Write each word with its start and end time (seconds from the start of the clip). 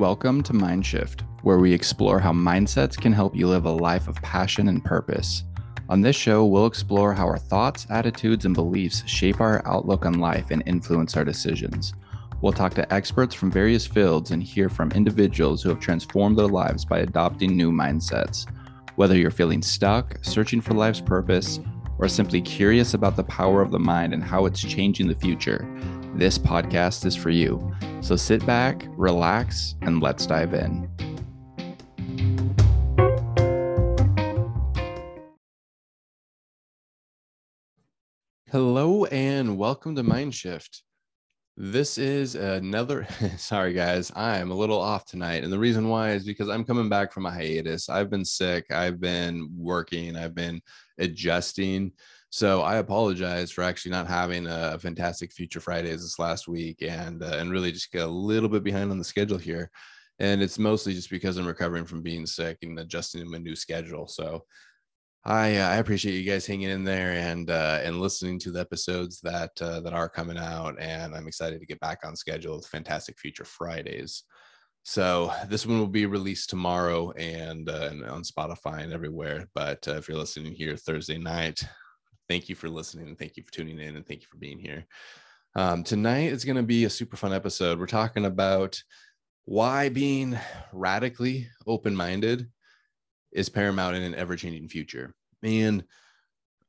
Welcome 0.00 0.42
to 0.44 0.54
Mindshift, 0.54 1.24
where 1.42 1.58
we 1.58 1.74
explore 1.74 2.18
how 2.20 2.32
mindsets 2.32 2.96
can 2.96 3.12
help 3.12 3.36
you 3.36 3.46
live 3.46 3.66
a 3.66 3.70
life 3.70 4.08
of 4.08 4.14
passion 4.22 4.68
and 4.68 4.82
purpose. 4.82 5.44
On 5.90 6.00
this 6.00 6.16
show, 6.16 6.46
we'll 6.46 6.64
explore 6.64 7.12
how 7.12 7.26
our 7.26 7.36
thoughts, 7.36 7.86
attitudes, 7.90 8.46
and 8.46 8.54
beliefs 8.54 9.06
shape 9.06 9.42
our 9.42 9.60
outlook 9.68 10.06
on 10.06 10.14
life 10.14 10.52
and 10.52 10.62
influence 10.64 11.18
our 11.18 11.24
decisions. 11.26 11.92
We'll 12.40 12.54
talk 12.54 12.72
to 12.76 12.90
experts 12.90 13.34
from 13.34 13.50
various 13.50 13.86
fields 13.86 14.30
and 14.30 14.42
hear 14.42 14.70
from 14.70 14.90
individuals 14.92 15.62
who 15.62 15.68
have 15.68 15.80
transformed 15.80 16.38
their 16.38 16.48
lives 16.48 16.86
by 16.86 17.00
adopting 17.00 17.54
new 17.54 17.70
mindsets. 17.70 18.46
Whether 18.96 19.18
you're 19.18 19.30
feeling 19.30 19.60
stuck, 19.60 20.16
searching 20.22 20.62
for 20.62 20.72
life's 20.72 21.02
purpose, 21.02 21.60
or 21.98 22.08
simply 22.08 22.40
curious 22.40 22.94
about 22.94 23.16
the 23.16 23.24
power 23.24 23.60
of 23.60 23.70
the 23.70 23.78
mind 23.78 24.14
and 24.14 24.24
how 24.24 24.46
it's 24.46 24.62
changing 24.62 25.08
the 25.08 25.14
future, 25.14 25.68
this 26.14 26.38
podcast 26.38 27.06
is 27.06 27.14
for 27.14 27.30
you. 27.30 27.74
So 28.00 28.16
sit 28.16 28.44
back, 28.44 28.86
relax, 28.90 29.76
and 29.82 30.02
let's 30.02 30.26
dive 30.26 30.54
in. 30.54 30.88
Hello, 38.50 39.04
and 39.06 39.56
welcome 39.56 39.94
to 39.94 40.02
Mindshift. 40.02 40.82
This 41.56 41.98
is 41.98 42.34
another. 42.34 43.06
Sorry, 43.36 43.72
guys, 43.72 44.10
I'm 44.16 44.50
a 44.50 44.54
little 44.54 44.80
off 44.80 45.04
tonight. 45.04 45.44
And 45.44 45.52
the 45.52 45.58
reason 45.58 45.88
why 45.88 46.12
is 46.12 46.24
because 46.24 46.48
I'm 46.48 46.64
coming 46.64 46.88
back 46.88 47.12
from 47.12 47.26
a 47.26 47.30
hiatus. 47.30 47.88
I've 47.88 48.10
been 48.10 48.24
sick, 48.24 48.64
I've 48.72 48.98
been 48.98 49.48
working, 49.56 50.16
I've 50.16 50.34
been 50.34 50.60
adjusting 50.98 51.92
so 52.30 52.62
I 52.62 52.76
apologize 52.76 53.50
for 53.50 53.62
actually 53.62 53.90
not 53.90 54.06
having 54.06 54.46
a 54.46 54.78
fantastic 54.78 55.32
Future 55.32 55.60
Fridays 55.60 56.02
this 56.02 56.18
last 56.18 56.46
week, 56.46 56.82
and 56.82 57.22
uh, 57.22 57.36
and 57.38 57.50
really 57.50 57.72
just 57.72 57.90
get 57.90 58.02
a 58.02 58.06
little 58.06 58.48
bit 58.48 58.62
behind 58.62 58.90
on 58.90 58.98
the 58.98 59.04
schedule 59.04 59.38
here. 59.38 59.70
And 60.20 60.40
it's 60.42 60.58
mostly 60.58 60.94
just 60.94 61.10
because 61.10 61.36
I'm 61.36 61.46
recovering 61.46 61.86
from 61.86 62.02
being 62.02 62.26
sick 62.26 62.58
and 62.62 62.78
adjusting 62.78 63.22
to 63.22 63.28
my 63.28 63.38
new 63.38 63.56
schedule. 63.56 64.06
So 64.06 64.44
I 65.24 65.56
uh, 65.56 65.68
I 65.70 65.76
appreciate 65.76 66.14
you 66.14 66.30
guys 66.30 66.46
hanging 66.46 66.70
in 66.70 66.84
there 66.84 67.12
and 67.12 67.50
uh, 67.50 67.80
and 67.82 68.00
listening 68.00 68.38
to 68.40 68.52
the 68.52 68.60
episodes 68.60 69.20
that 69.22 69.50
uh, 69.60 69.80
that 69.80 69.92
are 69.92 70.08
coming 70.08 70.38
out, 70.38 70.80
and 70.80 71.14
I'm 71.14 71.26
excited 71.26 71.58
to 71.60 71.66
get 71.66 71.80
back 71.80 72.00
on 72.04 72.14
schedule 72.14 72.56
with 72.56 72.66
Fantastic 72.66 73.18
Future 73.18 73.44
Fridays. 73.44 74.22
So 74.82 75.32
this 75.48 75.66
one 75.66 75.78
will 75.78 75.86
be 75.86 76.06
released 76.06 76.48
tomorrow 76.48 77.12
and, 77.12 77.68
uh, 77.68 77.88
and 77.90 78.04
on 78.04 78.22
Spotify 78.22 78.82
and 78.82 78.92
everywhere. 78.92 79.46
But 79.54 79.86
uh, 79.86 79.96
if 79.96 80.08
you're 80.08 80.16
listening 80.16 80.54
here 80.54 80.74
Thursday 80.74 81.18
night, 81.18 81.62
thank 82.30 82.48
you 82.48 82.54
for 82.54 82.68
listening 82.68 83.08
and 83.08 83.18
thank 83.18 83.36
you 83.36 83.42
for 83.42 83.50
tuning 83.50 83.80
in 83.80 83.96
and 83.96 84.06
thank 84.06 84.20
you 84.20 84.28
for 84.30 84.36
being 84.36 84.60
here. 84.60 84.86
Um, 85.56 85.82
tonight 85.82 86.30
is 86.30 86.44
going 86.44 86.58
to 86.58 86.62
be 86.62 86.84
a 86.84 86.90
super 86.90 87.16
fun 87.16 87.32
episode. 87.32 87.80
We're 87.80 87.86
talking 87.86 88.24
about 88.24 88.80
why 89.46 89.88
being 89.88 90.38
radically 90.72 91.48
open 91.66 91.96
minded 91.96 92.48
is 93.32 93.48
paramount 93.48 93.96
in 93.96 94.04
an 94.04 94.14
ever 94.14 94.36
changing 94.36 94.68
future. 94.68 95.12
And 95.42 95.82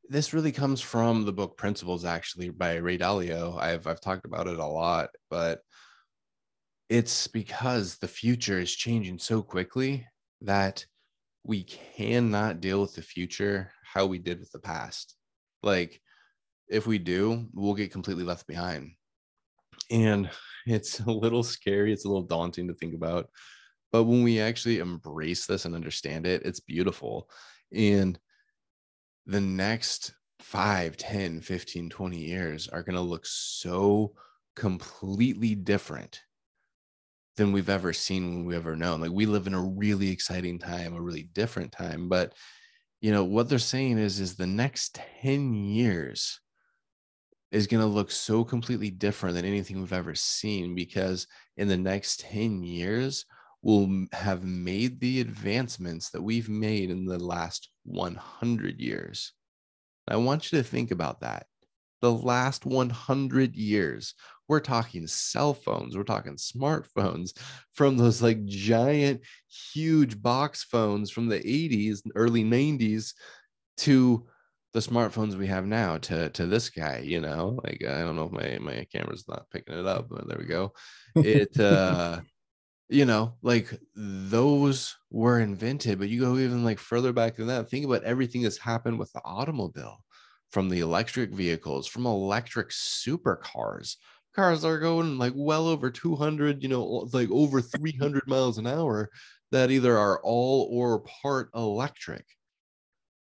this 0.10 0.34
really 0.34 0.52
comes 0.52 0.82
from 0.82 1.26
the 1.26 1.32
book 1.32 1.58
Principles, 1.58 2.06
actually, 2.06 2.50
by 2.50 2.78
Ray 2.78 2.98
Dalio. 2.98 3.62
I've, 3.62 3.86
I've 3.86 4.02
talked 4.02 4.26
about 4.26 4.48
it 4.48 4.58
a 4.58 4.66
lot, 4.66 5.12
but 5.30 5.60
it's 6.90 7.28
because 7.28 8.00
the 8.00 8.08
future 8.08 8.60
is 8.60 8.74
changing 8.74 9.20
so 9.20 9.44
quickly 9.44 10.08
that 10.42 10.84
we 11.44 11.66
cannot 11.66 12.62
deal 12.62 12.82
with 12.82 12.96
the 12.96 13.04
future 13.04 13.72
how 13.84 14.08
we 14.08 14.18
did 14.18 14.40
with 14.40 14.52
the 14.52 14.60
past. 14.60 15.18
Like, 15.64 16.02
if 16.68 16.88
we 16.88 16.98
do, 16.98 17.48
we'll 17.54 17.74
get 17.74 17.92
completely 17.92 18.24
left 18.24 18.48
behind. 18.48 18.92
And 19.90 20.30
it's 20.66 21.00
a 21.00 21.12
little 21.12 21.44
scary. 21.44 21.94
It's 21.94 22.06
a 22.06 22.08
little 22.08 22.24
daunting 22.24 22.68
to 22.68 22.74
think 22.74 22.96
about. 22.96 23.30
But 23.92 24.04
when 24.04 24.24
we 24.24 24.40
actually 24.40 24.80
embrace 24.80 25.46
this 25.46 25.66
and 25.66 25.76
understand 25.76 26.26
it, 26.26 26.44
it's 26.46 26.62
beautiful. 26.62 27.30
And 27.74 28.18
the 29.26 29.42
next 29.42 30.14
5, 30.40 30.98
10, 30.98 31.42
15, 31.42 31.90
20 31.90 32.18
years 32.18 32.68
are 32.70 32.84
going 32.84 32.96
to 32.96 33.02
look 33.02 33.26
so 33.26 34.14
completely 34.56 35.56
different 35.56 36.22
than 37.38 37.52
we've 37.52 37.70
ever 37.70 37.94
seen 37.94 38.46
we've 38.46 38.58
ever 38.58 38.76
known. 38.76 39.02
Like 39.02 39.12
we 39.12 39.26
live 39.26 39.48
in 39.48 39.54
a 39.54 39.62
really 39.62 40.10
exciting 40.10 40.60
time, 40.60 40.96
a 40.96 41.02
really 41.02 41.24
different 41.34 41.72
time, 41.72 42.10
but 42.10 42.34
you 43.02 43.12
know 43.12 43.24
what 43.24 43.50
they're 43.50 43.60
saying 43.60 43.98
is 43.98 44.20
is 44.20 44.36
the 44.36 44.48
next 44.48 45.00
10 45.22 45.54
years 45.54 46.40
is 47.52 47.68
going 47.68 47.82
to 47.82 47.88
look 47.88 48.10
so 48.12 48.46
completely 48.46 48.90
different 48.90 49.36
than 49.36 49.44
anything 49.44 49.80
we've 49.80 49.92
ever 49.92 50.16
seen 50.16 50.74
because 50.74 51.28
in 51.58 51.68
the 51.68 51.78
next 51.78 52.22
10 52.22 52.64
years 52.64 53.26
we'll 53.62 54.06
have 54.14 54.44
made 54.44 55.00
the 55.00 55.20
advancements 55.20 56.10
that 56.12 56.22
we've 56.22 56.50
made 56.50 56.90
in 56.90 57.06
the 57.06 57.20
last 57.20 57.70
100 57.84 58.80
years. 58.80 59.34
I 60.08 60.16
want 60.16 60.52
you 60.52 60.58
to 60.58 60.64
think 60.64 60.92
about 60.92 61.22
that 61.22 61.46
the 62.02 62.12
last 62.12 62.66
100 62.66 63.56
years 63.56 64.16
we're 64.48 64.60
talking 64.60 65.08
cell 65.08 65.54
phones 65.54 65.96
we're 65.96 66.04
talking 66.04 66.36
smartphones 66.36 67.32
from 67.74 67.98
those 67.98 68.22
like 68.22 68.44
giant 68.46 69.22
huge 69.74 70.22
box 70.22 70.64
phones 70.64 71.10
from 71.12 71.28
the 71.28 71.40
80s 71.40 72.04
early 72.16 72.44
90s 72.44 73.14
to 73.78 74.28
the 74.74 74.80
smartphones 74.80 75.36
we 75.36 75.48
have 75.48 75.66
now 75.66 75.98
to 75.98 76.30
to 76.32 76.46
this 76.46 76.70
guy 76.70 77.00
you 77.00 77.20
know? 77.20 77.60
Like 77.64 77.84
i 77.86 78.00
don't 78.00 78.16
know 78.16 78.26
if 78.26 78.32
my 78.32 78.58
my 78.60 78.86
camera's 78.92 79.28
not 79.28 79.50
picking 79.52 79.78
it 79.78 79.86
up 79.86 80.08
but 80.10 80.28
there 80.28 80.38
we 80.40 80.46
go. 80.46 80.74
It 81.16 81.60
uh 81.60 82.22
you 82.90 83.06
know 83.06 83.36
like 83.42 83.74
those 83.96 84.96
were 85.10 85.40
invented 85.40 85.98
but 85.98 86.10
you 86.10 86.20
go 86.20 86.38
even 86.38 86.64
like 86.64 86.80
further 86.80 87.14
back 87.14 87.36
than 87.36 87.48
that 87.48 87.70
think 87.70 87.86
about 87.86 88.04
everything 88.04 88.42
that's 88.42 88.58
happened 88.58 89.00
with 89.00 89.12
the 89.14 89.22
automobile 89.24 90.04
from 90.52 90.70
the 90.70 90.80
electric 90.80 91.32
vehicles 91.32 91.88
from 91.88 92.06
electric 92.06 92.70
supercars. 92.70 93.96
Cars 94.36 94.64
are 94.64 94.80
going 94.80 95.18
like 95.18 95.34
well 95.36 95.68
over 95.68 95.90
200 95.90 96.62
you 96.62 96.70
know 96.70 96.84
like 97.14 97.30
over 97.32 97.62
300 97.62 98.28
miles 98.28 98.58
an 98.58 98.68
hour 98.68 99.10
that 99.52 99.72
either 99.72 99.98
are 99.98 100.22
all 100.24 100.70
or 100.72 101.00
part 101.00 101.50
electric. 101.56 102.26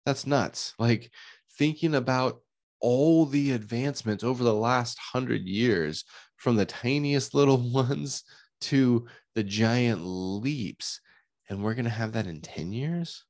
That's 0.06 0.26
nuts. 0.26 0.74
Like 0.78 1.10
thinking 1.58 1.94
about 1.94 2.40
all 2.80 3.26
the 3.26 3.52
advancements 3.52 4.24
over 4.24 4.42
the 4.42 4.54
last 4.54 4.98
100 5.12 5.46
years 5.46 6.04
from 6.36 6.56
the 6.56 6.64
tiniest 6.64 7.34
little 7.34 7.58
ones 7.72 8.24
to 8.62 9.06
the 9.34 9.42
giant 9.42 10.02
leaps 10.04 11.00
and 11.48 11.62
we're 11.62 11.74
going 11.74 11.84
to 11.84 11.90
have 11.90 12.12
that 12.12 12.26
in 12.26 12.40
10 12.40 12.72
years? 12.72 13.24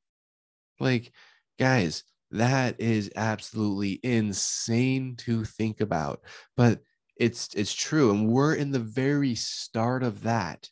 Like 0.79 1.13
guys 1.59 2.05
that 2.31 2.81
is 2.81 3.11
absolutely 3.17 4.01
insane 4.03 5.17
to 5.17 5.45
think 5.45 5.81
about 5.81 6.21
but 6.57 6.81
it's 7.17 7.55
it's 7.55 7.75
true 7.75 8.11
and 8.11 8.29
we're 8.29 8.55
in 8.55 8.71
the 8.71 8.79
very 8.79 9.35
start 9.35 10.03
of 10.03 10.23
that. 10.23 10.71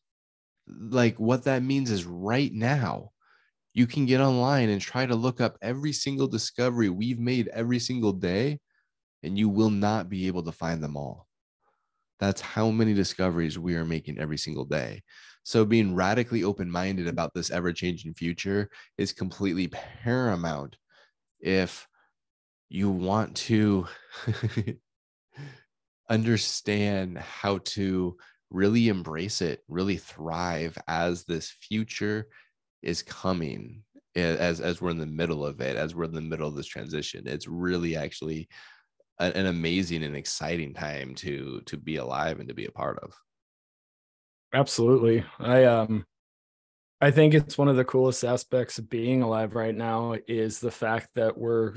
Like 0.68 1.18
what 1.20 1.44
that 1.44 1.62
means 1.62 1.90
is 1.90 2.04
right 2.06 2.52
now 2.52 3.12
you 3.74 3.86
can 3.86 4.06
get 4.06 4.20
online 4.20 4.70
and 4.70 4.80
try 4.80 5.06
to 5.06 5.14
look 5.16 5.40
up 5.40 5.58
every 5.62 5.92
single 5.92 6.28
discovery 6.28 6.90
we've 6.90 7.20
made 7.20 7.48
every 7.48 7.78
single 7.80 8.12
day 8.12 8.60
and 9.22 9.38
you 9.38 9.48
will 9.48 9.70
not 9.70 10.08
be 10.08 10.26
able 10.28 10.44
to 10.44 10.52
find 10.52 10.82
them 10.82 10.96
all. 10.96 11.28
That's 12.20 12.40
how 12.40 12.70
many 12.70 12.94
discoveries 12.94 13.58
we 13.58 13.76
are 13.76 13.84
making 13.84 14.18
every 14.18 14.38
single 14.38 14.64
day. 14.64 15.02
So 15.44 15.64
being 15.64 15.94
radically 15.94 16.42
open-minded 16.42 17.06
about 17.06 17.32
this 17.34 17.50
ever-changing 17.50 18.14
future 18.14 18.70
is 18.98 19.12
completely 19.12 19.68
paramount 19.68 20.76
if 21.40 21.86
you 22.68 22.90
want 22.90 23.36
to 23.36 23.86
understand 26.10 27.18
how 27.18 27.58
to 27.58 28.16
really 28.50 28.88
embrace 28.88 29.42
it, 29.42 29.62
really 29.68 29.96
thrive 29.96 30.76
as 30.86 31.24
this 31.24 31.50
future 31.50 32.28
is 32.82 33.02
coming 33.02 33.82
as 34.14 34.60
as 34.60 34.80
we're 34.80 34.90
in 34.90 34.98
the 34.98 35.06
middle 35.06 35.44
of 35.44 35.60
it, 35.60 35.76
as 35.76 35.94
we're 35.94 36.04
in 36.04 36.14
the 36.14 36.20
middle 36.20 36.48
of 36.48 36.56
this 36.56 36.66
transition. 36.66 37.26
It's 37.26 37.46
really 37.46 37.96
actually 37.96 38.48
an 39.20 39.46
amazing 39.46 40.04
and 40.04 40.16
exciting 40.16 40.74
time 40.74 41.14
to 41.16 41.60
to 41.66 41.76
be 41.76 41.96
alive 41.96 42.40
and 42.40 42.48
to 42.48 42.54
be 42.54 42.66
a 42.66 42.72
part 42.72 42.98
of. 43.00 43.14
Absolutely. 44.52 45.24
I 45.38 45.64
um 45.64 46.06
I 47.00 47.10
think 47.10 47.34
it's 47.34 47.56
one 47.56 47.68
of 47.68 47.76
the 47.76 47.84
coolest 47.84 48.24
aspects 48.24 48.78
of 48.78 48.90
being 48.90 49.22
alive 49.22 49.54
right 49.54 49.74
now 49.74 50.16
is 50.26 50.58
the 50.58 50.70
fact 50.70 51.10
that 51.14 51.38
we're 51.38 51.74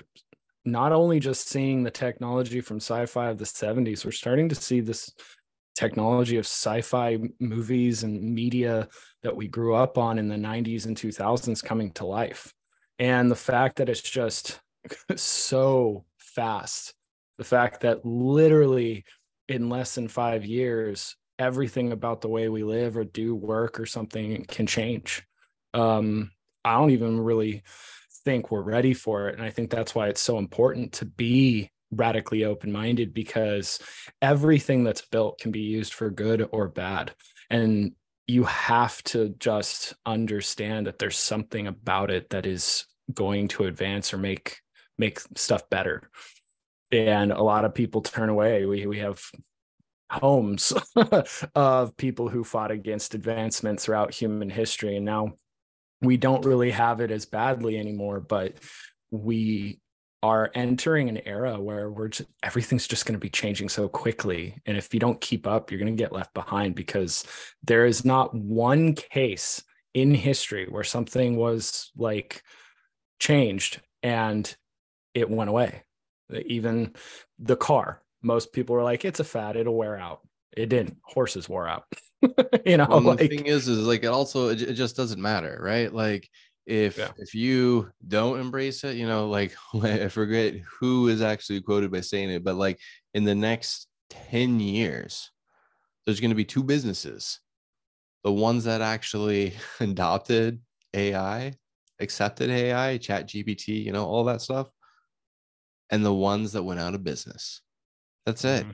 not 0.65 0.91
only 0.91 1.19
just 1.19 1.47
seeing 1.47 1.83
the 1.83 1.91
technology 1.91 2.62
from 2.62 2.77
sci-fi 2.77 3.29
of 3.29 3.38
the 3.38 3.45
70s 3.45 4.06
we're 4.06 4.12
starting 4.12 4.50
to 4.50 4.56
see 4.56 4.79
this 4.79 5.12
technology 5.75 6.38
of 6.38 6.45
sci-fi 6.45 7.18
movies 7.39 8.03
and 8.03 8.21
media 8.21 8.88
that 9.23 9.35
we 9.35 9.47
grew 9.47 9.75
up 9.75 9.97
on 9.97 10.19
in 10.19 10.27
the 10.27 10.35
90s 10.35 10.85
and 10.85 10.97
2000s 10.97 11.63
coming 11.63 11.91
to 11.91 12.06
life. 12.06 12.53
And 13.00 13.31
the 13.31 13.35
fact 13.35 13.77
that 13.77 13.89
it's 13.89 14.01
just 14.01 14.59
so 15.15 16.06
fast. 16.18 16.94
The 17.38 17.44
fact 17.44 17.81
that 17.81 18.06
literally 18.06 19.06
in 19.47 19.69
less 19.69 19.95
than 19.95 20.07
5 20.07 20.45
years 20.45 21.15
everything 21.41 21.91
about 21.91 22.21
the 22.21 22.29
way 22.29 22.49
we 22.49 22.63
live 22.63 22.95
or 22.95 23.03
do 23.03 23.35
work 23.35 23.79
or 23.79 23.88
something 23.88 24.45
can 24.45 24.67
change. 24.67 25.23
Um, 25.73 26.31
I 26.63 26.77
don't 26.77 26.91
even 26.91 27.19
really 27.19 27.63
think 28.23 28.51
we're 28.51 28.61
ready 28.61 28.93
for 28.93 29.27
it. 29.27 29.35
And 29.35 29.43
I 29.43 29.49
think 29.49 29.71
that's 29.71 29.95
why 29.95 30.09
it's 30.09 30.21
so 30.21 30.38
important 30.38 30.93
to 30.93 31.05
be 31.05 31.71
radically 31.89 32.45
open 32.45 32.71
minded 32.71 33.11
because 33.13 33.79
everything 34.21 34.83
that's 34.83 35.01
built 35.01 35.39
can 35.39 35.51
be 35.51 35.61
used 35.61 35.93
for 35.93 36.11
good 36.11 36.47
or 36.51 36.67
bad. 36.67 37.13
And 37.49 37.94
you 38.27 38.44
have 38.44 39.01
to 39.03 39.29
just 39.39 39.95
understand 40.05 40.85
that 40.85 40.99
there's 40.99 41.17
something 41.17 41.65
about 41.65 42.11
it 42.11 42.29
that 42.29 42.45
is 42.45 42.85
going 43.11 43.47
to 43.49 43.65
advance 43.65 44.13
or 44.13 44.17
make 44.17 44.59
make 44.97 45.19
stuff 45.35 45.67
better 45.69 46.03
and 46.91 47.31
a 47.31 47.41
lot 47.41 47.65
of 47.65 47.73
people 47.73 48.01
turn 48.01 48.29
away 48.29 48.65
we 48.65 48.85
we 48.85 48.99
have 48.99 49.19
homes 50.11 50.73
of 51.55 51.95
people 51.97 52.29
who 52.29 52.43
fought 52.43 52.71
against 52.71 53.15
advancement 53.15 53.79
throughout 53.79 54.13
human 54.13 54.49
history. 54.49 54.97
And 54.97 55.05
now 55.05 55.33
we 56.01 56.17
don't 56.17 56.45
really 56.45 56.71
have 56.71 56.99
it 56.99 57.11
as 57.11 57.25
badly 57.25 57.77
anymore 57.77 58.19
but 58.19 58.55
we 59.11 59.79
are 60.23 60.51
entering 60.53 61.09
an 61.09 61.17
era 61.25 61.59
where 61.59 61.89
we're 61.89 62.09
just 62.09 62.29
everything's 62.43 62.87
just 62.87 63.05
going 63.05 63.13
to 63.13 63.19
be 63.19 63.29
changing 63.29 63.69
so 63.69 63.87
quickly. 63.87 64.55
And 64.65 64.77
if 64.77 64.93
you 64.93 64.99
don't 64.99 65.19
keep 65.19 65.47
up 65.47 65.71
you're 65.71 65.79
going 65.79 65.95
to 65.95 66.01
get 66.03 66.11
left 66.11 66.33
behind 66.33 66.75
because 66.75 67.25
there 67.63 67.85
is 67.85 68.05
not 68.05 68.33
one 68.33 68.93
case 68.93 69.63
in 69.93 70.13
history 70.13 70.67
where 70.69 70.83
something 70.83 71.35
was 71.35 71.91
like 71.97 72.43
changed 73.19 73.81
and 74.03 74.55
it 75.13 75.29
went 75.29 75.49
away. 75.49 75.83
Even 76.45 76.95
the 77.39 77.57
car 77.57 78.01
most 78.21 78.53
people 78.53 78.75
were 78.75 78.83
like 78.83 79.06
it's 79.06 79.19
a 79.19 79.23
fad. 79.23 79.56
It'll 79.56 79.75
wear 79.75 79.97
out. 79.97 80.21
It 80.56 80.68
didn't. 80.68 80.97
Horses 81.03 81.50
wore 81.50 81.68
out. 81.68 81.83
You 82.65 82.77
know 82.77 82.85
well, 82.88 83.01
like, 83.01 83.18
the 83.18 83.27
thing 83.29 83.47
is 83.47 83.68
is 83.68 83.79
like 83.79 84.03
it 84.03 84.07
also 84.07 84.50
it, 84.50 84.62
it 84.62 84.73
just 84.73 84.95
doesn't 84.95 85.19
matter 85.19 85.59
right? 85.59 85.91
Like 85.91 86.29
if 86.68 87.00
yeah. 87.00 87.09
if 87.18 87.33
you 87.33 87.89
don't 88.07 88.39
embrace 88.39 88.83
it 88.83 88.95
you 88.95 89.07
know 89.07 89.27
like 89.27 89.56
i 89.81 90.07
forget 90.07 90.53
who 90.79 91.07
is 91.07 91.19
actually 91.19 91.59
quoted 91.59 91.91
by 91.91 92.00
saying 92.00 92.29
it 92.29 92.44
but 92.44 92.56
like 92.56 92.79
in 93.15 93.23
the 93.23 93.33
next 93.33 93.88
10 94.12 94.59
years 94.59 95.31
there's 96.06 96.19
going 96.19 96.31
to 96.31 96.35
be 96.35 96.45
two 96.45 96.63
businesses. 96.63 97.39
The 98.23 98.31
ones 98.31 98.65
that 98.65 98.81
actually 98.81 99.53
adopted 99.79 100.59
ai 100.94 101.53
accepted 102.00 102.50
ai 102.50 102.97
chat 102.97 103.27
gpt 103.27 103.68
you 103.68 103.91
know 103.91 104.06
all 104.06 104.25
that 104.25 104.41
stuff 104.41 104.68
and 105.89 106.03
the 106.03 106.13
ones 106.13 106.53
that 106.53 106.63
went 106.63 106.79
out 106.79 106.95
of 106.95 107.03
business. 107.03 107.62
That's 108.25 108.45
it. 108.45 108.63
Mm-hmm. 108.63 108.71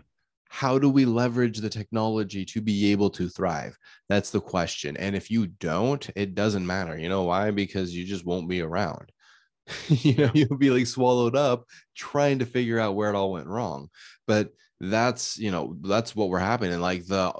How 0.49 0.79
do 0.79 0.89
we 0.89 1.05
leverage 1.05 1.59
the 1.59 1.69
technology 1.69 2.45
to 2.45 2.61
be 2.61 2.91
able 2.91 3.09
to 3.11 3.27
thrive? 3.27 3.77
That's 4.07 4.29
the 4.29 4.39
question. 4.39 4.95
And 4.97 5.15
if 5.15 5.29
you 5.29 5.47
don't, 5.47 6.09
it 6.15 6.35
doesn't 6.35 6.65
matter. 6.65 6.97
You 6.97 7.09
know 7.09 7.23
why? 7.23 7.51
Because 7.51 7.93
you 7.93 8.05
just 8.05 8.25
won't 8.25 8.47
be 8.47 8.61
around. 8.61 9.11
you 9.89 10.15
know, 10.15 10.31
you'll 10.33 10.57
be 10.57 10.69
like 10.69 10.87
swallowed 10.87 11.35
up 11.35 11.65
trying 11.95 12.39
to 12.39 12.45
figure 12.45 12.79
out 12.79 12.95
where 12.95 13.09
it 13.09 13.15
all 13.15 13.33
went 13.33 13.47
wrong. 13.47 13.89
But 14.25 14.53
that's, 14.79 15.37
you 15.37 15.51
know, 15.51 15.75
that's 15.81 16.15
what 16.15 16.29
we're 16.29 16.39
happening. 16.39 16.79
Like 16.79 17.05
the 17.05 17.33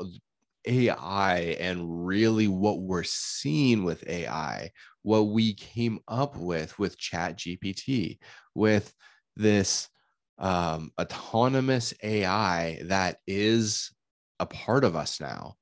AI 0.68 1.58
and 1.60 2.06
really 2.06 2.48
what 2.48 2.82
we're 2.82 3.04
seeing 3.04 3.84
with 3.84 4.08
AI, 4.08 4.72
what 5.04 5.30
we 5.30 5.54
came 5.54 6.00
up 6.08 6.36
with 6.36 6.78
with 6.78 6.98
Chat 6.98 7.38
GPT, 7.38 8.20
with 8.54 8.94
this 9.36 9.88
um, 10.40 10.92
autonomous 11.00 11.94
AI 12.04 12.82
that 12.86 13.18
is 13.28 13.92
a 14.40 14.46
part 14.46 14.84
of 14.84 14.96
us 14.96 15.20
now 15.20 15.56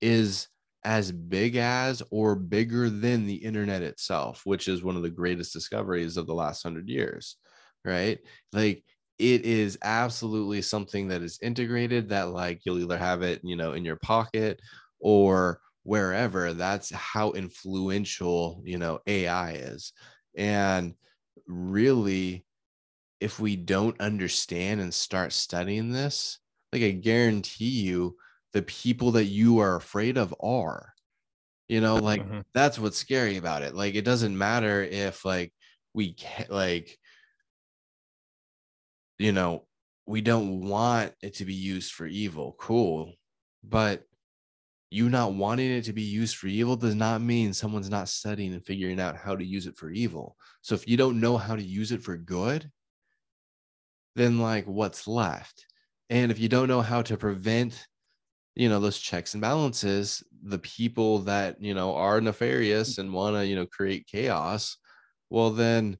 is 0.00 0.48
as 0.84 1.10
big 1.12 1.56
as 1.56 2.02
or 2.10 2.34
bigger 2.36 2.88
than 2.88 3.26
the 3.26 3.34
internet 3.34 3.82
itself, 3.82 4.42
which 4.44 4.68
is 4.68 4.82
one 4.82 4.96
of 4.96 5.02
the 5.02 5.10
greatest 5.10 5.52
discoveries 5.52 6.16
of 6.16 6.26
the 6.26 6.34
last 6.34 6.62
hundred 6.62 6.88
years, 6.88 7.36
right? 7.84 8.18
Like 8.52 8.84
it 9.18 9.42
is 9.44 9.76
absolutely 9.82 10.62
something 10.62 11.08
that 11.08 11.22
is 11.22 11.38
integrated 11.42 12.08
that 12.10 12.28
like 12.30 12.60
you'll 12.64 12.78
either 12.78 12.98
have 12.98 13.22
it, 13.22 13.40
you 13.42 13.56
know, 13.56 13.72
in 13.72 13.84
your 13.84 13.96
pocket 13.96 14.60
or 15.00 15.60
wherever. 15.82 16.54
That's 16.54 16.90
how 16.90 17.32
influential, 17.32 18.62
you 18.64 18.78
know, 18.78 19.00
AI 19.06 19.52
is. 19.54 19.92
And 20.36 20.94
really 21.46 22.44
if 23.20 23.40
we 23.40 23.56
don't 23.56 24.00
understand 24.00 24.80
and 24.80 24.92
start 24.92 25.32
studying 25.32 25.90
this, 25.90 26.38
like 26.72 26.82
I 26.82 26.90
guarantee 26.90 27.82
you, 27.82 28.16
the 28.52 28.62
people 28.62 29.12
that 29.12 29.24
you 29.24 29.58
are 29.58 29.76
afraid 29.76 30.16
of 30.16 30.34
are. 30.40 30.92
You 31.68 31.82
know, 31.82 31.96
like 31.96 32.22
mm-hmm. 32.22 32.40
that's 32.54 32.78
what's 32.78 32.96
scary 32.96 33.36
about 33.36 33.62
it. 33.62 33.74
Like 33.74 33.94
it 33.94 34.04
doesn't 34.04 34.36
matter 34.36 34.82
if 34.82 35.24
like 35.24 35.52
we 35.92 36.14
can't 36.14 36.50
like 36.50 36.96
you 39.18 39.32
know, 39.32 39.66
we 40.06 40.20
don't 40.20 40.60
want 40.60 41.12
it 41.22 41.34
to 41.34 41.44
be 41.44 41.54
used 41.54 41.92
for 41.92 42.06
evil. 42.06 42.54
Cool. 42.58 43.12
But 43.64 44.04
you 44.90 45.10
not 45.10 45.34
wanting 45.34 45.70
it 45.70 45.84
to 45.84 45.92
be 45.92 46.02
used 46.02 46.36
for 46.36 46.46
evil 46.46 46.76
does 46.76 46.94
not 46.94 47.20
mean 47.20 47.52
someone's 47.52 47.90
not 47.90 48.08
studying 48.08 48.54
and 48.54 48.64
figuring 48.64 49.00
out 49.00 49.16
how 49.16 49.36
to 49.36 49.44
use 49.44 49.66
it 49.66 49.76
for 49.76 49.90
evil. 49.90 50.36
So 50.62 50.74
if 50.74 50.88
you 50.88 50.96
don't 50.96 51.20
know 51.20 51.36
how 51.36 51.56
to 51.56 51.62
use 51.62 51.92
it 51.92 52.02
for 52.02 52.16
good, 52.16 52.70
then 54.18 54.38
like 54.38 54.66
what's 54.66 55.06
left? 55.08 55.66
And 56.10 56.30
if 56.30 56.38
you 56.38 56.48
don't 56.48 56.68
know 56.68 56.82
how 56.82 57.02
to 57.02 57.16
prevent, 57.16 57.86
you 58.54 58.68
know, 58.68 58.80
those 58.80 58.98
checks 58.98 59.34
and 59.34 59.40
balances, 59.40 60.22
the 60.42 60.58
people 60.58 61.20
that, 61.20 61.62
you 61.62 61.74
know, 61.74 61.94
are 61.94 62.20
nefarious 62.20 62.98
and 62.98 63.12
want 63.12 63.36
to, 63.36 63.46
you 63.46 63.56
know, 63.56 63.66
create 63.66 64.06
chaos, 64.06 64.76
well, 65.30 65.50
then 65.50 65.96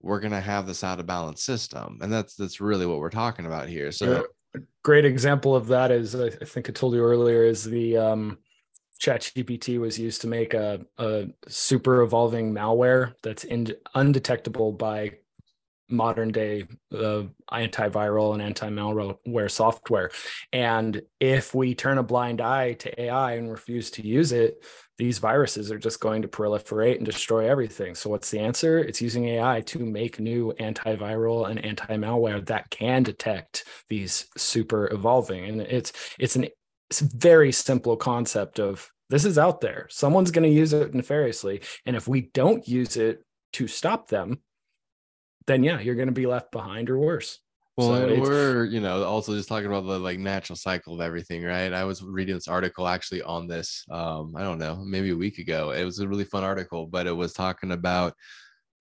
we're 0.00 0.20
going 0.20 0.32
to 0.32 0.40
have 0.40 0.66
this 0.66 0.84
out 0.84 1.00
of 1.00 1.06
balance 1.06 1.42
system. 1.42 1.98
And 2.00 2.12
that's, 2.12 2.36
that's 2.36 2.60
really 2.60 2.86
what 2.86 2.98
we're 2.98 3.10
talking 3.10 3.46
about 3.46 3.68
here. 3.68 3.90
So, 3.90 4.26
a 4.54 4.60
great 4.82 5.04
example 5.04 5.56
of 5.56 5.66
that 5.68 5.90
is, 5.90 6.14
I 6.14 6.30
think 6.30 6.68
I 6.68 6.72
told 6.72 6.94
you 6.94 7.02
earlier, 7.02 7.44
is 7.44 7.64
the, 7.64 7.96
um, 7.96 8.38
ChatGPT 9.00 9.80
was 9.80 9.98
used 9.98 10.20
to 10.20 10.28
make 10.28 10.54
a, 10.54 10.80
a 10.98 11.26
super 11.48 12.02
evolving 12.02 12.54
malware 12.54 13.14
that's 13.22 13.44
in, 13.44 13.74
undetectable 13.94 14.72
by 14.72 15.12
modern 15.88 16.32
day 16.32 16.64
uh, 16.92 17.22
antiviral 17.52 18.32
and 18.32 18.42
anti-malware 18.42 19.50
software. 19.50 20.10
And 20.52 21.02
if 21.20 21.54
we 21.54 21.74
turn 21.74 21.98
a 21.98 22.02
blind 22.02 22.40
eye 22.40 22.74
to 22.74 23.02
ai 23.02 23.34
and 23.34 23.50
refuse 23.50 23.90
to 23.92 24.06
use 24.06 24.32
it 24.32 24.62
these 24.96 25.18
viruses 25.18 25.72
are 25.72 25.78
just 25.78 26.00
going 26.00 26.22
to 26.22 26.28
proliferate 26.28 26.96
and 26.96 27.06
destroy 27.06 27.48
everything. 27.48 27.94
So 27.94 28.10
what's 28.10 28.30
the 28.30 28.38
answer? 28.38 28.78
It's 28.78 29.02
using 29.02 29.26
ai 29.26 29.60
to 29.62 29.80
make 29.80 30.20
new 30.20 30.52
antiviral 30.60 31.50
and 31.50 31.64
anti-malware 31.64 32.46
that 32.46 32.70
can 32.70 33.02
detect 33.02 33.64
these 33.88 34.26
super 34.36 34.92
evolving. 34.92 35.44
And 35.46 35.60
it's 35.62 35.92
it's 36.18 36.36
an 36.36 36.46
it's 36.90 37.00
a 37.00 37.08
very 37.16 37.50
simple 37.50 37.96
concept 37.96 38.60
of 38.60 38.90
this 39.10 39.24
is 39.24 39.38
out 39.38 39.60
there. 39.60 39.88
Someone's 39.90 40.30
going 40.30 40.48
to 40.48 40.56
use 40.56 40.72
it 40.72 40.94
nefariously. 40.94 41.62
And 41.86 41.96
if 41.96 42.06
we 42.06 42.22
don't 42.32 42.66
use 42.66 42.96
it 42.96 43.22
to 43.54 43.66
stop 43.66 44.08
them 44.08 44.40
then 45.46 45.62
yeah, 45.64 45.80
you're 45.80 45.94
going 45.94 46.08
to 46.08 46.12
be 46.12 46.26
left 46.26 46.52
behind 46.52 46.90
or 46.90 46.98
worse. 46.98 47.38
Well, 47.76 47.88
so 47.88 48.20
we're 48.20 48.64
you 48.66 48.80
know 48.80 49.02
also 49.02 49.34
just 49.34 49.48
talking 49.48 49.66
about 49.66 49.84
the 49.84 49.98
like 49.98 50.18
natural 50.18 50.56
cycle 50.56 50.94
of 50.94 51.00
everything, 51.00 51.42
right? 51.42 51.72
I 51.72 51.84
was 51.84 52.02
reading 52.02 52.36
this 52.36 52.46
article 52.46 52.86
actually 52.86 53.22
on 53.22 53.48
this. 53.48 53.84
Um, 53.90 54.34
I 54.36 54.42
don't 54.42 54.58
know, 54.58 54.76
maybe 54.76 55.10
a 55.10 55.16
week 55.16 55.38
ago. 55.38 55.72
It 55.72 55.84
was 55.84 55.98
a 55.98 56.06
really 56.06 56.24
fun 56.24 56.44
article, 56.44 56.86
but 56.86 57.08
it 57.08 57.12
was 57.12 57.32
talking 57.32 57.72
about 57.72 58.14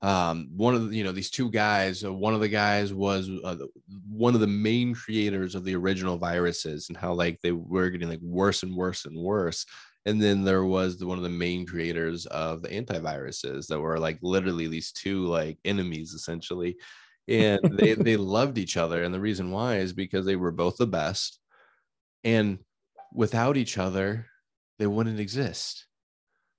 um, 0.04 0.50
one 0.56 0.76
of 0.76 0.90
the, 0.90 0.96
you 0.96 1.04
know 1.04 1.12
these 1.12 1.32
two 1.32 1.50
guys. 1.50 2.04
Uh, 2.04 2.14
one 2.14 2.36
of 2.36 2.40
the 2.40 2.50
guys 2.50 2.94
was 2.94 3.32
uh, 3.44 3.56
one 4.08 4.36
of 4.36 4.42
the 4.42 4.48
main 4.48 4.94
creators 4.94 5.56
of 5.56 5.64
the 5.66 5.76
original 5.76 6.20
viruses, 6.20 6.90
and 6.90 6.98
how 6.98 7.14
like 7.14 7.40
they 7.42 7.52
were 7.52 7.90
getting 7.90 8.10
like 8.10 8.22
worse 8.22 8.62
and 8.62 8.76
worse 8.76 9.06
and 9.06 9.18
worse 9.18 9.66
and 10.06 10.22
then 10.22 10.44
there 10.44 10.66
was 10.66 10.98
the, 10.98 11.08
one 11.08 11.18
of 11.18 11.24
the 11.24 11.30
main 11.30 11.66
creators 11.66 12.26
of 12.28 12.62
the 12.62 12.70
antiviruses 12.70 13.68
that 13.68 13.80
were 13.80 14.00
like 14.00 14.20
literally 14.22 14.68
these 14.68 14.92
two 14.92 15.26
like 15.26 15.58
enemies 15.64 16.14
essentially. 16.14 16.78
And 17.28 17.60
they 17.64 17.94
they 17.94 18.18
loved 18.18 18.58
each 18.58 18.76
other 18.76 19.04
and 19.04 19.14
the 19.14 19.20
reason 19.20 19.52
why 19.52 19.78
is 19.78 19.94
because 19.94 20.26
they 20.26 20.36
were 20.36 20.52
both 20.52 20.78
the 20.78 20.88
best. 20.88 21.40
And 22.24 22.60
without 23.14 23.58
each 23.58 23.78
other 23.78 24.28
they 24.80 24.88
wouldn't 24.88 25.20
exist. 25.20 25.88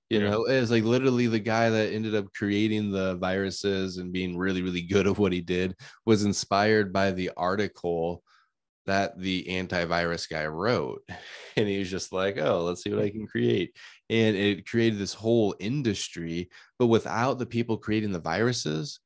You 0.09 0.19
yeah. 0.19 0.29
know 0.29 0.45
it's 0.45 0.71
like 0.71 0.83
literally 0.83 1.27
the 1.27 1.39
guy 1.39 1.69
that 1.69 1.93
ended 1.93 2.15
up 2.15 2.31
creating 2.33 2.91
the 2.91 3.15
viruses 3.15 3.97
and 3.97 4.13
being 4.13 4.37
really 4.37 4.61
really 4.61 4.81
good 4.81 5.07
at 5.07 5.17
what 5.17 5.33
he 5.33 5.41
did 5.41 5.75
was 6.05 6.23
inspired 6.23 6.93
by 6.93 7.11
the 7.11 7.31
article 7.35 8.23
that 8.85 9.19
the 9.19 9.45
antivirus 9.49 10.29
guy 10.29 10.45
wrote. 10.45 11.01
And 11.57 11.69
he 11.69 11.79
was 11.79 11.89
just 11.89 12.11
like, 12.11 12.37
oh, 12.37 12.65
let's 12.65 12.83
see 12.83 12.93
what 12.93 13.05
I 13.05 13.09
can 13.09 13.27
create. 13.27 13.77
And 14.09 14.35
it 14.35 14.67
created 14.67 14.99
this 14.99 15.13
whole 15.13 15.55
industry. 15.57 16.49
But 16.77 16.87
without 16.87 17.39
the 17.39 17.45
people 17.45 17.77
creating 17.77 18.11
the 18.11 18.19
viruses, 18.19 18.99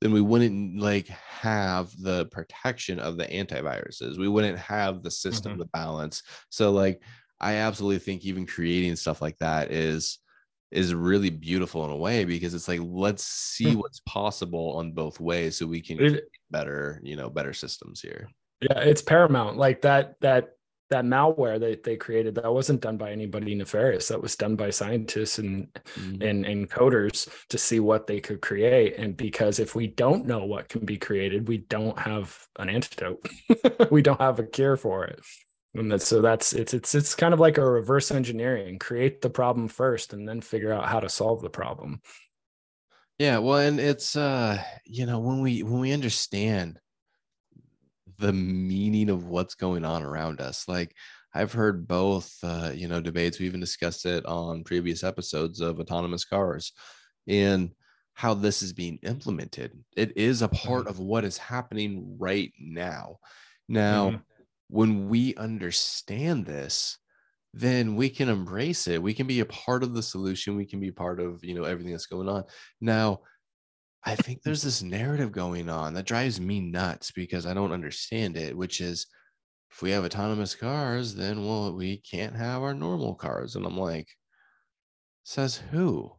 then 0.00 0.12
we 0.12 0.20
wouldn't 0.20 0.78
like 0.78 1.08
have 1.08 1.90
the 1.98 2.26
protection 2.26 3.00
of 3.00 3.16
the 3.16 3.24
antiviruses. 3.24 4.18
We 4.18 4.28
wouldn't 4.28 4.56
have 4.58 5.02
the 5.02 5.10
system, 5.10 5.54
mm-hmm. 5.54 5.62
the 5.62 5.66
balance. 5.66 6.22
So 6.48 6.70
like 6.70 7.02
I 7.40 7.54
absolutely 7.54 7.98
think 7.98 8.24
even 8.24 8.46
creating 8.46 8.94
stuff 8.94 9.20
like 9.20 9.38
that 9.38 9.72
is 9.72 10.18
is 10.70 10.94
really 10.94 11.30
beautiful 11.30 11.84
in 11.84 11.90
a 11.90 11.96
way 11.96 12.24
because 12.24 12.54
it's 12.54 12.68
like 12.68 12.80
let's 12.82 13.24
see 13.24 13.72
hmm. 13.72 13.78
what's 13.78 14.00
possible 14.00 14.76
on 14.76 14.92
both 14.92 15.20
ways 15.20 15.56
so 15.56 15.66
we 15.66 15.80
can 15.80 16.18
better 16.50 17.00
you 17.04 17.16
know 17.16 17.30
better 17.30 17.52
systems 17.52 18.00
here 18.00 18.28
yeah 18.60 18.80
it's 18.80 19.02
paramount. 19.02 19.56
Like 19.56 19.82
that 19.82 20.16
that 20.20 20.56
that 20.88 21.04
malware 21.04 21.58
that 21.58 21.82
they 21.82 21.96
created 21.96 22.36
that 22.36 22.52
wasn't 22.52 22.80
done 22.80 22.96
by 22.96 23.10
anybody 23.10 23.54
nefarious. 23.54 24.08
That 24.08 24.22
was 24.22 24.36
done 24.36 24.56
by 24.56 24.70
scientists 24.70 25.38
and 25.38 25.66
mm-hmm. 25.74 26.22
and, 26.22 26.46
and 26.46 26.70
coders 26.70 27.28
to 27.48 27.58
see 27.58 27.80
what 27.80 28.06
they 28.06 28.20
could 28.20 28.40
create. 28.40 28.96
And 28.96 29.16
because 29.16 29.58
if 29.58 29.74
we 29.74 29.88
don't 29.88 30.26
know 30.26 30.44
what 30.44 30.68
can 30.68 30.84
be 30.84 30.96
created 30.96 31.48
we 31.48 31.58
don't 31.58 31.98
have 31.98 32.38
an 32.58 32.68
antidote. 32.68 33.26
We 33.90 34.02
don't 34.02 34.20
have 34.20 34.38
a 34.38 34.46
cure 34.46 34.76
for 34.76 35.04
it. 35.04 35.20
And 35.74 35.92
that's, 35.92 36.06
so 36.06 36.20
that's 36.22 36.52
it's 36.52 36.72
it's 36.72 36.94
it's 36.94 37.14
kind 37.14 37.34
of 37.34 37.40
like 37.40 37.58
a 37.58 37.70
reverse 37.70 38.10
engineering. 38.10 38.78
Create 38.78 39.20
the 39.20 39.30
problem 39.30 39.68
first 39.68 40.12
and 40.12 40.28
then 40.28 40.40
figure 40.40 40.72
out 40.72 40.88
how 40.88 41.00
to 41.00 41.08
solve 41.08 41.42
the 41.42 41.50
problem. 41.50 42.00
Yeah 43.18 43.38
well 43.38 43.58
and 43.58 43.80
it's 43.80 44.16
uh 44.16 44.62
you 44.84 45.06
know 45.06 45.18
when 45.18 45.40
we 45.40 45.62
when 45.62 45.80
we 45.80 45.92
understand 45.92 46.78
the 48.18 48.32
meaning 48.32 49.10
of 49.10 49.26
what's 49.26 49.54
going 49.54 49.84
on 49.84 50.02
around 50.02 50.40
us. 50.40 50.66
Like 50.68 50.94
I've 51.34 51.52
heard 51.52 51.86
both, 51.86 52.34
uh, 52.42 52.72
you 52.74 52.88
know, 52.88 53.00
debates. 53.00 53.38
We 53.38 53.46
even 53.46 53.60
discussed 53.60 54.06
it 54.06 54.24
on 54.26 54.64
previous 54.64 55.04
episodes 55.04 55.60
of 55.60 55.80
autonomous 55.80 56.24
cars 56.24 56.72
and 57.28 57.70
how 58.14 58.32
this 58.32 58.62
is 58.62 58.72
being 58.72 58.98
implemented. 59.02 59.72
It 59.96 60.16
is 60.16 60.40
a 60.40 60.48
part 60.48 60.82
mm-hmm. 60.82 60.88
of 60.88 60.98
what 60.98 61.24
is 61.24 61.36
happening 61.36 62.16
right 62.18 62.52
now. 62.58 63.18
Now, 63.68 64.08
mm-hmm. 64.08 64.16
when 64.68 65.08
we 65.08 65.34
understand 65.34 66.46
this, 66.46 66.96
then 67.52 67.96
we 67.96 68.08
can 68.08 68.28
embrace 68.28 68.86
it. 68.86 69.02
We 69.02 69.12
can 69.12 69.26
be 69.26 69.40
a 69.40 69.46
part 69.46 69.82
of 69.82 69.94
the 69.94 70.02
solution. 70.02 70.56
We 70.56 70.66
can 70.66 70.80
be 70.80 70.90
part 70.90 71.20
of, 71.20 71.44
you 71.44 71.54
know, 71.54 71.64
everything 71.64 71.92
that's 71.92 72.06
going 72.06 72.28
on. 72.28 72.44
Now, 72.80 73.20
I 74.06 74.14
think 74.14 74.42
there's 74.42 74.62
this 74.62 74.82
narrative 74.82 75.32
going 75.32 75.68
on 75.68 75.94
that 75.94 76.06
drives 76.06 76.40
me 76.40 76.60
nuts 76.60 77.10
because 77.10 77.44
I 77.44 77.54
don't 77.54 77.72
understand 77.72 78.36
it, 78.36 78.56
which 78.56 78.80
is 78.80 79.08
if 79.72 79.82
we 79.82 79.90
have 79.90 80.04
autonomous 80.04 80.54
cars, 80.54 81.16
then 81.16 81.44
well, 81.44 81.74
we 81.74 81.98
can't 81.98 82.36
have 82.36 82.62
our 82.62 82.72
normal 82.72 83.16
cars. 83.16 83.56
And 83.56 83.66
I'm 83.66 83.76
like, 83.76 84.08
says 85.24 85.56
who? 85.56 86.12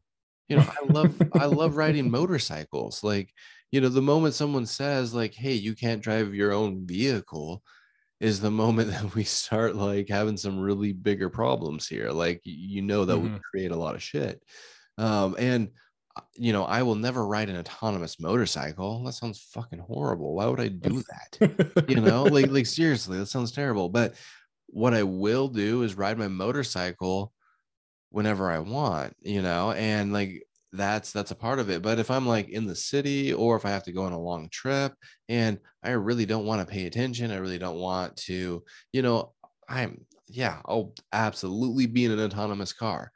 You 0.50 0.58
know, 0.58 0.66
I 0.68 0.92
love 0.92 1.22
I 1.34 1.46
love 1.46 1.78
riding 1.78 2.12
motorcycles. 2.12 3.06
Like, 3.06 3.34
you 3.72 3.80
know, 3.80 3.90
the 3.90 4.02
moment 4.02 4.34
someone 4.34 4.66
says, 4.66 5.14
like, 5.14 5.34
hey, 5.34 5.54
you 5.54 5.74
can't 5.74 6.04
drive 6.04 6.36
your 6.36 6.52
own 6.52 6.86
vehicle, 6.86 7.64
is 8.20 8.42
the 8.42 8.52
moment 8.52 8.90
that 8.92 9.16
we 9.16 9.24
start 9.24 9.76
like 9.76 10.10
having 10.10 10.38
some 10.38 10.60
really 10.60 10.92
bigger 10.92 11.30
problems 11.30 11.88
here. 11.88 12.12
Like, 12.12 12.42
you 12.44 12.82
know, 12.82 13.06
that 13.06 13.14
mm-hmm. 13.14 13.34
would 13.34 13.42
create 13.44 13.72
a 13.72 13.78
lot 13.78 13.96
of 13.96 14.04
shit. 14.04 14.44
Um, 14.98 15.36
and 15.40 15.70
you 16.36 16.54
know, 16.54 16.64
I 16.64 16.84
will 16.84 16.96
never 16.96 17.26
ride 17.26 17.50
an 17.50 17.58
autonomous 17.58 18.20
motorcycle. 18.20 19.04
That 19.04 19.14
sounds 19.14 19.40
fucking 19.54 19.80
horrible. 19.80 20.36
Why 20.36 20.48
would 20.48 20.60
I 20.60 20.68
do 20.68 21.04
that? 21.04 21.86
you 21.90 22.02
know, 22.02 22.24
like 22.24 22.48
like 22.52 22.66
seriously, 22.66 23.18
that 23.18 23.28
sounds 23.28 23.52
terrible. 23.52 23.90
But 23.90 24.16
what 24.68 24.94
I 24.94 25.04
will 25.04 25.48
do 25.48 25.84
is 25.84 25.96
ride 25.96 26.18
my 26.18 26.28
motorcycle 26.28 27.34
whenever 28.10 28.50
I 28.52 28.60
want, 28.60 29.16
you 29.22 29.42
know, 29.42 29.72
and 29.72 30.14
like 30.14 30.44
that's 30.74 31.12
that's 31.12 31.32
a 31.32 31.36
part 31.36 31.60
of 31.60 31.70
it. 31.70 31.82
But 31.82 32.00
if 32.00 32.12
I'm 32.12 32.28
like 32.28 32.50
in 32.50 32.68
the 32.68 32.76
city 32.76 33.34
or 33.34 33.56
if 33.56 33.66
I 33.66 33.70
have 33.70 33.84
to 33.84 33.92
go 33.92 34.04
on 34.04 34.14
a 34.14 34.20
long 34.20 34.50
trip 34.50 34.94
and 35.30 35.60
I 35.84 35.92
really 35.92 36.26
don't 36.26 36.46
want 36.46 36.62
to 36.62 36.72
pay 36.72 36.86
attention, 36.86 37.32
I 37.32 37.38
really 37.38 37.60
don't 37.60 37.80
want 37.80 38.16
to, 38.18 38.64
you 38.92 39.02
know, 39.02 39.34
I'm 39.70 40.06
yeah, 40.28 40.62
I'll 40.66 40.94
absolutely 41.14 41.86
be 41.86 42.06
in 42.06 42.12
an 42.12 42.20
autonomous 42.20 42.74
car. 42.74 43.12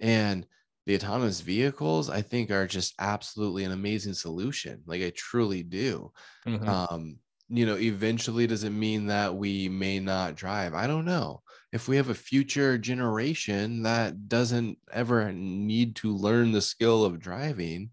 And 0.00 0.46
the 0.86 0.94
autonomous 0.94 1.40
vehicles 1.40 2.10
i 2.10 2.20
think 2.20 2.50
are 2.50 2.66
just 2.66 2.94
absolutely 2.98 3.64
an 3.64 3.72
amazing 3.72 4.14
solution 4.14 4.82
like 4.86 5.02
i 5.02 5.12
truly 5.14 5.62
do. 5.62 6.10
Mm-hmm. 6.46 6.68
um 6.68 7.16
you 7.48 7.66
know 7.66 7.76
eventually 7.76 8.46
does 8.46 8.64
it 8.64 8.70
mean 8.70 9.06
that 9.06 9.34
we 9.34 9.68
may 9.68 10.00
not 10.00 10.36
drive? 10.36 10.72
I 10.74 10.86
don't 10.86 11.04
know. 11.04 11.42
If 11.70 11.86
we 11.86 11.96
have 11.96 12.08
a 12.08 12.14
future 12.14 12.78
generation 12.78 13.82
that 13.82 14.28
doesn't 14.28 14.78
ever 14.90 15.32
need 15.32 15.96
to 15.96 16.16
learn 16.16 16.52
the 16.52 16.62
skill 16.62 17.04
of 17.04 17.20
driving 17.20 17.90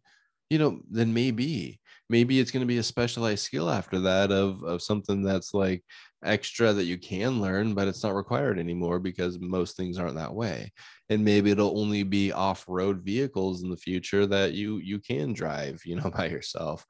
you 0.50 0.58
know 0.58 0.82
then 0.90 1.14
maybe 1.14 1.80
maybe 2.10 2.40
it's 2.40 2.52
going 2.52 2.62
to 2.62 2.68
be 2.68 2.80
a 2.80 2.84
specialized 2.84 3.44
skill 3.44 3.70
after 3.70 4.00
that 4.00 4.32
of 4.32 4.64
of 4.64 4.82
something 4.82 5.24
that's 5.24 5.54
like 5.54 5.84
extra 6.24 6.74
that 6.74 6.86
you 6.86 6.98
can 6.98 7.42
learn 7.42 7.74
but 7.74 7.88
it's 7.88 8.04
not 8.04 8.16
required 8.16 8.60
anymore 8.60 9.00
because 9.00 9.40
most 9.40 9.78
things 9.78 9.98
aren't 9.98 10.16
that 10.16 10.34
way. 10.34 10.72
And 11.10 11.24
maybe 11.24 11.52
it'll 11.52 11.80
only 11.80 12.04
be 12.04 12.32
off-road 12.32 13.02
vehicles 13.02 13.64
in 13.64 13.70
the 13.70 13.78
future 13.78 14.26
that 14.28 14.54
you 14.54 14.78
you 14.78 15.00
can 15.00 15.34
drive 15.34 15.82
you 15.86 15.96
know 15.96 16.10
by 16.16 16.28
yourself. 16.28 16.86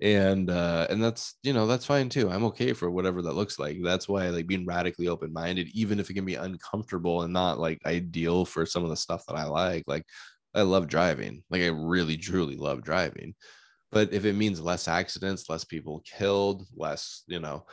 And 0.00 0.50
uh 0.50 0.88
and 0.90 1.02
that's 1.02 1.36
you 1.44 1.52
know 1.52 1.66
that's 1.66 1.86
fine 1.86 2.08
too. 2.08 2.28
I'm 2.30 2.44
okay 2.46 2.72
for 2.72 2.90
whatever 2.90 3.22
that 3.22 3.34
looks 3.34 3.58
like. 3.58 3.78
That's 3.82 4.08
why 4.08 4.28
like 4.30 4.46
being 4.48 4.66
radically 4.66 5.08
open-minded 5.08 5.68
even 5.74 6.00
if 6.00 6.10
it 6.10 6.14
can 6.14 6.24
be 6.24 6.34
uncomfortable 6.34 7.22
and 7.22 7.32
not 7.32 7.58
like 7.60 7.78
ideal 7.86 8.44
for 8.44 8.66
some 8.66 8.82
of 8.84 8.90
the 8.90 8.96
stuff 8.96 9.24
that 9.28 9.36
i 9.36 9.44
like. 9.44 9.84
Like 9.86 10.04
i 10.54 10.62
love 10.62 10.88
driving. 10.88 11.44
Like 11.50 11.62
i 11.62 11.68
really 11.68 12.16
truly 12.16 12.56
love 12.56 12.82
driving. 12.82 13.34
But 13.92 14.12
if 14.12 14.24
it 14.24 14.34
means 14.34 14.60
less 14.60 14.88
accidents 14.88 15.48
less 15.48 15.64
people 15.64 16.02
killed 16.04 16.66
less 16.76 17.22
you 17.28 17.38
know 17.40 17.64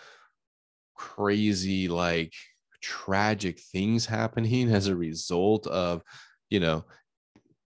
crazy 0.99 1.87
like 1.87 2.33
tragic 2.81 3.57
things 3.57 4.05
happening 4.05 4.69
as 4.69 4.87
a 4.87 4.95
result 4.95 5.65
of 5.67 6.03
you 6.49 6.59
know 6.59 6.83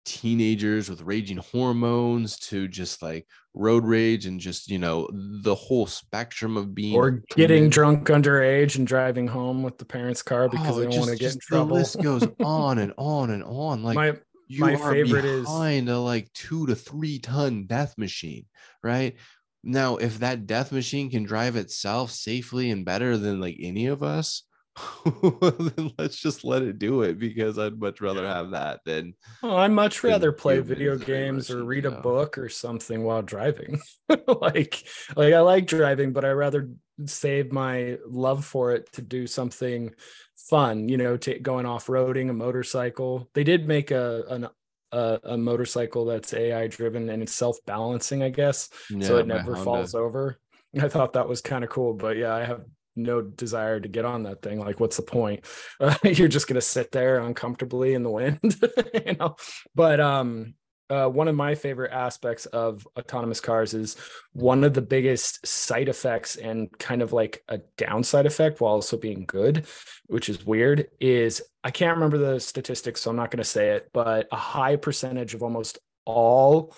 teenagers 0.06 0.88
with 0.88 1.02
raging 1.02 1.36
hormones 1.36 2.38
to 2.38 2.66
just 2.66 3.02
like 3.02 3.26
road 3.52 3.84
rage 3.84 4.24
and 4.24 4.40
just 4.40 4.70
you 4.70 4.78
know 4.78 5.06
the 5.42 5.54
whole 5.54 5.86
spectrum 5.86 6.56
of 6.56 6.74
being 6.74 6.94
or 6.94 7.22
getting 7.36 7.68
drunk 7.68 8.08
underage 8.08 8.76
and 8.76 8.86
driving 8.86 9.26
home 9.26 9.62
with 9.62 9.76
the 9.76 9.84
parents 9.84 10.22
car 10.22 10.44
oh, 10.44 10.48
because 10.48 10.78
oh, 10.78 10.80
they 10.80 10.86
don't 10.86 11.00
want 11.00 11.10
to 11.10 11.16
get 11.18 11.34
in 11.34 11.40
trouble 11.40 11.66
the 11.66 11.74
list 11.74 12.00
goes 12.00 12.26
on 12.42 12.78
and 12.78 12.94
on 12.96 13.28
and 13.28 13.44
on. 13.44 13.82
Like 13.82 13.96
my 13.96 14.14
you 14.46 14.60
my 14.60 14.74
are 14.76 14.92
favorite 14.92 15.22
behind 15.42 15.88
is 15.88 15.94
a 15.94 15.98
like 15.98 16.32
two 16.32 16.66
to 16.66 16.74
three 16.74 17.18
ton 17.18 17.66
death 17.66 17.98
machine 17.98 18.46
right 18.82 19.16
now 19.62 19.96
if 19.96 20.18
that 20.18 20.46
death 20.46 20.72
machine 20.72 21.10
can 21.10 21.24
drive 21.24 21.56
itself 21.56 22.10
safely 22.10 22.70
and 22.70 22.84
better 22.84 23.16
than 23.16 23.40
like 23.40 23.56
any 23.60 23.86
of 23.86 24.02
us 24.02 24.44
then 25.04 25.92
let's 25.98 26.16
just 26.16 26.44
let 26.44 26.62
it 26.62 26.78
do 26.78 27.02
it 27.02 27.18
because 27.18 27.58
I'd 27.58 27.78
much 27.78 28.00
rather 28.00 28.26
have 28.26 28.50
that 28.50 28.80
than. 28.84 29.14
Oh, 29.42 29.56
I 29.56 29.68
much 29.68 30.02
rather 30.04 30.32
play 30.32 30.60
video 30.60 30.96
games 30.96 31.50
or 31.50 31.64
read 31.64 31.86
a 31.86 31.90
book 31.90 32.38
or 32.38 32.48
something 32.48 33.02
while 33.02 33.22
driving. 33.22 33.80
like, 34.26 34.84
like 35.16 35.34
I 35.34 35.40
like 35.40 35.66
driving, 35.66 36.12
but 36.12 36.24
I 36.24 36.30
rather 36.30 36.70
save 37.06 37.52
my 37.52 37.98
love 38.06 38.44
for 38.44 38.72
it 38.72 38.92
to 38.92 39.02
do 39.02 39.26
something 39.26 39.94
fun. 40.36 40.88
You 40.88 40.96
know, 40.96 41.16
to 41.18 41.38
going 41.38 41.66
off 41.66 41.86
roading, 41.86 42.30
a 42.30 42.34
motorcycle. 42.34 43.28
They 43.34 43.44
did 43.44 43.66
make 43.66 43.90
a 43.90 44.24
an 44.28 44.48
a, 44.92 45.20
a, 45.24 45.36
motorcycle 45.36 46.04
that's 46.04 46.32
AI 46.34 46.66
driven 46.66 47.08
and 47.08 47.22
it's 47.22 47.34
self 47.34 47.58
balancing, 47.66 48.22
I 48.22 48.30
guess, 48.30 48.68
yeah, 48.90 49.06
so 49.06 49.16
it 49.18 49.26
never 49.26 49.56
falls 49.56 49.94
over. 49.94 50.38
I 50.80 50.88
thought 50.88 51.14
that 51.14 51.28
was 51.28 51.40
kind 51.40 51.64
of 51.64 51.70
cool, 51.70 51.94
but 51.94 52.16
yeah, 52.16 52.34
I 52.34 52.44
have 52.44 52.62
no 52.96 53.22
desire 53.22 53.80
to 53.80 53.88
get 53.88 54.04
on 54.04 54.24
that 54.24 54.42
thing. 54.42 54.58
Like 54.58 54.80
what's 54.80 54.96
the 54.96 55.02
point? 55.02 55.44
Uh, 55.80 55.94
you're 56.04 56.28
just 56.28 56.48
going 56.48 56.56
to 56.56 56.60
sit 56.60 56.90
there 56.92 57.20
uncomfortably 57.20 57.94
in 57.94 58.02
the 58.02 58.10
wind 58.10 58.40
you 59.06 59.16
know? 59.18 59.36
But 59.74 60.00
um 60.00 60.54
uh, 60.90 61.08
one 61.08 61.28
of 61.28 61.34
my 61.34 61.54
favorite 61.54 61.92
aspects 61.92 62.46
of 62.46 62.86
autonomous 62.98 63.40
cars 63.40 63.74
is 63.74 63.96
one 64.32 64.64
of 64.64 64.74
the 64.74 64.82
biggest 64.82 65.46
side 65.46 65.88
effects 65.88 66.36
and 66.36 66.70
kind 66.78 67.02
of 67.02 67.12
like 67.12 67.42
a 67.48 67.58
downside 67.76 68.26
effect 68.26 68.60
while 68.60 68.74
also 68.74 68.96
being 68.96 69.24
good, 69.26 69.66
which 70.06 70.28
is 70.28 70.46
weird, 70.46 70.88
is 71.00 71.42
I 71.62 71.70
can't 71.70 71.96
remember 71.96 72.18
the 72.18 72.40
statistics, 72.40 73.02
so 73.02 73.10
I'm 73.10 73.16
not 73.16 73.30
going 73.30 73.38
to 73.38 73.44
say 73.44 73.70
it, 73.70 73.90
but 73.92 74.28
a 74.32 74.36
high 74.36 74.76
percentage 74.76 75.34
of 75.34 75.42
almost 75.42 75.78
all 76.04 76.74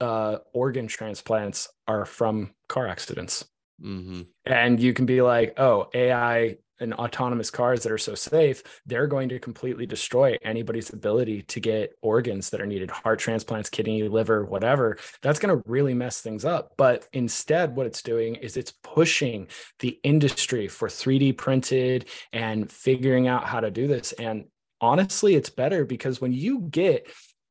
uh, 0.00 0.38
organ 0.54 0.86
transplants 0.86 1.68
are 1.86 2.06
from 2.06 2.54
car 2.68 2.86
accidents. 2.86 3.44
Mm-hmm. 3.82 4.22
And 4.46 4.80
you 4.80 4.92
can 4.92 5.06
be 5.06 5.22
like, 5.22 5.58
oh, 5.58 5.88
AI 5.94 6.56
and 6.80 6.94
autonomous 6.94 7.50
cars 7.50 7.82
that 7.82 7.92
are 7.92 7.98
so 7.98 8.14
safe, 8.14 8.62
they're 8.86 9.06
going 9.06 9.28
to 9.28 9.38
completely 9.38 9.86
destroy 9.86 10.36
anybody's 10.42 10.92
ability 10.92 11.42
to 11.42 11.60
get 11.60 11.92
organs 12.02 12.50
that 12.50 12.60
are 12.60 12.66
needed 12.66 12.90
heart 12.90 13.18
transplants, 13.18 13.70
kidney, 13.70 14.02
liver, 14.08 14.44
whatever. 14.44 14.98
That's 15.22 15.38
going 15.38 15.56
to 15.56 15.68
really 15.68 15.94
mess 15.94 16.20
things 16.20 16.44
up. 16.44 16.72
But 16.76 17.06
instead, 17.12 17.76
what 17.76 17.86
it's 17.86 18.02
doing 18.02 18.36
is 18.36 18.56
it's 18.56 18.72
pushing 18.82 19.48
the 19.80 19.98
industry 20.02 20.68
for 20.68 20.88
3D 20.88 21.36
printed 21.36 22.08
and 22.32 22.70
figuring 22.70 23.28
out 23.28 23.44
how 23.44 23.60
to 23.60 23.70
do 23.70 23.86
this. 23.86 24.12
And 24.12 24.46
honestly, 24.80 25.34
it's 25.34 25.50
better 25.50 25.84
because 25.84 26.20
when 26.20 26.32
you 26.32 26.60
get 26.60 27.06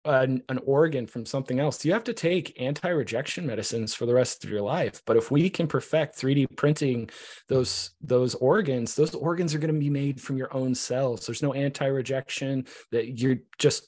an, 0.09 0.41
an 0.49 0.59
organ 0.65 1.05
from 1.05 1.25
something 1.25 1.59
else, 1.59 1.85
you 1.85 1.93
have 1.93 2.03
to 2.05 2.13
take 2.13 2.59
anti-rejection 2.59 3.45
medicines 3.45 3.93
for 3.93 4.05
the 4.05 4.13
rest 4.13 4.43
of 4.43 4.49
your 4.49 4.61
life. 4.61 5.01
But 5.05 5.17
if 5.17 5.31
we 5.31 5.49
can 5.49 5.67
perfect 5.67 6.17
3D 6.19 6.55
printing 6.55 7.09
those 7.47 7.91
those 8.01 8.35
organs, 8.35 8.95
those 8.95 9.13
organs 9.15 9.53
are 9.53 9.59
going 9.59 9.73
to 9.73 9.79
be 9.79 9.89
made 9.89 10.19
from 10.19 10.37
your 10.37 10.53
own 10.55 10.75
cells. 10.75 11.25
There's 11.25 11.43
no 11.43 11.53
anti-rejection 11.53 12.65
that 12.91 13.19
you're 13.19 13.37
just 13.57 13.87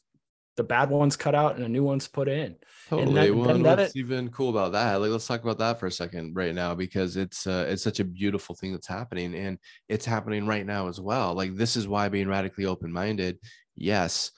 the 0.58 0.64
bad 0.64 0.90
ones 0.90 1.16
cut 1.16 1.34
out 1.34 1.56
and 1.56 1.66
a 1.66 1.70
new 1.70 1.84
one's 1.84 2.08
put 2.08 2.28
in. 2.28 2.56
Totally. 2.90 3.30
That, 3.30 3.36
well, 3.36 3.60
what's 3.60 3.96
it, 3.96 4.00
even 4.00 4.30
cool 4.30 4.50
about 4.50 4.74
that? 4.74 4.96
Like, 4.96 5.12
let's 5.12 5.26
talk 5.26 5.42
about 5.42 5.58
that 5.60 5.80
for 5.80 5.88
a 5.88 5.92
second 5.92 6.36
right 6.36 6.54
now 6.54 6.76
because 6.76 7.16
it's 7.16 7.48
uh, 7.48 7.66
it's 7.70 7.84
such 7.84 8.00
a 8.00 8.04
beautiful 8.04 8.54
thing 8.54 8.74
that's 8.74 8.88
happening, 8.88 9.34
and 9.34 9.58
it's 9.88 10.06
happening 10.06 10.46
right 10.46 10.66
now 10.66 10.88
as 10.88 11.00
well. 11.00 11.34
Like, 11.34 11.56
this 11.56 11.78
is 11.78 11.88
why 11.88 12.10
being 12.10 12.28
radically 12.28 12.66
open 12.66 12.92
minded, 12.92 13.40
yes, 13.76 14.32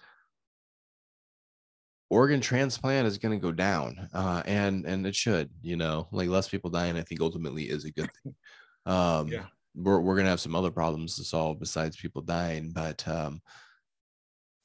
organ 2.13 2.39
transplant 2.39 3.07
is 3.07 3.17
going 3.17 3.37
to 3.37 3.41
go 3.41 3.51
down, 3.51 4.09
uh, 4.13 4.43
and 4.45 4.85
and 4.85 5.05
it 5.05 5.15
should. 5.15 5.49
You 5.61 5.75
know, 5.75 6.07
like 6.11 6.29
less 6.29 6.47
people 6.47 6.69
dying, 6.69 6.97
I 6.97 7.01
think 7.01 7.21
ultimately 7.21 7.63
is 7.63 7.85
a 7.85 7.91
good 7.91 8.09
thing. 8.23 8.35
Um, 8.85 9.27
yeah. 9.27 9.45
We're, 9.75 9.99
we're 9.99 10.15
gonna 10.15 10.29
have 10.29 10.39
some 10.39 10.55
other 10.55 10.69
problems 10.69 11.15
to 11.15 11.23
solve 11.23 11.59
besides 11.59 11.97
people 11.97 12.21
dying, 12.21 12.71
but 12.71 13.07
um, 13.07 13.41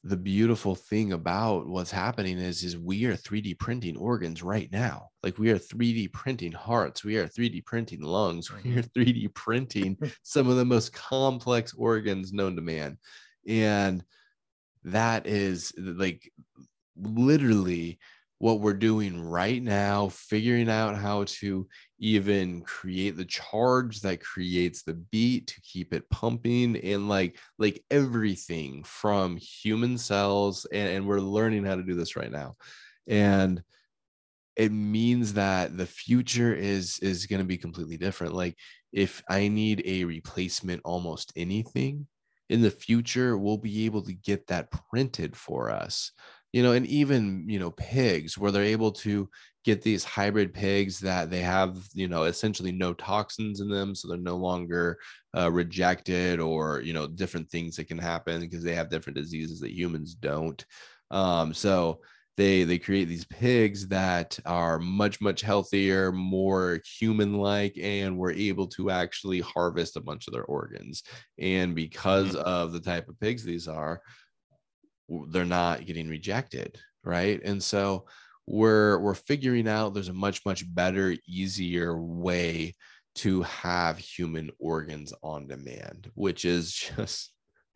the 0.04 0.16
beautiful 0.16 0.74
thing 0.74 1.12
about 1.12 1.66
what's 1.66 1.90
happening 1.90 2.38
is 2.38 2.62
is 2.62 2.78
we 2.78 3.04
are 3.06 3.14
3d 3.14 3.58
printing 3.58 3.96
organs 3.96 4.42
right 4.42 4.70
now 4.70 5.08
like 5.24 5.38
we 5.38 5.50
are 5.50 5.58
3d 5.58 6.12
printing 6.12 6.52
hearts 6.52 7.04
we 7.04 7.16
are 7.16 7.26
3d 7.26 7.64
printing 7.64 8.02
lungs 8.02 8.52
we 8.64 8.76
are 8.76 8.82
3d 8.82 9.24
mm-hmm. 9.24 9.26
printing 9.34 9.98
some 10.22 10.48
of 10.48 10.56
the 10.56 10.64
most 10.64 10.92
complex 10.92 11.74
organs 11.76 12.32
known 12.32 12.54
to 12.54 12.62
man 12.62 12.96
and 13.46 14.04
that 14.84 15.26
is 15.26 15.72
like 15.76 16.30
literally 17.00 17.98
what 18.40 18.60
we're 18.60 18.74
doing 18.74 19.20
right 19.20 19.60
now, 19.60 20.08
figuring 20.08 20.70
out 20.70 20.96
how 20.96 21.24
to 21.24 21.66
even 21.98 22.60
create 22.62 23.16
the 23.16 23.24
charge 23.24 24.00
that 24.00 24.20
creates 24.20 24.82
the 24.82 24.94
beat 24.94 25.48
to 25.48 25.60
keep 25.62 25.92
it 25.92 26.08
pumping 26.08 26.76
and 26.76 27.08
like 27.08 27.36
like 27.58 27.82
everything 27.90 28.84
from 28.84 29.36
human 29.36 29.98
cells 29.98 30.66
and, 30.72 30.88
and 30.88 31.06
we're 31.06 31.18
learning 31.18 31.64
how 31.64 31.74
to 31.74 31.82
do 31.82 31.94
this 31.94 32.14
right 32.14 32.30
now. 32.30 32.54
And 33.08 33.60
it 34.54 34.70
means 34.70 35.34
that 35.34 35.76
the 35.76 35.86
future 35.86 36.54
is 36.54 37.00
is 37.00 37.26
going 37.26 37.40
to 37.40 37.44
be 37.44 37.58
completely 37.58 37.96
different. 37.96 38.34
Like 38.34 38.56
if 38.92 39.22
i 39.28 39.48
need 39.48 39.82
a 39.84 40.04
replacement 40.04 40.80
almost 40.84 41.32
anything 41.36 42.06
in 42.48 42.62
the 42.62 42.70
future 42.70 43.36
we'll 43.36 43.58
be 43.58 43.84
able 43.84 44.02
to 44.02 44.12
get 44.12 44.46
that 44.46 44.70
printed 44.70 45.36
for 45.36 45.70
us 45.70 46.12
you 46.52 46.62
know, 46.62 46.72
and 46.72 46.86
even, 46.86 47.44
you 47.48 47.58
know, 47.58 47.70
pigs 47.72 48.38
where 48.38 48.50
they're 48.50 48.62
able 48.62 48.92
to 48.92 49.28
get 49.64 49.82
these 49.82 50.04
hybrid 50.04 50.54
pigs 50.54 50.98
that 51.00 51.30
they 51.30 51.40
have, 51.40 51.76
you 51.92 52.08
know, 52.08 52.24
essentially 52.24 52.72
no 52.72 52.94
toxins 52.94 53.60
in 53.60 53.68
them. 53.68 53.94
So 53.94 54.08
they're 54.08 54.16
no 54.16 54.36
longer 54.36 54.98
uh, 55.36 55.50
rejected 55.50 56.40
or, 56.40 56.80
you 56.80 56.94
know, 56.94 57.06
different 57.06 57.50
things 57.50 57.76
that 57.76 57.88
can 57.88 57.98
happen 57.98 58.40
because 58.40 58.64
they 58.64 58.74
have 58.74 58.88
different 58.88 59.18
diseases 59.18 59.60
that 59.60 59.72
humans 59.72 60.14
don't. 60.14 60.64
Um, 61.10 61.52
so 61.52 62.00
they 62.38 62.62
they 62.62 62.78
create 62.78 63.06
these 63.06 63.24
pigs 63.24 63.88
that 63.88 64.38
are 64.46 64.78
much 64.78 65.20
much 65.20 65.42
healthier 65.42 66.12
more 66.12 66.80
human 66.98 67.34
like 67.34 67.76
and 67.82 68.16
we're 68.16 68.32
able 68.32 68.68
to 68.68 68.90
actually 68.90 69.40
harvest 69.40 69.96
a 69.96 70.00
bunch 70.00 70.28
of 70.28 70.32
their 70.32 70.44
organs 70.44 71.02
and 71.38 71.74
because 71.74 72.28
mm-hmm. 72.28 72.48
of 72.48 72.72
the 72.72 72.80
type 72.80 73.08
of 73.08 73.18
pigs 73.18 73.42
these 73.42 73.66
are 73.66 74.00
they're 75.30 75.44
not 75.44 75.86
getting 75.86 76.08
rejected 76.08 76.78
right? 77.08 77.40
And 77.42 77.62
so 77.62 78.04
we're 78.46 78.98
we're 79.00 79.14
figuring 79.14 79.68
out 79.68 79.94
there's 79.94 80.08
a 80.08 80.14
much 80.14 80.44
much 80.46 80.64
better 80.74 81.14
easier 81.26 82.00
way 82.00 82.74
to 83.16 83.42
have 83.42 83.98
human 83.98 84.50
organs 84.58 85.12
on 85.22 85.46
demand 85.46 86.10
which 86.14 86.44
is 86.44 86.72
just 86.96 87.32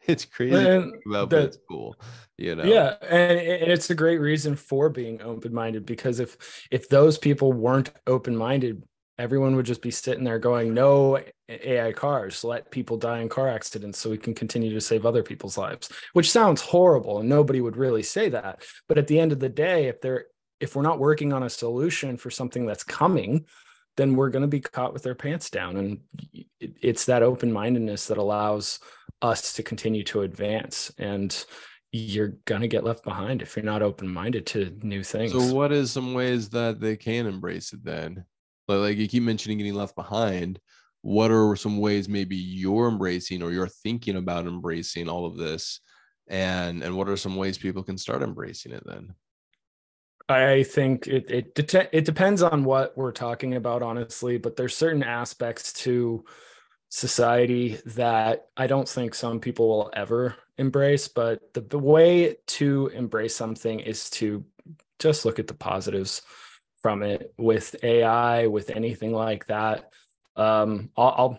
it's 0.07 0.25
crazy 0.25 0.91
about, 1.07 1.31
but 1.31 1.43
it's 1.45 1.59
cool 1.69 1.95
you 2.39 2.55
know? 2.55 2.65
Yeah 2.65 2.95
and 3.03 3.39
it's 3.39 3.91
a 3.91 3.95
great 3.95 4.19
reason 4.19 4.57
for 4.57 4.89
being 4.89 5.21
open-minded 5.21 5.85
because 5.85 6.21
if 6.21 6.67
if 6.71 6.89
those 6.89 7.19
people 7.19 7.53
weren't 7.53 7.91
open-minded 8.07 8.83
everyone 9.23 9.55
would 9.55 9.67
just 9.67 9.83
be 9.83 9.91
sitting 9.91 10.25
there 10.25 10.39
going 10.39 10.75
no 10.75 11.19
ai 11.49 11.93
cars 11.93 12.43
let 12.43 12.71
people 12.71 12.97
die 12.97 13.21
in 13.21 13.29
car 13.29 13.49
accidents 13.49 13.99
so 13.99 14.11
we 14.11 14.19
can 14.19 14.35
continue 14.35 14.73
to 14.73 14.81
save 14.81 15.07
other 15.07 15.23
people's 15.23 15.57
lives 15.57 15.89
which 16.13 16.31
sounds 16.31 16.61
horrible 16.61 17.21
and 17.21 17.29
nobody 17.29 17.61
would 17.61 17.77
really 17.77 18.03
say 18.03 18.29
that. 18.29 18.65
But 18.89 18.99
at 18.99 19.07
the 19.07 19.19
end 19.19 19.33
of 19.33 19.39
the 19.39 19.49
day 19.49 19.87
if 19.87 20.01
they're 20.01 20.27
if 20.61 20.75
we're 20.75 20.83
not 20.83 20.99
working 20.99 21.33
on 21.33 21.45
a 21.45 21.51
solution 21.51 22.17
for 22.17 22.31
something 22.31 22.67
that's 22.67 22.85
coming 22.85 23.47
then 23.97 24.17
we're 24.17 24.31
going 24.31 24.43
to 24.43 24.49
be 24.49 24.61
caught 24.61 24.93
with 24.93 25.07
our 25.07 25.15
pants 25.15 25.51
down. 25.51 25.77
And 25.77 26.01
it's 26.61 27.05
that 27.07 27.23
open-mindedness 27.23 28.07
that 28.07 28.19
allows 28.19 28.81
us 29.21 29.53
to 29.55 29.63
continue 29.63 30.03
to 30.05 30.23
advance. 30.23 30.91
And 30.99 31.45
you're 31.91 32.35
going 32.47 32.63
to 32.63 32.69
get 32.69 32.85
left 32.85 33.05
behind 33.05 33.43
if 33.43 33.55
you're 33.55 33.65
not 33.65 33.83
open-minded 33.83 34.47
to 34.47 34.75
new 34.83 35.03
things. 35.03 35.33
So 35.33 35.55
what 35.55 35.73
is 35.73 35.91
some 35.91 36.15
ways 36.15 36.49
that 36.51 36.81
they 36.81 36.97
can 36.97 37.27
embrace 37.27 37.75
it 37.75 37.85
then 37.85 38.25
but 38.67 38.79
like 38.79 38.97
you 38.97 39.09
keep 39.09 39.23
mentioning 39.23 39.59
getting 39.59 39.75
left 39.75 39.97
behind. 39.97 40.59
What 41.03 41.33
are 41.33 41.57
some 41.57 41.79
ways 41.79 42.09
maybe 42.09 42.37
you're 42.37 42.89
embracing 42.89 43.43
or 43.43 43.51
you're 43.51 43.67
thinking 43.67 44.17
about 44.17 44.47
embracing 44.47 45.09
all 45.09 45.27
of 45.27 45.37
this? 45.37 45.81
And 46.29 46.83
and 46.83 46.97
what 46.97 47.09
are 47.09 47.17
some 47.17 47.37
ways 47.37 47.59
people 47.59 47.83
can 47.83 47.99
start 47.99 48.23
embracing 48.23 48.73
it 48.73 48.85
then? 48.87 49.15
I 50.29 50.63
think 50.63 51.07
it 51.09 51.31
it 51.31 51.55
det- 51.55 51.91
it 51.93 52.05
depends 52.05 52.43
on 52.43 52.65
what 52.65 52.97
we're 52.97 53.13
talking 53.13 53.55
about, 53.55 53.83
honestly. 53.83 54.39
But 54.39 54.57
there's 54.57 54.77
certain 54.77 55.03
aspects 55.03 55.73
to 55.85 56.25
society 56.89 57.79
that 57.87 58.47
I 58.57 58.67
don't 58.67 58.89
think 58.89 59.15
some 59.15 59.41
people 59.41 59.69
will 59.69 59.91
ever 59.95 60.37
embrace. 60.59 61.09
But 61.09 61.53
the, 61.55 61.63
the 61.63 61.79
way 61.79 62.37
to 62.47 62.91
embrace 62.95 63.35
something 63.35 63.81
is 63.81 64.11
to 64.11 64.45
just 64.99 65.25
look 65.25 65.39
at 65.39 65.49
the 65.49 65.55
positives 65.55 66.23
from 66.83 67.03
it 67.03 67.33
with 67.39 67.77
AI, 67.83 68.47
with 68.47 68.71
anything 68.71 69.13
like 69.13 69.47
that. 69.47 69.91
Um, 70.37 70.91
I'll, 70.97 71.15
I'll 71.17 71.39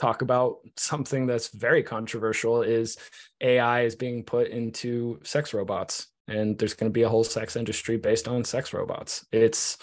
talk 0.00 0.22
about 0.22 0.58
something 0.76 1.26
that's 1.26 1.48
very 1.48 1.82
controversial 1.82 2.62
is 2.62 2.96
AI 3.40 3.82
is 3.82 3.96
being 3.96 4.22
put 4.22 4.48
into 4.48 5.20
sex 5.24 5.52
robots 5.52 6.06
and 6.28 6.58
there's 6.58 6.74
going 6.74 6.90
to 6.90 6.94
be 6.94 7.02
a 7.02 7.08
whole 7.08 7.24
sex 7.24 7.56
industry 7.56 7.96
based 7.96 8.28
on 8.28 8.44
sex 8.44 8.72
robots. 8.72 9.26
It's 9.32 9.78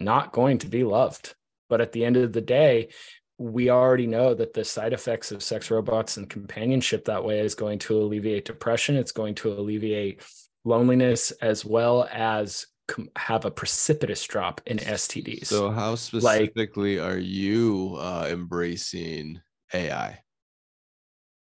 not 0.00 0.32
going 0.32 0.58
to 0.58 0.68
be 0.68 0.84
loved. 0.84 1.34
But 1.68 1.80
at 1.80 1.92
the 1.92 2.04
end 2.04 2.16
of 2.16 2.32
the 2.32 2.40
day, 2.40 2.88
we 3.36 3.68
already 3.68 4.06
know 4.06 4.32
that 4.34 4.54
the 4.54 4.64
side 4.64 4.92
effects 4.92 5.32
of 5.32 5.42
sex 5.42 5.70
robots 5.70 6.16
and 6.16 6.30
companionship 6.30 7.04
that 7.04 7.24
way 7.24 7.40
is 7.40 7.54
going 7.54 7.78
to 7.80 8.00
alleviate 8.00 8.44
depression. 8.44 8.96
It's 8.96 9.12
going 9.12 9.34
to 9.36 9.52
alleviate 9.52 10.22
loneliness 10.64 11.30
as 11.42 11.64
well 11.64 12.08
as 12.10 12.66
have 13.16 13.44
a 13.44 13.50
precipitous 13.50 14.24
drop 14.24 14.60
in 14.66 14.78
STDs. 14.78 15.46
So, 15.46 15.70
how 15.70 15.94
specifically 15.94 16.98
like, 16.98 17.10
are 17.10 17.18
you 17.18 17.96
uh, 17.98 18.28
embracing 18.30 19.40
AI? 19.72 20.20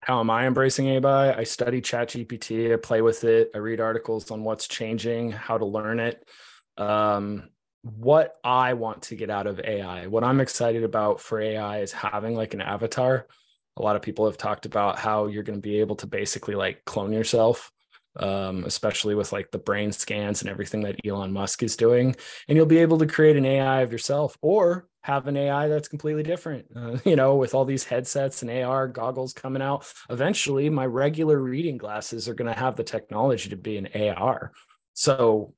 How 0.01 0.19
am 0.19 0.29
I 0.29 0.47
embracing 0.47 0.87
AI? 0.87 1.33
I 1.37 1.43
study 1.43 1.81
ChatGPT. 1.81 2.73
I 2.73 2.77
play 2.77 3.01
with 3.01 3.23
it. 3.23 3.51
I 3.53 3.59
read 3.59 3.79
articles 3.79 4.31
on 4.31 4.43
what's 4.43 4.67
changing, 4.67 5.31
how 5.31 5.57
to 5.57 5.65
learn 5.65 5.99
it. 5.99 6.27
Um, 6.77 7.49
what 7.83 8.35
I 8.43 8.73
want 8.73 9.03
to 9.03 9.15
get 9.15 9.29
out 9.29 9.47
of 9.47 9.59
AI, 9.59 10.07
what 10.07 10.23
I'm 10.23 10.39
excited 10.39 10.83
about 10.83 11.19
for 11.19 11.39
AI 11.39 11.79
is 11.79 11.91
having 11.91 12.35
like 12.35 12.53
an 12.53 12.61
avatar. 12.61 13.27
A 13.77 13.81
lot 13.81 13.95
of 13.95 14.01
people 14.01 14.25
have 14.25 14.37
talked 14.37 14.65
about 14.65 14.99
how 14.99 15.27
you're 15.27 15.43
going 15.43 15.57
to 15.57 15.61
be 15.61 15.79
able 15.79 15.95
to 15.97 16.07
basically 16.07 16.55
like 16.55 16.83
clone 16.85 17.13
yourself 17.13 17.71
um, 18.17 18.63
especially 18.65 19.15
with 19.15 19.31
like 19.31 19.51
the 19.51 19.57
brain 19.57 19.91
scans 19.91 20.41
and 20.41 20.49
everything 20.49 20.81
that 20.81 20.99
Elon 21.05 21.31
Musk 21.31 21.63
is 21.63 21.75
doing. 21.75 22.15
And 22.47 22.55
you'll 22.55 22.65
be 22.65 22.79
able 22.79 22.97
to 22.99 23.05
create 23.05 23.37
an 23.37 23.45
AI 23.45 23.81
of 23.81 23.91
yourself 23.91 24.37
or 24.41 24.87
have 25.03 25.27
an 25.27 25.37
AI 25.37 25.67
that's 25.67 25.87
completely 25.87 26.23
different. 26.23 26.67
Uh, 26.75 26.97
you 27.05 27.15
know, 27.15 27.35
with 27.35 27.53
all 27.53 27.65
these 27.65 27.83
headsets 27.83 28.41
and 28.41 28.51
AR 28.51 28.87
goggles 28.87 29.33
coming 29.33 29.61
out, 29.61 29.91
eventually 30.09 30.69
my 30.69 30.85
regular 30.85 31.39
reading 31.39 31.77
glasses 31.77 32.27
are 32.27 32.35
going 32.35 32.51
to 32.51 32.59
have 32.59 32.75
the 32.75 32.83
technology 32.83 33.49
to 33.49 33.57
be 33.57 33.77
an 33.77 33.87
AR. 33.95 34.51
So 34.93 35.53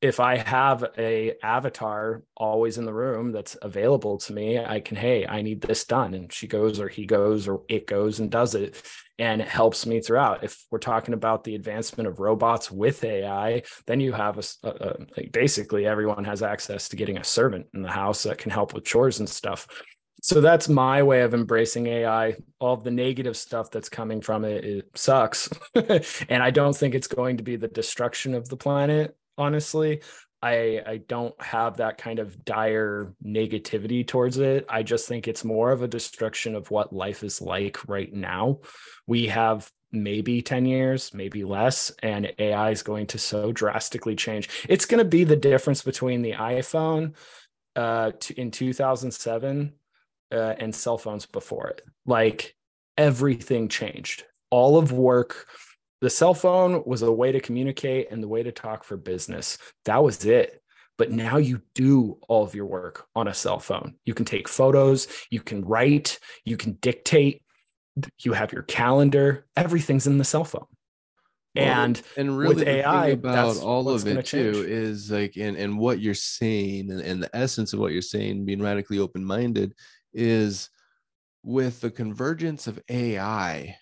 if 0.00 0.20
I 0.20 0.36
have 0.36 0.84
a 0.96 1.34
avatar 1.42 2.22
always 2.36 2.78
in 2.78 2.84
the 2.84 2.92
room 2.92 3.32
that's 3.32 3.56
available 3.60 4.18
to 4.18 4.32
me, 4.32 4.58
I 4.58 4.80
can, 4.80 4.96
hey, 4.96 5.26
I 5.26 5.42
need 5.42 5.60
this 5.60 5.84
done. 5.84 6.14
And 6.14 6.32
she 6.32 6.46
goes 6.46 6.78
or 6.78 6.88
he 6.88 7.04
goes 7.04 7.48
or 7.48 7.62
it 7.68 7.86
goes 7.86 8.20
and 8.20 8.30
does 8.30 8.54
it. 8.54 8.80
And 9.18 9.40
it 9.40 9.48
helps 9.48 9.84
me 9.84 10.00
throughout. 10.00 10.44
If 10.44 10.64
we're 10.70 10.78
talking 10.78 11.12
about 11.12 11.42
the 11.42 11.56
advancement 11.56 12.08
of 12.08 12.20
robots 12.20 12.70
with 12.70 13.02
AI, 13.02 13.62
then 13.86 14.00
you 14.00 14.12
have 14.12 14.38
a, 14.38 14.68
a, 14.68 14.96
a 15.16 15.26
basically 15.32 15.86
everyone 15.86 16.24
has 16.24 16.42
access 16.42 16.88
to 16.90 16.96
getting 16.96 17.18
a 17.18 17.24
servant 17.24 17.66
in 17.74 17.82
the 17.82 17.90
house 17.90 18.22
that 18.22 18.38
can 18.38 18.52
help 18.52 18.74
with 18.74 18.84
chores 18.84 19.18
and 19.18 19.28
stuff. 19.28 19.66
so 20.22 20.40
that's 20.40 20.68
my 20.68 21.02
way 21.02 21.22
of 21.22 21.34
embracing 21.34 21.88
AI. 21.88 22.36
All 22.60 22.76
the 22.76 22.92
negative 22.92 23.36
stuff 23.36 23.70
that's 23.70 23.88
coming 23.88 24.20
from 24.20 24.44
it, 24.44 24.64
it 24.64 24.90
sucks. 24.94 25.48
and 25.74 26.42
I 26.42 26.50
don't 26.50 26.76
think 26.76 26.94
it's 26.94 27.08
going 27.08 27.38
to 27.38 27.42
be 27.42 27.56
the 27.56 27.68
destruction 27.68 28.34
of 28.34 28.48
the 28.48 28.56
planet, 28.56 29.16
honestly. 29.36 30.02
I 30.42 30.82
I 30.86 30.96
don't 31.08 31.40
have 31.42 31.78
that 31.78 31.98
kind 31.98 32.18
of 32.18 32.44
dire 32.44 33.12
negativity 33.24 34.06
towards 34.06 34.38
it. 34.38 34.66
I 34.68 34.82
just 34.82 35.08
think 35.08 35.26
it's 35.26 35.44
more 35.44 35.72
of 35.72 35.82
a 35.82 35.88
destruction 35.88 36.54
of 36.54 36.70
what 36.70 36.92
life 36.92 37.24
is 37.24 37.40
like 37.40 37.88
right 37.88 38.12
now. 38.12 38.60
We 39.06 39.26
have 39.28 39.70
maybe 39.90 40.42
10 40.42 40.66
years, 40.66 41.14
maybe 41.14 41.44
less, 41.44 41.90
and 42.02 42.32
AI 42.38 42.70
is 42.70 42.82
going 42.82 43.06
to 43.08 43.18
so 43.18 43.52
drastically 43.52 44.14
change. 44.14 44.48
It's 44.68 44.84
going 44.84 44.98
to 44.98 45.08
be 45.08 45.24
the 45.24 45.36
difference 45.36 45.82
between 45.82 46.22
the 46.22 46.32
iPhone 46.32 47.14
uh, 47.74 48.12
in 48.36 48.50
2007 48.50 49.72
uh, 50.30 50.36
and 50.36 50.74
cell 50.74 50.98
phones 50.98 51.26
before 51.26 51.68
it. 51.68 51.82
Like 52.06 52.54
everything 52.96 53.68
changed. 53.68 54.24
All 54.50 54.78
of 54.78 54.92
work, 54.92 55.46
the 56.00 56.10
cell 56.10 56.34
phone 56.34 56.82
was 56.86 57.02
a 57.02 57.10
way 57.10 57.32
to 57.32 57.40
communicate 57.40 58.10
and 58.10 58.22
the 58.22 58.28
way 58.28 58.42
to 58.42 58.52
talk 58.52 58.84
for 58.84 58.96
business. 58.96 59.58
That 59.84 60.02
was 60.02 60.24
it. 60.24 60.62
But 60.96 61.12
now 61.12 61.36
you 61.36 61.62
do 61.74 62.18
all 62.28 62.42
of 62.42 62.54
your 62.54 62.66
work 62.66 63.06
on 63.14 63.28
a 63.28 63.34
cell 63.34 63.60
phone. 63.60 63.94
You 64.04 64.14
can 64.14 64.24
take 64.24 64.48
photos, 64.48 65.06
you 65.30 65.40
can 65.40 65.64
write, 65.64 66.18
you 66.44 66.56
can 66.56 66.72
dictate, 66.80 67.42
you 68.20 68.32
have 68.32 68.52
your 68.52 68.62
calendar, 68.62 69.46
everything's 69.56 70.06
in 70.06 70.18
the 70.18 70.24
cell 70.24 70.44
phone. 70.44 70.66
And 71.54 72.00
and 72.16 72.38
really 72.38 72.54
with 72.54 72.68
AI 72.68 73.08
about 73.08 73.58
all 73.58 73.88
of 73.88 74.06
it 74.06 74.26
too 74.26 74.64
is 74.68 75.10
like 75.10 75.36
and 75.36 75.56
and 75.56 75.78
what 75.78 75.98
you're 75.98 76.14
saying 76.14 76.90
and, 76.90 77.00
and 77.00 77.22
the 77.22 77.34
essence 77.34 77.72
of 77.72 77.80
what 77.80 77.92
you're 77.92 78.02
saying 78.02 78.44
being 78.44 78.62
radically 78.62 79.00
open-minded 79.00 79.74
is 80.12 80.70
with 81.42 81.80
the 81.80 81.90
convergence 81.90 82.66
of 82.66 82.78
AI, 82.88 83.76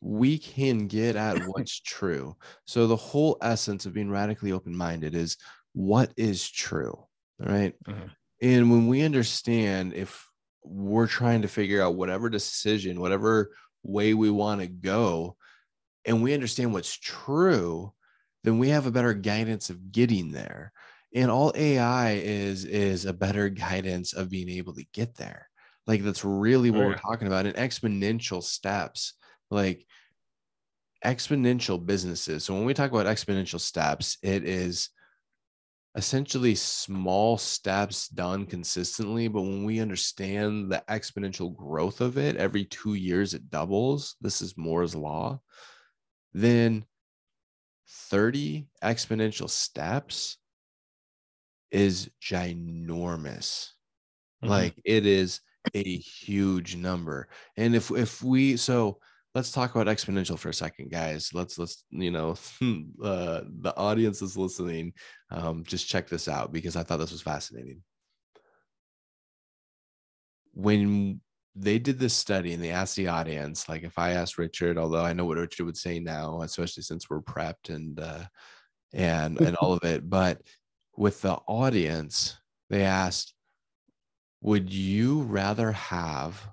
we 0.00 0.38
can 0.38 0.86
get 0.86 1.16
at 1.16 1.38
what's 1.46 1.80
true. 1.80 2.36
So 2.64 2.86
the 2.86 2.96
whole 2.96 3.38
essence 3.42 3.86
of 3.86 3.94
being 3.94 4.10
radically 4.10 4.52
open-minded 4.52 5.14
is 5.14 5.36
what 5.72 6.12
is 6.16 6.48
true, 6.48 7.06
right? 7.38 7.74
Mm-hmm. 7.86 8.06
And 8.42 8.70
when 8.70 8.86
we 8.86 9.02
understand 9.02 9.94
if 9.94 10.28
we're 10.62 11.06
trying 11.06 11.42
to 11.42 11.48
figure 11.48 11.82
out 11.82 11.94
whatever 11.94 12.28
decision, 12.28 13.00
whatever 13.00 13.50
way 13.82 14.14
we 14.14 14.30
want 14.30 14.60
to 14.60 14.66
go, 14.66 15.36
and 16.04 16.22
we 16.22 16.34
understand 16.34 16.72
what's 16.72 16.96
true, 16.96 17.92
then 18.44 18.58
we 18.58 18.68
have 18.68 18.86
a 18.86 18.92
better 18.92 19.14
guidance 19.14 19.70
of 19.70 19.90
getting 19.90 20.30
there 20.30 20.72
and 21.16 21.30
all 21.30 21.52
ai 21.56 22.12
is 22.12 22.64
is 22.64 23.06
a 23.06 23.12
better 23.12 23.48
guidance 23.48 24.12
of 24.12 24.30
being 24.30 24.48
able 24.48 24.74
to 24.74 24.84
get 24.92 25.14
there 25.16 25.48
like 25.86 26.02
that's 26.02 26.24
really 26.24 26.70
what 26.70 26.84
we're 26.84 26.98
talking 26.98 27.26
about 27.26 27.46
in 27.46 27.52
exponential 27.54 28.42
steps 28.42 29.14
like 29.50 29.86
exponential 31.04 31.84
businesses 31.84 32.44
so 32.44 32.54
when 32.54 32.64
we 32.64 32.74
talk 32.74 32.90
about 32.90 33.06
exponential 33.06 33.60
steps 33.60 34.18
it 34.22 34.44
is 34.44 34.90
essentially 35.96 36.54
small 36.54 37.38
steps 37.38 38.08
done 38.08 38.44
consistently 38.44 39.28
but 39.28 39.42
when 39.42 39.64
we 39.64 39.80
understand 39.80 40.70
the 40.70 40.82
exponential 40.88 41.54
growth 41.54 42.00
of 42.00 42.18
it 42.18 42.36
every 42.36 42.64
2 42.64 42.94
years 42.94 43.34
it 43.34 43.50
doubles 43.50 44.16
this 44.20 44.42
is 44.42 44.56
moore's 44.56 44.94
law 44.94 45.40
then 46.34 46.84
30 47.88 48.66
exponential 48.82 49.48
steps 49.48 50.38
is 51.70 52.10
ginormous. 52.22 53.70
Mm-hmm. 54.42 54.48
Like 54.48 54.74
it 54.84 55.06
is 55.06 55.40
a 55.74 55.96
huge 55.98 56.76
number. 56.76 57.28
And 57.56 57.74
if 57.74 57.90
if 57.90 58.22
we 58.22 58.56
so 58.56 58.98
let's 59.36 59.52
talk 59.52 59.74
about 59.74 59.86
exponential 59.86 60.38
for 60.38 60.48
a 60.48 60.54
second 60.54 60.90
guys. 60.90 61.30
Let's 61.32 61.58
let's 61.58 61.84
you 61.90 62.10
know 62.10 62.30
uh, 63.02 63.42
the 63.60 63.74
audience 63.76 64.22
is 64.22 64.36
listening. 64.36 64.92
Um, 65.30 65.64
just 65.64 65.88
check 65.88 66.08
this 66.08 66.28
out 66.28 66.52
because 66.52 66.76
i 66.76 66.82
thought 66.82 66.98
this 66.98 67.12
was 67.12 67.22
fascinating. 67.22 67.82
When 70.54 71.20
they 71.54 71.78
did 71.78 71.98
this 71.98 72.14
study 72.14 72.52
and 72.52 72.62
they 72.62 72.70
asked 72.70 72.96
the 72.96 73.08
audience 73.08 73.66
like 73.66 73.82
if 73.82 73.98
i 73.98 74.10
asked 74.10 74.36
richard 74.36 74.76
although 74.76 75.02
i 75.02 75.14
know 75.14 75.24
what 75.24 75.38
richard 75.38 75.64
would 75.64 75.76
say 75.76 75.98
now 75.98 76.42
especially 76.42 76.82
since 76.82 77.08
we're 77.08 77.22
prepped 77.22 77.74
and 77.74 77.98
uh 77.98 78.22
and 78.92 79.40
and 79.40 79.56
all 79.56 79.72
of 79.72 79.82
it 79.94 80.10
but 80.10 80.42
with 80.96 81.20
the 81.22 81.34
audience, 81.46 82.38
they 82.70 82.82
asked, 82.82 83.34
Would 84.40 84.72
you 84.72 85.22
rather 85.22 85.72
have 85.72 86.48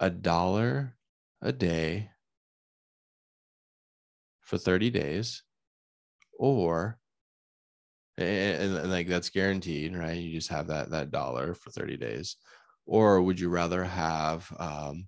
a 0.00 0.10
dollar 0.10 0.96
a 1.40 1.52
day 1.52 2.10
for 4.40 4.58
30 4.58 4.90
days 4.90 5.42
or 6.38 6.98
and, 8.18 8.76
and, 8.76 8.90
like 8.90 9.06
that's 9.06 9.30
guaranteed 9.30 9.96
right 9.96 10.16
you 10.16 10.32
just 10.32 10.48
have 10.48 10.66
that 10.66 10.90
that 10.90 11.10
dollar 11.10 11.54
for 11.54 11.70
30 11.70 11.96
days 11.96 12.36
or 12.86 13.22
would 13.22 13.38
you 13.38 13.48
rather 13.48 13.84
have 13.84 14.50
um, 14.58 15.06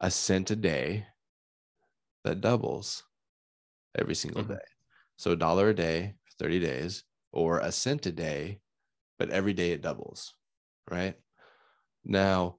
a 0.00 0.10
cent 0.10 0.50
a 0.50 0.56
day 0.56 1.06
that 2.24 2.40
doubles 2.40 3.04
every 3.96 4.16
single 4.16 4.42
mm-hmm. 4.42 4.54
day 4.54 4.68
so 5.16 5.32
a 5.32 5.36
dollar 5.36 5.70
a 5.70 5.74
day 5.74 6.14
for 6.24 6.44
30 6.44 6.60
days 6.60 7.04
or 7.32 7.58
a 7.58 7.72
cent 7.72 8.06
a 8.06 8.12
day, 8.12 8.60
but 9.18 9.30
every 9.30 9.52
day 9.52 9.72
it 9.72 9.82
doubles, 9.82 10.34
right? 10.90 11.14
Now, 12.04 12.58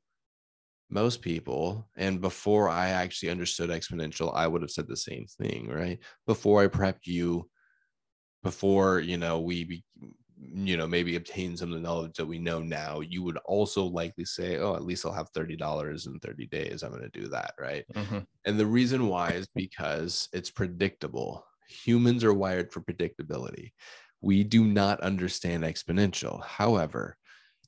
most 0.89 1.21
people, 1.21 1.87
and 1.97 2.21
before 2.21 2.69
I 2.69 2.89
actually 2.89 3.29
understood 3.29 3.69
exponential, 3.69 4.35
I 4.35 4.47
would 4.47 4.61
have 4.61 4.71
said 4.71 4.87
the 4.87 4.97
same 4.97 5.25
thing, 5.25 5.67
right? 5.67 5.99
Before 6.25 6.61
I 6.63 6.67
prepped 6.67 7.05
you, 7.05 7.47
before, 8.43 8.99
you 8.99 9.17
know, 9.17 9.39
we, 9.39 9.83
you 10.39 10.77
know, 10.77 10.87
maybe 10.87 11.15
obtain 11.15 11.57
some 11.57 11.69
of 11.69 11.75
the 11.75 11.81
knowledge 11.81 12.15
that 12.15 12.25
we 12.25 12.39
know 12.39 12.61
now, 12.61 13.01
you 13.01 13.21
would 13.21 13.37
also 13.45 13.83
likely 13.83 14.25
say, 14.25 14.57
oh, 14.57 14.75
at 14.75 14.85
least 14.85 15.05
I'll 15.05 15.11
have 15.11 15.31
$30 15.33 16.07
in 16.07 16.19
30 16.19 16.47
days. 16.47 16.81
I'm 16.81 16.91
going 16.91 17.09
to 17.09 17.19
do 17.19 17.27
that, 17.27 17.53
right? 17.59 17.85
Mm-hmm. 17.93 18.19
And 18.45 18.59
the 18.59 18.65
reason 18.65 19.07
why 19.07 19.31
is 19.31 19.47
because 19.53 20.29
it's 20.33 20.49
predictable 20.49 21.45
humans 21.69 22.23
are 22.23 22.33
wired 22.33 22.71
for 22.71 22.81
predictability. 22.81 23.73
We 24.21 24.43
do 24.43 24.65
not 24.65 25.01
understand 25.01 25.63
exponential. 25.63 26.43
However, 26.43 27.15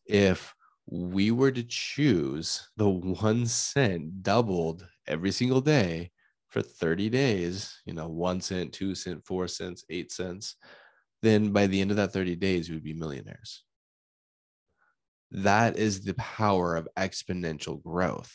if 0.06 0.54
we 0.88 1.32
were 1.32 1.52
to 1.52 1.64
choose 1.64 2.70
the 2.78 2.90
one 2.90 3.46
cent 3.46 4.24
doubled 4.24 4.88
every 5.08 5.32
single 5.32 5.62
day 5.62 6.12
for 6.50 6.62
30 6.62 7.10
days, 7.10 7.82
you 7.86 7.94
know, 7.94 8.10
one 8.10 8.42
cent, 8.42 8.74
two 8.74 8.94
cent, 8.94 9.26
four 9.26 9.48
cents, 9.48 9.86
eight 9.90 10.12
cents, 10.12 10.56
then 11.22 11.52
by 11.52 11.68
the 11.68 11.80
end 11.80 11.92
of 11.92 11.98
that 11.98 12.12
30 12.12 12.36
days, 12.36 12.70
we 12.70 12.76
would 12.76 12.84
be 12.84 12.94
millionaires. 12.94 13.64
That 15.32 15.78
is 15.78 16.02
the 16.02 16.16
power 16.16 16.76
of 16.76 16.90
exponential 16.98 17.82
growth. 17.82 18.32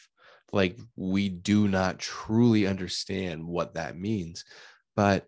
Like, 0.52 0.78
we 0.94 1.28
do 1.28 1.68
not 1.68 1.98
truly 1.98 2.66
understand 2.66 3.44
what 3.46 3.74
that 3.74 3.98
means, 3.98 4.44
but 4.94 5.26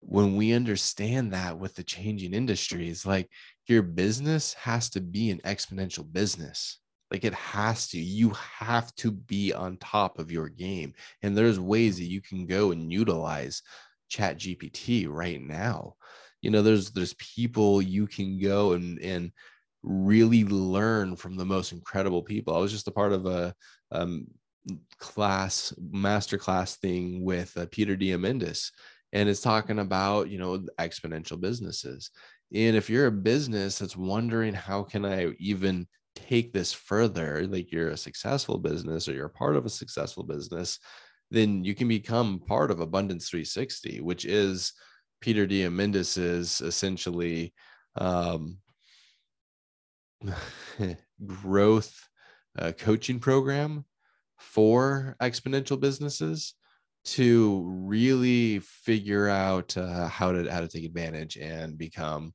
when 0.00 0.36
we 0.36 0.52
understand 0.52 1.32
that 1.32 1.58
with 1.58 1.74
the 1.74 1.84
changing 1.84 2.32
industries, 2.32 3.04
like 3.04 3.28
your 3.68 3.82
business 3.82 4.54
has 4.54 4.88
to 4.90 5.00
be 5.00 5.30
an 5.30 5.40
exponential 5.44 6.10
business. 6.10 6.78
Like 7.10 7.24
it 7.24 7.34
has 7.34 7.88
to, 7.88 7.98
you 7.98 8.30
have 8.30 8.94
to 8.96 9.10
be 9.10 9.52
on 9.52 9.78
top 9.78 10.18
of 10.18 10.30
your 10.30 10.48
game. 10.48 10.92
And 11.22 11.36
there's 11.36 11.58
ways 11.58 11.96
that 11.98 12.04
you 12.04 12.20
can 12.20 12.46
go 12.46 12.70
and 12.70 12.92
utilize 12.92 13.62
chat 14.08 14.38
GPT 14.38 15.08
right 15.08 15.40
now. 15.40 15.94
You 16.42 16.50
know, 16.50 16.62
there's 16.62 16.90
there's 16.90 17.14
people 17.14 17.82
you 17.82 18.06
can 18.06 18.38
go 18.40 18.72
and 18.72 18.98
and 19.00 19.32
really 19.82 20.44
learn 20.44 21.16
from 21.16 21.36
the 21.36 21.44
most 21.44 21.72
incredible 21.72 22.22
people. 22.22 22.54
I 22.54 22.58
was 22.58 22.72
just 22.72 22.88
a 22.88 22.92
part 22.92 23.12
of 23.12 23.26
a 23.26 23.54
um, 23.90 24.26
class, 24.98 25.72
master 25.90 26.38
class 26.38 26.76
thing 26.76 27.24
with 27.24 27.56
uh, 27.56 27.66
Peter 27.70 27.96
Diamandis 27.96 28.70
and 29.12 29.28
it's 29.28 29.40
talking 29.40 29.78
about 29.78 30.28
you 30.28 30.38
know 30.38 30.58
exponential 30.78 31.40
businesses 31.40 32.10
and 32.54 32.76
if 32.76 32.88
you're 32.88 33.06
a 33.06 33.12
business 33.12 33.78
that's 33.78 33.96
wondering 33.96 34.54
how 34.54 34.82
can 34.82 35.04
i 35.04 35.30
even 35.38 35.86
take 36.14 36.52
this 36.52 36.72
further 36.72 37.46
like 37.46 37.70
you're 37.70 37.90
a 37.90 37.96
successful 37.96 38.58
business 38.58 39.08
or 39.08 39.12
you're 39.12 39.28
part 39.28 39.56
of 39.56 39.64
a 39.64 39.70
successful 39.70 40.22
business 40.22 40.78
then 41.30 41.64
you 41.64 41.74
can 41.74 41.88
become 41.88 42.40
part 42.40 42.70
of 42.70 42.80
abundance 42.80 43.28
360 43.28 44.00
which 44.00 44.24
is 44.24 44.72
peter 45.20 45.46
diamandis's 45.46 46.60
essentially 46.60 47.52
um, 47.96 48.58
growth 51.26 52.08
uh, 52.58 52.72
coaching 52.78 53.18
program 53.20 53.84
for 54.38 55.16
exponential 55.20 55.78
businesses 55.78 56.54
to 57.14 57.64
really 57.66 58.58
figure 58.60 59.28
out 59.28 59.76
uh, 59.76 60.08
how 60.08 60.32
to 60.32 60.50
how 60.50 60.60
to 60.60 60.68
take 60.68 60.84
advantage 60.84 61.36
and 61.36 61.78
become 61.78 62.32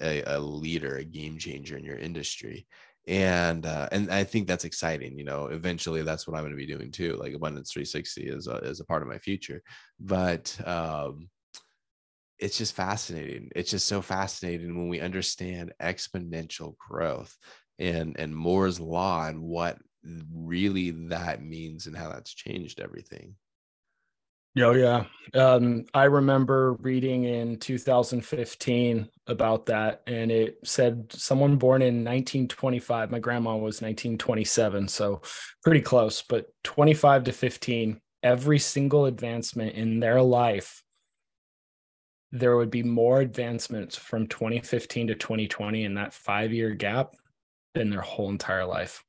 a, 0.00 0.22
a, 0.26 0.38
leader, 0.38 0.96
a 0.96 1.04
game 1.04 1.38
changer 1.38 1.76
in 1.76 1.84
your 1.84 1.96
industry. 1.96 2.66
and 3.06 3.66
uh, 3.66 3.88
and 3.92 4.10
I 4.10 4.24
think 4.24 4.46
that's 4.46 4.64
exciting. 4.64 5.18
You 5.18 5.24
know, 5.24 5.46
eventually 5.46 6.02
that's 6.02 6.26
what 6.26 6.36
I'm 6.36 6.42
going 6.42 6.52
to 6.52 6.56
be 6.56 6.66
doing 6.66 6.90
too. 6.90 7.16
Like 7.16 7.34
Abundance 7.34 7.72
360 7.72 8.22
is 8.22 8.46
a, 8.46 8.56
is 8.58 8.80
a 8.80 8.84
part 8.84 9.02
of 9.02 9.08
my 9.08 9.18
future, 9.18 9.62
but 10.00 10.56
um, 10.66 11.28
it's 12.38 12.58
just 12.58 12.74
fascinating. 12.74 13.50
It's 13.54 13.70
just 13.70 13.86
so 13.86 14.02
fascinating 14.02 14.76
when 14.76 14.88
we 14.88 15.00
understand 15.00 15.72
exponential 15.80 16.76
growth 16.78 17.36
and 17.78 18.16
and 18.18 18.34
Moore's 18.34 18.80
law 18.80 19.26
and 19.26 19.42
what 19.42 19.78
really 20.32 20.90
that 21.08 21.42
means 21.42 21.86
and 21.86 21.96
how 21.96 22.10
that's 22.10 22.34
changed 22.34 22.80
everything. 22.80 23.34
Oh 24.56 24.72
yeah. 24.72 25.04
Um, 25.32 25.84
I 25.92 26.04
remember 26.04 26.74
reading 26.74 27.24
in 27.24 27.58
2015 27.58 29.08
about 29.26 29.66
that, 29.66 30.02
and 30.06 30.30
it 30.30 30.58
said 30.62 31.12
someone 31.12 31.56
born 31.56 31.82
in 31.82 32.04
1925. 32.04 33.10
My 33.10 33.18
grandma 33.18 33.56
was 33.56 33.82
1927, 33.82 34.86
so 34.86 35.22
pretty 35.64 35.80
close, 35.80 36.22
but 36.22 36.46
25 36.62 37.24
to 37.24 37.32
15, 37.32 38.00
every 38.22 38.58
single 38.60 39.06
advancement 39.06 39.74
in 39.74 39.98
their 39.98 40.22
life, 40.22 40.82
there 42.30 42.56
would 42.56 42.70
be 42.70 42.82
more 42.84 43.20
advancements 43.20 43.96
from 43.96 44.28
2015 44.28 45.08
to 45.08 45.14
2020 45.14 45.84
in 45.84 45.94
that 45.94 46.14
five 46.14 46.52
year 46.52 46.74
gap 46.74 47.14
than 47.74 47.90
their 47.90 48.00
whole 48.00 48.28
entire 48.28 48.64
life. 48.64 49.03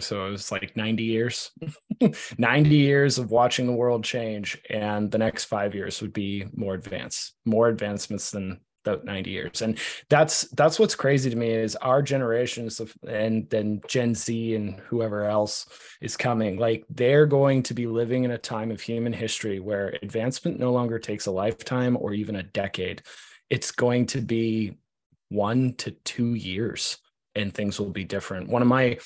So 0.00 0.26
it 0.26 0.30
was 0.30 0.52
like 0.52 0.76
90 0.76 1.02
years, 1.02 1.50
90 2.38 2.74
years 2.74 3.18
of 3.18 3.30
watching 3.30 3.66
the 3.66 3.72
world 3.72 4.04
change. 4.04 4.60
And 4.68 5.10
the 5.10 5.18
next 5.18 5.44
five 5.44 5.74
years 5.74 6.00
would 6.02 6.12
be 6.12 6.46
more 6.54 6.74
advanced, 6.74 7.34
more 7.44 7.68
advancements 7.68 8.30
than 8.30 8.60
the 8.84 9.00
90 9.04 9.30
years. 9.30 9.62
And 9.62 9.78
that's, 10.08 10.42
that's 10.50 10.78
what's 10.78 10.94
crazy 10.94 11.30
to 11.30 11.36
me 11.36 11.50
is 11.50 11.76
our 11.76 12.02
generations 12.02 12.78
of, 12.78 12.94
and 13.06 13.48
then 13.50 13.80
Gen 13.88 14.14
Z 14.14 14.54
and 14.54 14.78
whoever 14.80 15.24
else 15.24 15.66
is 16.00 16.16
coming, 16.16 16.56
like 16.56 16.84
they're 16.88 17.26
going 17.26 17.62
to 17.64 17.74
be 17.74 17.86
living 17.86 18.24
in 18.24 18.30
a 18.30 18.38
time 18.38 18.70
of 18.70 18.80
human 18.80 19.12
history 19.12 19.60
where 19.60 19.98
advancement 20.02 20.58
no 20.58 20.72
longer 20.72 20.98
takes 20.98 21.26
a 21.26 21.32
lifetime 21.32 21.96
or 22.00 22.12
even 22.12 22.36
a 22.36 22.42
decade. 22.42 23.02
It's 23.50 23.72
going 23.72 24.06
to 24.06 24.20
be 24.20 24.76
one 25.28 25.74
to 25.74 25.90
two 25.90 26.34
years 26.34 26.98
and 27.34 27.52
things 27.52 27.78
will 27.78 27.90
be 27.90 28.04
different. 28.04 28.48
One 28.48 28.62
of 28.62 28.68
my 28.68 28.98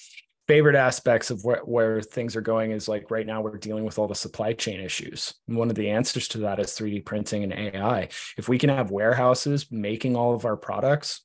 favorite 0.51 0.75
aspects 0.75 1.31
of 1.31 1.45
where, 1.45 1.61
where 1.65 2.03
things 2.03 2.35
are 2.35 2.41
going 2.41 2.73
is 2.73 2.89
like 2.89 3.09
right 3.09 3.25
now 3.25 3.41
we're 3.41 3.57
dealing 3.57 3.85
with 3.85 4.01
all 4.01 4.09
the 4.09 4.15
supply 4.17 4.53
chain 4.53 4.81
issues. 4.81 5.33
And 5.47 5.57
one 5.57 5.71
of 5.71 5.77
the 5.77 5.91
answers 5.91 6.27
to 6.29 6.39
that 6.39 6.59
is 6.59 6.73
3D 6.73 7.05
printing 7.05 7.45
and 7.45 7.53
AI. 7.53 8.09
If 8.37 8.49
we 8.49 8.59
can 8.59 8.69
have 8.69 8.91
warehouses 8.91 9.71
making 9.71 10.17
all 10.17 10.35
of 10.35 10.45
our 10.45 10.57
products 10.57 11.21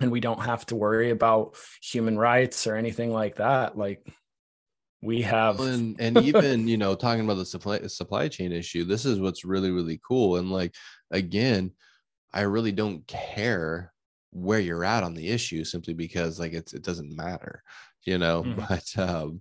and 0.00 0.12
we 0.12 0.20
don't 0.20 0.42
have 0.42 0.66
to 0.66 0.76
worry 0.76 1.08
about 1.08 1.56
human 1.80 2.18
rights 2.18 2.66
or 2.66 2.76
anything 2.76 3.10
like 3.10 3.36
that, 3.36 3.78
like 3.78 4.06
we 5.00 5.22
have 5.22 5.58
and, 5.60 5.98
and 5.98 6.18
even 6.22 6.68
you 6.68 6.76
know 6.76 6.94
talking 6.94 7.24
about 7.24 7.38
the 7.38 7.46
supply 7.46 7.80
supply 7.86 8.28
chain 8.28 8.52
issue 8.52 8.84
this 8.84 9.04
is 9.04 9.18
what's 9.18 9.44
really 9.44 9.72
really 9.72 10.00
cool 10.06 10.36
and 10.36 10.52
like 10.52 10.72
again 11.10 11.72
i 12.32 12.42
really 12.42 12.70
don't 12.70 13.04
care 13.08 13.92
where 14.30 14.60
you're 14.60 14.84
at 14.84 15.02
on 15.02 15.12
the 15.12 15.28
issue 15.28 15.64
simply 15.64 15.92
because 15.92 16.38
like 16.38 16.52
it's 16.52 16.72
it 16.72 16.84
doesn't 16.84 17.16
matter 17.16 17.64
you 18.04 18.18
know 18.18 18.42
mm. 18.42 18.56
but 18.68 19.02
um 19.02 19.40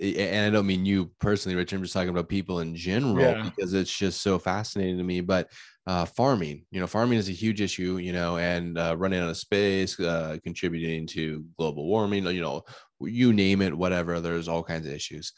and 0.00 0.46
I 0.46 0.50
don't 0.50 0.66
mean 0.66 0.84
you 0.84 1.10
personally, 1.20 1.56
Rich. 1.56 1.72
I'm 1.72 1.82
just 1.82 1.94
talking 1.94 2.08
about 2.08 2.28
people 2.28 2.60
in 2.60 2.74
general 2.74 3.20
yeah. 3.20 3.42
because 3.42 3.74
it's 3.74 3.96
just 3.96 4.22
so 4.22 4.38
fascinating 4.38 4.98
to 4.98 5.04
me. 5.04 5.20
But 5.20 5.50
uh, 5.86 6.04
farming, 6.04 6.64
you 6.70 6.80
know, 6.80 6.86
farming 6.86 7.18
is 7.18 7.28
a 7.28 7.32
huge 7.32 7.60
issue, 7.60 7.98
you 7.98 8.12
know, 8.12 8.38
and 8.38 8.76
uh, 8.76 8.96
running 8.98 9.20
out 9.20 9.30
of 9.30 9.36
space, 9.36 9.98
uh, 10.00 10.36
contributing 10.42 11.06
to 11.08 11.44
global 11.58 11.86
warming, 11.86 12.26
you 12.26 12.40
know, 12.40 12.62
you 13.00 13.32
name 13.32 13.62
it, 13.62 13.76
whatever. 13.76 14.20
There's 14.20 14.48
all 14.48 14.62
kinds 14.62 14.86
of 14.86 14.92
issues. 14.92 15.32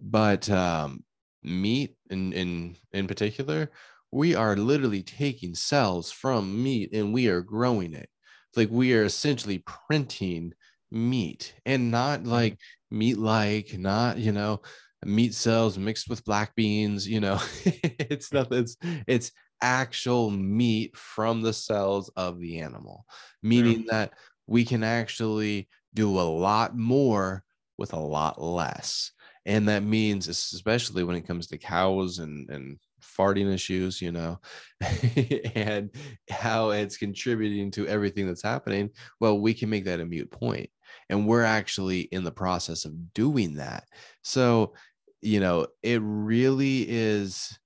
But 0.00 0.48
um, 0.50 1.04
meat, 1.42 1.96
in 2.10 2.32
in 2.32 2.76
in 2.92 3.06
particular, 3.06 3.70
we 4.10 4.34
are 4.34 4.56
literally 4.56 5.02
taking 5.02 5.54
cells 5.54 6.10
from 6.10 6.62
meat 6.62 6.92
and 6.92 7.14
we 7.14 7.28
are 7.28 7.40
growing 7.40 7.94
it. 7.94 8.08
Like 8.56 8.68
we 8.70 8.94
are 8.94 9.04
essentially 9.04 9.64
printing 9.88 10.52
meat 10.92 11.54
and 11.64 11.90
not 11.90 12.24
like 12.24 12.58
meat 12.90 13.18
like, 13.18 13.76
not, 13.78 14.18
you 14.18 14.32
know, 14.32 14.60
meat 15.04 15.34
cells 15.34 15.78
mixed 15.78 16.08
with 16.08 16.24
black 16.24 16.54
beans, 16.54 17.08
you 17.08 17.20
know, 17.20 17.40
it's 17.64 18.32
nothing, 18.32 18.58
it's, 18.58 18.76
it's 19.06 19.32
actual 19.60 20.30
meat 20.30 20.96
from 20.96 21.42
the 21.42 21.52
cells 21.52 22.10
of 22.16 22.38
the 22.38 22.60
animal, 22.60 23.04
meaning 23.42 23.80
yeah. 23.80 23.92
that 23.92 24.12
we 24.46 24.64
can 24.64 24.84
actually 24.84 25.68
do 25.94 26.18
a 26.18 26.22
lot 26.22 26.76
more 26.76 27.44
with 27.78 27.92
a 27.92 27.98
lot 27.98 28.40
less. 28.40 29.12
And 29.44 29.68
that 29.68 29.82
means, 29.82 30.28
especially 30.28 31.02
when 31.02 31.16
it 31.16 31.26
comes 31.26 31.48
to 31.48 31.58
cows 31.58 32.18
and, 32.18 32.48
and 32.50 32.78
farting 33.02 33.52
issues, 33.52 34.00
you 34.00 34.12
know, 34.12 34.40
and 35.54 35.90
how 36.30 36.70
it's 36.70 36.96
contributing 36.96 37.70
to 37.72 37.86
everything 37.86 38.26
that's 38.26 38.42
happening, 38.42 38.90
well, 39.20 39.38
we 39.40 39.54
can 39.54 39.70
make 39.70 39.84
that 39.84 40.00
a 40.00 40.06
mute 40.06 40.30
point. 40.30 40.70
And 41.08 41.26
we're 41.26 41.44
actually 41.44 42.02
in 42.02 42.24
the 42.24 42.32
process 42.32 42.84
of 42.84 43.14
doing 43.14 43.54
that. 43.54 43.84
So, 44.22 44.74
you 45.20 45.40
know, 45.40 45.66
it 45.82 46.00
really 46.02 46.86
is, 46.88 47.58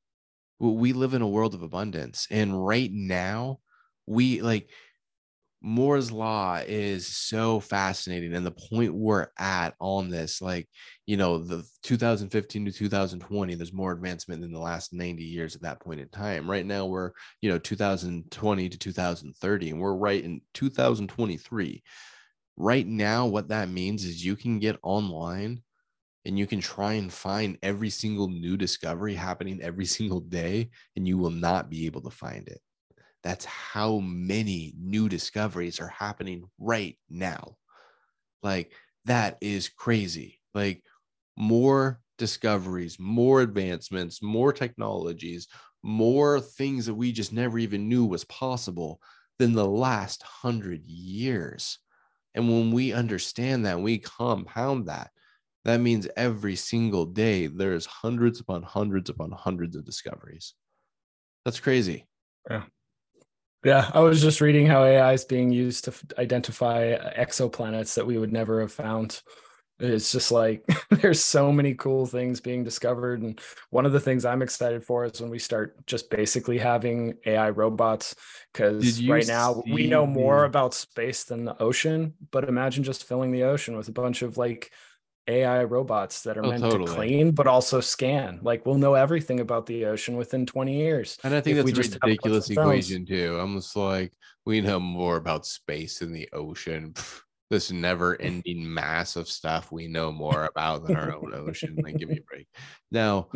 we 0.58 0.92
live 0.92 1.14
in 1.14 1.22
a 1.22 1.28
world 1.28 1.54
of 1.54 1.62
abundance. 1.62 2.26
And 2.30 2.66
right 2.66 2.90
now, 2.92 3.60
we 4.06 4.40
like, 4.40 4.70
Moore's 5.62 6.12
law 6.12 6.60
is 6.66 7.06
so 7.06 7.60
fascinating 7.60 8.34
and 8.34 8.46
the 8.46 8.50
point 8.50 8.94
we're 8.94 9.28
at 9.38 9.74
on 9.80 10.10
this 10.10 10.40
like 10.40 10.68
you 11.06 11.16
know 11.16 11.38
the 11.38 11.64
2015 11.82 12.66
to 12.66 12.72
2020 12.72 13.54
there's 13.54 13.72
more 13.72 13.92
advancement 13.92 14.42
than 14.42 14.52
the 14.52 14.58
last 14.58 14.92
90 14.92 15.24
years 15.24 15.56
at 15.56 15.62
that 15.62 15.80
point 15.80 16.00
in 16.00 16.08
time. 16.08 16.50
Right 16.50 16.66
now 16.66 16.86
we're 16.86 17.12
you 17.40 17.50
know 17.50 17.58
2020 17.58 18.68
to 18.68 18.78
2030 18.78 19.70
and 19.70 19.80
we're 19.80 19.94
right 19.94 20.22
in 20.22 20.40
2023 20.54 21.82
right 22.56 22.86
now 22.86 23.26
what 23.26 23.48
that 23.48 23.68
means 23.68 24.04
is 24.04 24.24
you 24.24 24.36
can 24.36 24.58
get 24.58 24.78
online 24.82 25.62
and 26.24 26.38
you 26.38 26.46
can 26.46 26.60
try 26.60 26.94
and 26.94 27.12
find 27.12 27.58
every 27.62 27.90
single 27.90 28.28
new 28.28 28.56
discovery 28.56 29.14
happening 29.14 29.60
every 29.62 29.86
single 29.98 30.20
day 30.20 30.70
and 30.96 31.06
you 31.06 31.18
will 31.18 31.30
not 31.30 31.70
be 31.70 31.86
able 31.86 32.00
to 32.00 32.10
find 32.10 32.48
it 32.48 32.60
that's 33.26 33.44
how 33.44 33.98
many 33.98 34.72
new 34.78 35.08
discoveries 35.08 35.80
are 35.80 35.88
happening 35.88 36.44
right 36.58 36.96
now. 37.10 37.56
Like, 38.40 38.72
that 39.06 39.38
is 39.40 39.68
crazy. 39.68 40.40
Like, 40.54 40.84
more 41.36 42.00
discoveries, 42.18 43.00
more 43.00 43.40
advancements, 43.40 44.22
more 44.22 44.52
technologies, 44.52 45.48
more 45.82 46.40
things 46.40 46.86
that 46.86 46.94
we 46.94 47.10
just 47.10 47.32
never 47.32 47.58
even 47.58 47.88
knew 47.88 48.06
was 48.06 48.24
possible 48.26 49.00
than 49.40 49.54
the 49.54 49.66
last 49.66 50.22
hundred 50.22 50.84
years. 50.86 51.80
And 52.36 52.48
when 52.48 52.70
we 52.70 52.92
understand 52.92 53.66
that, 53.66 53.80
we 53.80 53.98
compound 53.98 54.86
that, 54.86 55.10
that 55.64 55.80
means 55.80 56.06
every 56.16 56.54
single 56.54 57.06
day 57.06 57.48
there's 57.48 57.86
hundreds 57.86 58.38
upon 58.38 58.62
hundreds 58.62 59.10
upon 59.10 59.32
hundreds 59.32 59.74
of 59.74 59.84
discoveries. 59.84 60.54
That's 61.44 61.58
crazy. 61.58 62.06
Yeah. 62.48 62.66
Yeah, 63.66 63.90
I 63.92 63.98
was 63.98 64.22
just 64.22 64.40
reading 64.40 64.68
how 64.68 64.84
AI 64.84 65.12
is 65.12 65.24
being 65.24 65.50
used 65.50 65.86
to 65.86 65.94
identify 66.18 66.92
uh, 66.92 67.12
exoplanets 67.14 67.94
that 67.94 68.06
we 68.06 68.16
would 68.16 68.32
never 68.32 68.60
have 68.60 68.70
found. 68.70 69.22
It's 69.80 70.12
just 70.12 70.30
like 70.30 70.64
there's 70.90 71.20
so 71.20 71.50
many 71.50 71.74
cool 71.74 72.06
things 72.06 72.40
being 72.40 72.62
discovered. 72.62 73.22
And 73.22 73.40
one 73.70 73.84
of 73.84 73.90
the 73.90 73.98
things 73.98 74.24
I'm 74.24 74.40
excited 74.40 74.84
for 74.84 75.04
is 75.04 75.20
when 75.20 75.30
we 75.30 75.40
start 75.40 75.84
just 75.84 76.10
basically 76.10 76.58
having 76.58 77.14
AI 77.26 77.50
robots. 77.50 78.14
Because 78.52 79.02
right 79.02 79.26
now 79.26 79.64
we 79.68 79.88
know 79.88 80.06
more 80.06 80.44
about 80.44 80.72
space 80.72 81.24
than 81.24 81.44
the 81.44 81.60
ocean, 81.60 82.14
but 82.30 82.48
imagine 82.48 82.84
just 82.84 83.02
filling 83.02 83.32
the 83.32 83.42
ocean 83.42 83.76
with 83.76 83.88
a 83.88 83.92
bunch 83.92 84.22
of 84.22 84.38
like 84.38 84.70
AI 85.28 85.64
robots 85.64 86.22
that 86.22 86.38
are 86.38 86.44
oh, 86.44 86.50
meant 86.50 86.62
totally. 86.62 86.86
to 86.86 86.94
clean 86.94 87.30
but 87.32 87.46
also 87.46 87.80
scan. 87.80 88.38
Like 88.42 88.64
we'll 88.64 88.78
know 88.78 88.94
everything 88.94 89.40
about 89.40 89.66
the 89.66 89.86
ocean 89.86 90.16
within 90.16 90.46
20 90.46 90.76
years. 90.76 91.18
And 91.24 91.34
I 91.34 91.40
think 91.40 91.56
that's 91.56 91.70
a 91.70 91.98
ridiculous 92.06 92.50
equation 92.50 93.04
too. 93.06 93.38
I'm 93.40 93.56
just 93.56 93.76
like, 93.76 94.12
we 94.44 94.60
know 94.60 94.78
more 94.78 95.16
about 95.16 95.46
space 95.46 95.98
than 95.98 96.12
the 96.12 96.28
ocean. 96.32 96.94
this 97.50 97.70
never 97.72 98.20
ending 98.20 98.72
mass 98.72 99.16
of 99.16 99.28
stuff 99.28 99.72
we 99.72 99.88
know 99.88 100.12
more 100.12 100.44
about 100.44 100.86
than 100.86 100.96
our 100.96 101.14
own 101.14 101.34
ocean. 101.34 101.76
Like, 101.82 101.96
give 101.96 102.08
me 102.08 102.18
a 102.18 102.22
break. 102.22 102.48
Now, 102.90 103.28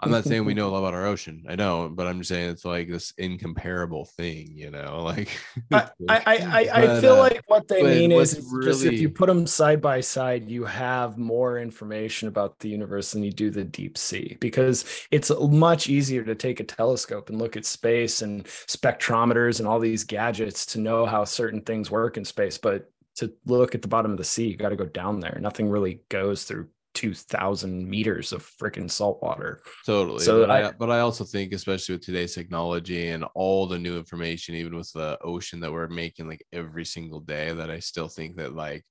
I'm 0.00 0.10
not 0.10 0.24
saying 0.24 0.44
we 0.44 0.54
know 0.54 0.68
a 0.68 0.70
lot 0.70 0.80
about 0.80 0.94
our 0.94 1.06
ocean. 1.06 1.44
I 1.48 1.56
don't, 1.56 1.94
but 1.94 2.06
I'm 2.06 2.18
just 2.18 2.28
saying 2.28 2.50
it's 2.50 2.64
like 2.64 2.88
this 2.88 3.12
incomparable 3.18 4.04
thing, 4.04 4.52
you 4.56 4.70
know. 4.70 5.02
Like, 5.02 5.30
I, 5.72 5.90
I, 6.08 6.22
I, 6.26 6.60
I 6.96 7.00
feel 7.00 7.14
uh, 7.14 7.18
like 7.18 7.42
what 7.46 7.68
they 7.68 7.82
mean 7.82 8.12
is 8.12 8.44
really... 8.50 8.66
just 8.66 8.84
if 8.84 9.00
you 9.00 9.08
put 9.08 9.26
them 9.26 9.46
side 9.46 9.80
by 9.80 10.00
side, 10.00 10.50
you 10.50 10.64
have 10.64 11.18
more 11.18 11.58
information 11.58 12.28
about 12.28 12.58
the 12.58 12.68
universe 12.68 13.12
than 13.12 13.22
you 13.22 13.32
do 13.32 13.50
the 13.50 13.64
deep 13.64 13.96
sea 13.96 14.36
because 14.40 14.84
it's 15.10 15.30
much 15.40 15.88
easier 15.88 16.24
to 16.24 16.34
take 16.34 16.60
a 16.60 16.64
telescope 16.64 17.30
and 17.30 17.38
look 17.38 17.56
at 17.56 17.64
space 17.64 18.22
and 18.22 18.44
spectrometers 18.44 19.58
and 19.58 19.68
all 19.68 19.78
these 19.78 20.04
gadgets 20.04 20.66
to 20.66 20.80
know 20.80 21.06
how 21.06 21.24
certain 21.24 21.60
things 21.62 21.90
work 21.90 22.16
in 22.16 22.24
space. 22.24 22.58
But 22.58 22.90
to 23.20 23.32
look 23.46 23.74
at 23.74 23.82
the 23.82 23.88
bottom 23.88 24.10
of 24.10 24.18
the 24.18 24.24
sea, 24.24 24.48
you 24.48 24.56
got 24.56 24.70
to 24.70 24.76
go 24.76 24.86
down 24.86 25.20
there. 25.20 25.38
Nothing 25.40 25.68
really 25.68 26.02
goes 26.08 26.44
through 26.44 26.68
2000 26.94 27.88
meters 27.88 28.32
of 28.32 28.44
freaking 28.60 28.90
salt 28.90 29.22
water. 29.22 29.60
Totally. 29.86 30.24
So 30.24 30.40
but 30.40 30.50
I, 30.50 30.68
I, 30.68 30.72
but 30.72 30.90
I 30.90 31.00
also 31.00 31.24
think, 31.24 31.52
especially 31.52 31.94
with 31.94 32.04
today's 32.04 32.34
technology 32.34 33.08
and 33.08 33.24
all 33.34 33.66
the 33.66 33.78
new 33.78 33.96
information, 33.96 34.54
even 34.54 34.74
with 34.74 34.90
the 34.92 35.18
ocean 35.22 35.60
that 35.60 35.72
we're 35.72 35.88
making 35.88 36.28
like 36.28 36.44
every 36.52 36.84
single 36.84 37.20
day, 37.20 37.52
that 37.52 37.70
I 37.70 37.78
still 37.78 38.08
think 38.08 38.36
that 38.36 38.54
like, 38.54 38.84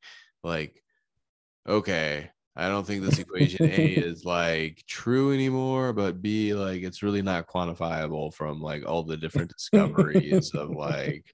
like, 0.44 0.82
okay, 1.68 2.30
I 2.56 2.68
don't 2.68 2.86
think 2.86 3.04
this 3.04 3.20
equation 3.20 3.66
A 3.66 3.68
is 3.74 4.26
like 4.26 4.84
true 4.88 5.34
anymore, 5.34 5.94
but 5.94 6.22
B, 6.22 6.54
like, 6.54 6.84
it's 6.84 7.04
really 7.04 7.22
not 7.22 7.48
quantifiable 7.48 8.34
from 8.34 8.62
like 8.62 8.86
all 8.86 9.04
the 9.04 9.18
different 9.18 9.52
discoveries 9.52 10.52
of 10.54 10.70
like, 10.76 11.26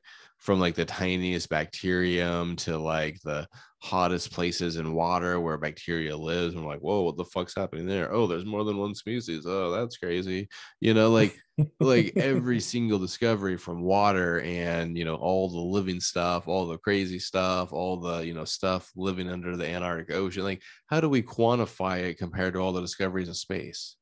from 0.45 0.60
like 0.60 0.75
the 0.75 0.86
tiniest 0.86 1.49
bacterium 1.49 2.55
to 2.55 2.77
like 2.77 3.19
the 3.23 3.47
hottest 3.81 4.31
places 4.31 4.75
in 4.75 4.93
water 4.93 5.39
where 5.39 5.58
bacteria 5.58 6.15
lives. 6.15 6.53
And 6.53 6.63
we're 6.63 6.71
like, 6.71 6.81
whoa, 6.81 7.01
what 7.01 7.17
the 7.17 7.25
fuck's 7.25 7.55
happening 7.55 7.88
there? 7.88 8.13
Oh, 8.13 8.27
there's 8.27 8.45
more 8.45 8.63
than 8.63 8.77
one 8.77 8.93
species. 8.93 9.47
Oh, 9.47 9.71
that's 9.71 9.97
crazy. 9.97 10.47
You 10.79 10.93
know, 10.93 11.10
like 11.10 11.36
like 11.79 12.13
every 12.15 12.60
single 12.73 12.99
discovery 12.99 13.58
from 13.58 13.81
water 13.81 14.39
and 14.41 14.95
you 14.95 15.03
know, 15.03 15.15
all 15.15 15.49
the 15.49 15.58
living 15.58 15.99
stuff, 15.99 16.47
all 16.47 16.67
the 16.67 16.77
crazy 16.77 17.17
stuff, 17.17 17.73
all 17.73 17.97
the 17.97 18.19
you 18.19 18.36
know 18.36 18.45
stuff 18.45 18.91
living 18.95 19.27
under 19.27 19.58
the 19.58 19.67
Antarctic 19.67 20.15
Ocean. 20.15 20.43
Like, 20.43 20.62
how 20.86 21.01
do 21.01 21.10
we 21.10 21.23
quantify 21.23 22.03
it 22.03 22.19
compared 22.19 22.53
to 22.53 22.60
all 22.60 22.71
the 22.71 22.81
discoveries 22.81 23.29
of 23.29 23.38
space? 23.38 23.95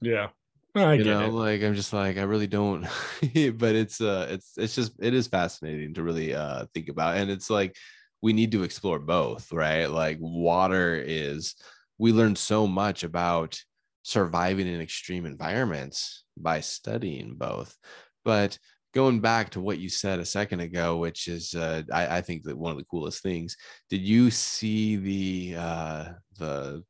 Yeah. 0.00 0.28
I 0.76 0.94
you 0.94 1.04
know, 1.04 1.26
it. 1.26 1.32
like 1.32 1.62
I'm 1.62 1.74
just 1.74 1.92
like 1.92 2.16
I 2.16 2.22
really 2.22 2.46
don't, 2.46 2.82
but 3.20 3.74
it's 3.74 4.00
uh, 4.00 4.26
it's 4.30 4.52
it's 4.56 4.74
just 4.74 4.92
it 5.00 5.14
is 5.14 5.26
fascinating 5.26 5.94
to 5.94 6.02
really 6.02 6.34
uh 6.34 6.66
think 6.74 6.88
about, 6.88 7.16
and 7.16 7.30
it's 7.30 7.50
like 7.50 7.76
we 8.22 8.32
need 8.32 8.52
to 8.52 8.62
explore 8.62 8.98
both, 8.98 9.52
right? 9.52 9.86
Like 9.86 10.18
water 10.20 11.02
is, 11.04 11.56
we 11.98 12.12
learn 12.12 12.36
so 12.36 12.66
much 12.66 13.02
about 13.02 13.60
surviving 14.02 14.66
in 14.66 14.80
extreme 14.80 15.26
environments 15.26 16.24
by 16.36 16.60
studying 16.60 17.34
both, 17.34 17.76
but 18.24 18.58
going 18.94 19.20
back 19.20 19.50
to 19.50 19.60
what 19.60 19.78
you 19.78 19.88
said 19.88 20.18
a 20.18 20.24
second 20.24 20.60
ago, 20.60 20.98
which 20.98 21.28
is 21.28 21.54
uh, 21.54 21.82
I, 21.92 22.18
I 22.18 22.20
think 22.20 22.44
that 22.44 22.56
one 22.56 22.72
of 22.72 22.78
the 22.78 22.84
coolest 22.84 23.22
things. 23.22 23.56
Did 23.90 24.02
you 24.02 24.30
see 24.30 24.96
the 24.96 25.60
uh, 25.60 26.04
the 26.38 26.84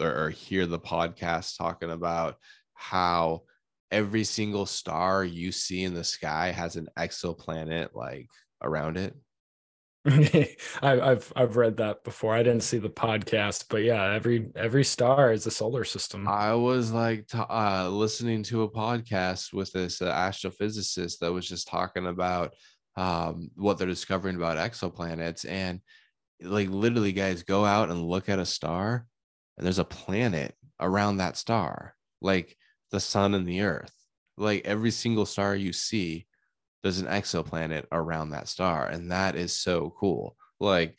or, 0.00 0.24
or 0.24 0.30
hear 0.30 0.66
the 0.66 0.78
podcast 0.78 1.56
talking 1.58 1.90
about 1.90 2.36
how 2.82 3.42
every 3.92 4.24
single 4.24 4.66
star 4.66 5.24
you 5.24 5.52
see 5.52 5.84
in 5.84 5.94
the 5.94 6.02
sky 6.02 6.50
has 6.50 6.76
an 6.76 6.88
exoplanet 6.98 7.94
like 7.94 8.28
around 8.60 8.96
it. 8.96 9.14
I, 10.82 10.96
have 10.96 11.32
I've 11.36 11.56
read 11.56 11.76
that 11.76 12.02
before. 12.02 12.34
I 12.34 12.42
didn't 12.42 12.64
see 12.64 12.78
the 12.78 12.90
podcast, 12.90 13.66
but 13.68 13.84
yeah, 13.84 14.12
every 14.12 14.48
every 14.56 14.82
star 14.82 15.32
is 15.32 15.46
a 15.46 15.50
solar 15.52 15.84
system. 15.84 16.26
I 16.26 16.54
was 16.54 16.90
like 16.90 17.28
uh, 17.32 17.88
listening 17.88 18.42
to 18.44 18.62
a 18.62 18.68
podcast 18.68 19.52
with 19.52 19.70
this 19.72 20.02
uh, 20.02 20.12
astrophysicist 20.12 21.20
that 21.20 21.32
was 21.32 21.48
just 21.48 21.68
talking 21.68 22.06
about 22.06 22.52
um, 22.96 23.50
what 23.54 23.78
they're 23.78 23.86
discovering 23.86 24.34
about 24.34 24.58
exoplanets, 24.58 25.48
and 25.48 25.80
like 26.42 26.68
literally, 26.68 27.12
guys, 27.12 27.44
go 27.44 27.64
out 27.64 27.88
and 27.88 28.02
look 28.02 28.28
at 28.28 28.40
a 28.40 28.46
star, 28.46 29.06
and 29.56 29.64
there's 29.64 29.78
a 29.78 29.84
planet 29.84 30.56
around 30.80 31.18
that 31.18 31.36
star. 31.36 31.94
Like 32.20 32.56
the 32.92 33.00
sun 33.00 33.34
and 33.34 33.46
the 33.46 33.62
earth. 33.62 33.92
Like 34.36 34.64
every 34.64 34.92
single 34.92 35.26
star 35.26 35.56
you 35.56 35.72
see, 35.72 36.26
there's 36.82 37.00
an 37.00 37.08
exoplanet 37.08 37.86
around 37.90 38.30
that 38.30 38.48
star. 38.48 38.86
And 38.86 39.10
that 39.10 39.34
is 39.34 39.52
so 39.52 39.92
cool. 39.98 40.36
Like 40.60 40.96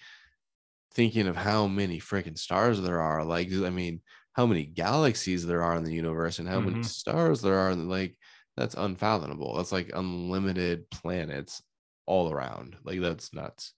thinking 0.93 1.27
of 1.27 1.35
how 1.35 1.67
many 1.67 1.99
freaking 1.99 2.37
stars 2.37 2.81
there 2.81 3.01
are. 3.01 3.23
Like, 3.23 3.51
I 3.53 3.69
mean, 3.69 4.01
how 4.33 4.45
many 4.45 4.65
galaxies 4.65 5.45
there 5.45 5.63
are 5.63 5.75
in 5.75 5.83
the 5.83 5.93
universe 5.93 6.39
and 6.39 6.47
how 6.47 6.59
mm-hmm. 6.59 6.71
many 6.71 6.83
stars 6.83 7.41
there 7.41 7.57
are. 7.57 7.75
Like, 7.75 8.17
that's 8.57 8.75
unfathomable. 8.75 9.55
That's 9.57 9.71
like 9.71 9.91
unlimited 9.93 10.89
planets 10.89 11.61
all 12.05 12.31
around. 12.31 12.75
Like, 12.83 13.01
that's 13.01 13.33
nuts. 13.33 13.73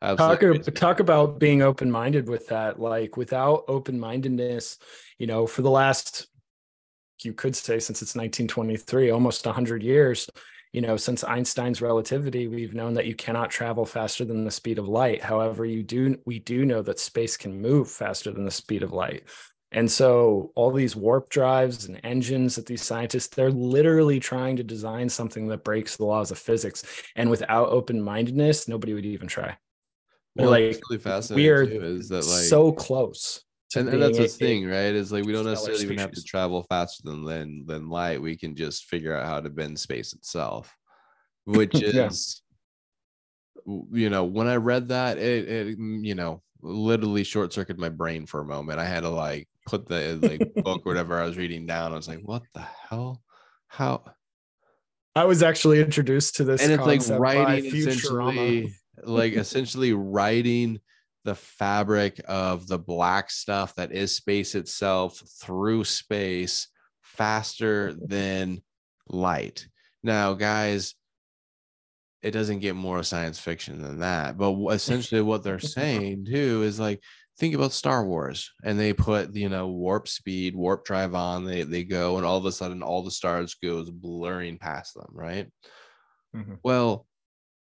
Talk, 0.00 0.40
talk 0.74 1.00
about 1.00 1.40
being 1.40 1.60
open 1.60 1.90
minded 1.90 2.28
with 2.28 2.48
that. 2.48 2.78
Like, 2.78 3.16
without 3.16 3.64
open 3.68 3.98
mindedness, 3.98 4.78
you 5.18 5.26
know, 5.26 5.46
for 5.46 5.62
the 5.62 5.70
last 5.70 6.28
you 7.24 7.32
could 7.32 7.56
say 7.56 7.78
since 7.78 8.02
it's 8.02 8.14
1923 8.14 9.10
almost 9.10 9.44
100 9.44 9.82
years 9.82 10.28
you 10.72 10.80
know 10.80 10.96
since 10.96 11.24
einstein's 11.24 11.80
relativity 11.80 12.46
we've 12.46 12.74
known 12.74 12.94
that 12.94 13.06
you 13.06 13.14
cannot 13.14 13.50
travel 13.50 13.84
faster 13.84 14.24
than 14.24 14.44
the 14.44 14.50
speed 14.50 14.78
of 14.78 14.88
light. 14.88 15.22
However 15.22 15.64
you 15.64 15.82
do 15.82 16.18
we 16.26 16.38
do 16.38 16.64
know 16.64 16.82
that 16.82 17.00
space 17.00 17.36
can 17.36 17.60
move 17.60 17.90
faster 17.90 18.30
than 18.30 18.44
the 18.44 18.50
speed 18.50 18.82
of 18.82 18.92
light. 18.92 19.24
And 19.70 19.90
so 19.90 20.50
all 20.54 20.70
these 20.70 20.96
warp 20.96 21.28
drives 21.28 21.86
and 21.86 22.00
engines 22.02 22.56
that 22.56 22.66
these 22.66 22.82
scientists 22.82 23.28
they're 23.28 23.50
literally 23.50 24.20
trying 24.20 24.56
to 24.56 24.62
design 24.62 25.08
something 25.08 25.48
that 25.48 25.64
breaks 25.64 25.96
the 25.96 26.04
laws 26.04 26.30
of 26.30 26.38
physics. 26.38 26.84
And 27.16 27.30
without 27.30 27.70
open-mindedness 27.70 28.68
nobody 28.68 28.94
would 28.94 29.06
even 29.06 29.28
try. 29.28 29.56
Well, 30.36 30.50
like 30.50 30.80
really 30.88 31.02
fascinating 31.02 31.44
we 31.44 31.50
are 31.50 31.66
too, 31.66 31.82
is 31.82 32.08
that 32.10 32.26
like 32.26 32.44
so 32.44 32.72
close 32.72 33.42
and, 33.76 33.88
and, 33.88 34.02
that's 34.02 34.18
the 34.18 34.28
thing 34.28 34.66
right? 34.66 34.94
Is 34.94 35.12
like 35.12 35.24
we 35.24 35.32
don't 35.32 35.44
necessarily 35.44 35.78
species. 35.78 35.92
even 35.92 35.98
have 35.98 36.12
to 36.12 36.22
travel 36.22 36.64
faster 36.68 37.02
than, 37.04 37.24
than 37.24 37.66
than 37.66 37.88
light. 37.88 38.22
We 38.22 38.36
can 38.36 38.56
just 38.56 38.86
figure 38.86 39.14
out 39.14 39.26
how 39.26 39.40
to 39.40 39.50
bend 39.50 39.78
space 39.78 40.12
itself 40.12 40.74
which 41.48 41.74
is 41.82 42.42
yeah. 43.66 43.78
you 43.90 44.10
know 44.10 44.24
when 44.24 44.46
i 44.46 44.56
read 44.56 44.88
that 44.88 45.18
it, 45.18 45.48
it 45.48 45.78
mm, 45.78 46.04
you 46.04 46.14
know 46.14 46.42
literally 46.60 47.24
short 47.24 47.52
circuited 47.52 47.80
my 47.80 47.88
brain 47.88 48.26
for 48.26 48.40
a 48.40 48.44
moment. 48.44 48.80
I 48.80 48.84
had 48.84 49.04
to 49.04 49.08
like 49.08 49.46
put 49.64 49.86
the 49.86 50.14
uh, 50.14 50.28
like 50.28 50.54
book 50.64 50.82
or 50.84 50.88
whatever 50.90 51.20
i 51.20 51.24
was 51.24 51.36
reading 51.36 51.66
down. 51.66 51.92
I 51.92 51.96
was 51.96 52.08
like 52.08 52.20
what 52.22 52.42
the 52.54 52.66
hell? 52.88 53.22
How 53.68 54.02
i 55.14 55.24
was 55.24 55.42
actually 55.42 55.80
introduced 55.80 56.36
to 56.36 56.44
this 56.44 56.62
and 56.62 56.72
it's 56.72 56.84
like 56.84 57.20
writing 57.20 57.66
essentially 57.66 58.72
like 59.02 59.32
essentially 59.34 59.92
writing 59.92 60.80
the 61.28 61.34
fabric 61.34 62.22
of 62.26 62.66
the 62.66 62.78
black 62.78 63.30
stuff 63.30 63.74
that 63.74 63.92
is 63.92 64.16
space 64.16 64.54
itself 64.54 65.22
through 65.42 65.84
space 65.84 66.68
faster 67.02 67.92
than 67.92 68.62
light. 69.10 69.68
Now, 70.02 70.32
guys, 70.32 70.94
it 72.22 72.30
doesn't 72.30 72.60
get 72.60 72.76
more 72.76 73.02
science 73.02 73.38
fiction 73.38 73.82
than 73.82 73.98
that. 73.98 74.38
But 74.38 74.56
essentially, 74.70 75.20
what 75.20 75.42
they're 75.42 75.58
saying 75.58 76.24
too 76.24 76.62
is 76.62 76.80
like, 76.80 77.02
think 77.38 77.54
about 77.54 77.72
Star 77.72 78.06
Wars, 78.06 78.50
and 78.64 78.80
they 78.80 78.94
put 78.94 79.34
you 79.34 79.50
know 79.50 79.68
warp 79.68 80.08
speed, 80.08 80.56
warp 80.56 80.86
drive 80.86 81.14
on. 81.14 81.44
They 81.44 81.62
they 81.62 81.84
go, 81.84 82.16
and 82.16 82.24
all 82.24 82.38
of 82.38 82.46
a 82.46 82.52
sudden, 82.52 82.82
all 82.82 83.02
the 83.02 83.10
stars 83.10 83.54
goes 83.62 83.90
blurring 83.90 84.56
past 84.56 84.94
them, 84.94 85.10
right? 85.12 85.46
Mm-hmm. 86.34 86.54
Well, 86.62 87.06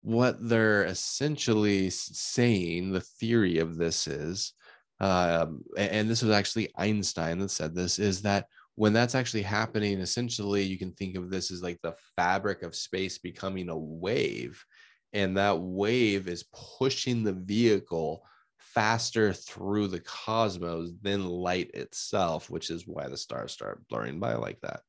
what 0.06 0.36
they're 0.40 0.84
essentially 0.84 1.90
saying, 1.90 2.92
the 2.92 3.00
theory 3.00 3.58
of 3.58 3.76
this 3.76 4.06
is, 4.06 4.52
um, 5.00 5.64
and 5.76 6.08
this 6.08 6.22
was 6.22 6.30
actually 6.30 6.70
Einstein 6.76 7.40
that 7.40 7.50
said 7.50 7.74
this, 7.74 7.98
is 7.98 8.22
that 8.22 8.46
when 8.76 8.92
that's 8.92 9.16
actually 9.16 9.42
happening, 9.42 9.98
essentially 9.98 10.62
you 10.62 10.78
can 10.78 10.92
think 10.92 11.16
of 11.16 11.28
this 11.28 11.50
as 11.50 11.60
like 11.60 11.80
the 11.82 11.96
fabric 12.14 12.62
of 12.62 12.76
space 12.76 13.18
becoming 13.18 13.68
a 13.68 13.76
wave. 13.76 14.64
And 15.12 15.36
that 15.38 15.58
wave 15.58 16.28
is 16.28 16.44
pushing 16.78 17.24
the 17.24 17.32
vehicle 17.32 18.24
faster 18.58 19.32
through 19.32 19.88
the 19.88 20.00
cosmos 20.00 20.92
than 21.02 21.26
light 21.26 21.72
itself, 21.74 22.48
which 22.48 22.70
is 22.70 22.86
why 22.86 23.08
the 23.08 23.16
stars 23.16 23.50
start 23.50 23.82
blurring 23.88 24.20
by 24.20 24.34
like 24.34 24.60
that. 24.60 24.82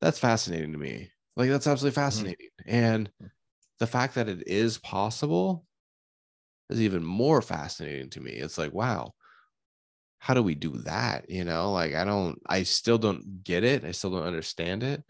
That's 0.00 0.18
fascinating 0.18 0.72
to 0.72 0.78
me. 0.78 1.10
Like, 1.36 1.50
that's 1.50 1.66
absolutely 1.66 2.00
mm-hmm. 2.00 2.06
fascinating. 2.06 2.48
Mm-hmm. 2.66 2.74
And 2.74 3.10
the 3.80 3.88
fact 3.88 4.14
that 4.16 4.28
it 4.28 4.46
is 4.48 4.78
possible 4.78 5.66
is 6.70 6.80
even 6.80 7.04
more 7.04 7.42
fascinating 7.42 8.10
to 8.10 8.20
me. 8.20 8.32
It's 8.32 8.56
like, 8.58 8.72
wow, 8.72 9.14
how 10.18 10.34
do 10.34 10.42
we 10.42 10.54
do 10.54 10.70
that? 10.82 11.28
You 11.30 11.44
know, 11.44 11.72
like 11.72 11.94
I 11.94 12.04
don't, 12.04 12.38
I 12.46 12.62
still 12.64 12.98
don't 12.98 13.42
get 13.42 13.64
it. 13.64 13.84
I 13.84 13.92
still 13.92 14.10
don't 14.10 14.26
understand 14.26 14.82
it, 14.82 15.02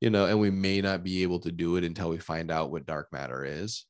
you 0.00 0.10
know, 0.10 0.26
and 0.26 0.38
we 0.40 0.50
may 0.50 0.80
not 0.80 1.02
be 1.02 1.22
able 1.22 1.40
to 1.40 1.52
do 1.52 1.76
it 1.76 1.84
until 1.84 2.10
we 2.10 2.18
find 2.18 2.50
out 2.50 2.70
what 2.70 2.86
dark 2.86 3.12
matter 3.12 3.44
is. 3.44 3.84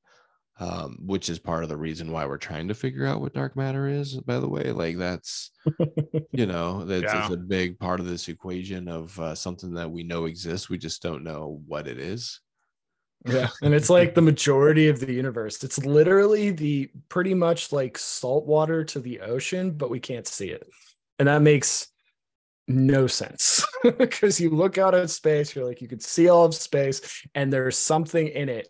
um, 0.61 0.99
which 1.03 1.31
is 1.31 1.39
part 1.41 1.65
of 1.65 1.71
the 1.71 1.77
reason 1.79 2.13
why 2.13 2.27
we're 2.27 2.39
trying 2.39 2.69
to 2.69 2.75
figure 2.75 3.07
out 3.07 3.21
what 3.21 3.35
dark 3.35 3.57
matter 3.57 3.89
is. 3.89 4.21
By 4.23 4.41
the 4.41 4.49
way, 4.49 4.73
like 4.73 4.99
that's 4.99 5.51
you 6.33 6.47
know 6.47 6.85
that's, 6.85 7.13
Yeah. 7.13 7.15
that's 7.15 7.31
a 7.31 7.37
big 7.39 7.79
part 7.79 8.01
of 8.01 8.07
this 8.07 8.29
equation 8.29 8.89
of 8.89 9.19
uh, 9.21 9.35
something 9.37 9.75
that 9.75 9.91
we 9.93 10.05
know 10.05 10.27
exists. 10.27 10.69
We 10.71 10.79
just 10.79 11.03
don't 11.03 11.25
know 11.25 11.63
what 11.67 11.89
it 11.89 11.99
is. 11.99 12.41
Yeah. 13.27 13.49
And 13.63 13.75
it's 13.75 13.91
like 13.91 14.15
the 14.15 14.23
majority 14.23 14.89
of 14.89 15.01
the 15.01 15.13
universe. 15.13 15.63
It's 15.65 15.79
literally 15.79 16.51
the 16.51 16.91
pretty 17.09 17.35
much 17.35 17.73
like 17.73 17.99
salt 17.99 18.47
water 18.47 18.85
to 18.85 19.01
the 19.01 19.21
ocean, 19.21 19.73
but 19.73 19.91
we 19.91 20.01
can't 20.01 20.27
see 20.27 20.51
it. 20.51 20.69
And 21.19 21.29
that 21.29 21.43
makes 21.43 21.89
no 22.69 23.07
sense 23.07 23.67
because 23.99 24.41
you 24.41 24.51
look 24.51 24.79
out 24.79 24.95
at 24.95 25.11
space, 25.11 25.55
you're 25.55 25.65
like, 25.65 25.81
you 25.81 25.89
could 25.89 26.03
see 26.03 26.29
all 26.29 26.45
of 26.45 26.55
space, 26.55 27.25
and 27.35 27.53
there's 27.53 27.79
something 27.79 28.29
in 28.29 28.49
it 28.49 28.69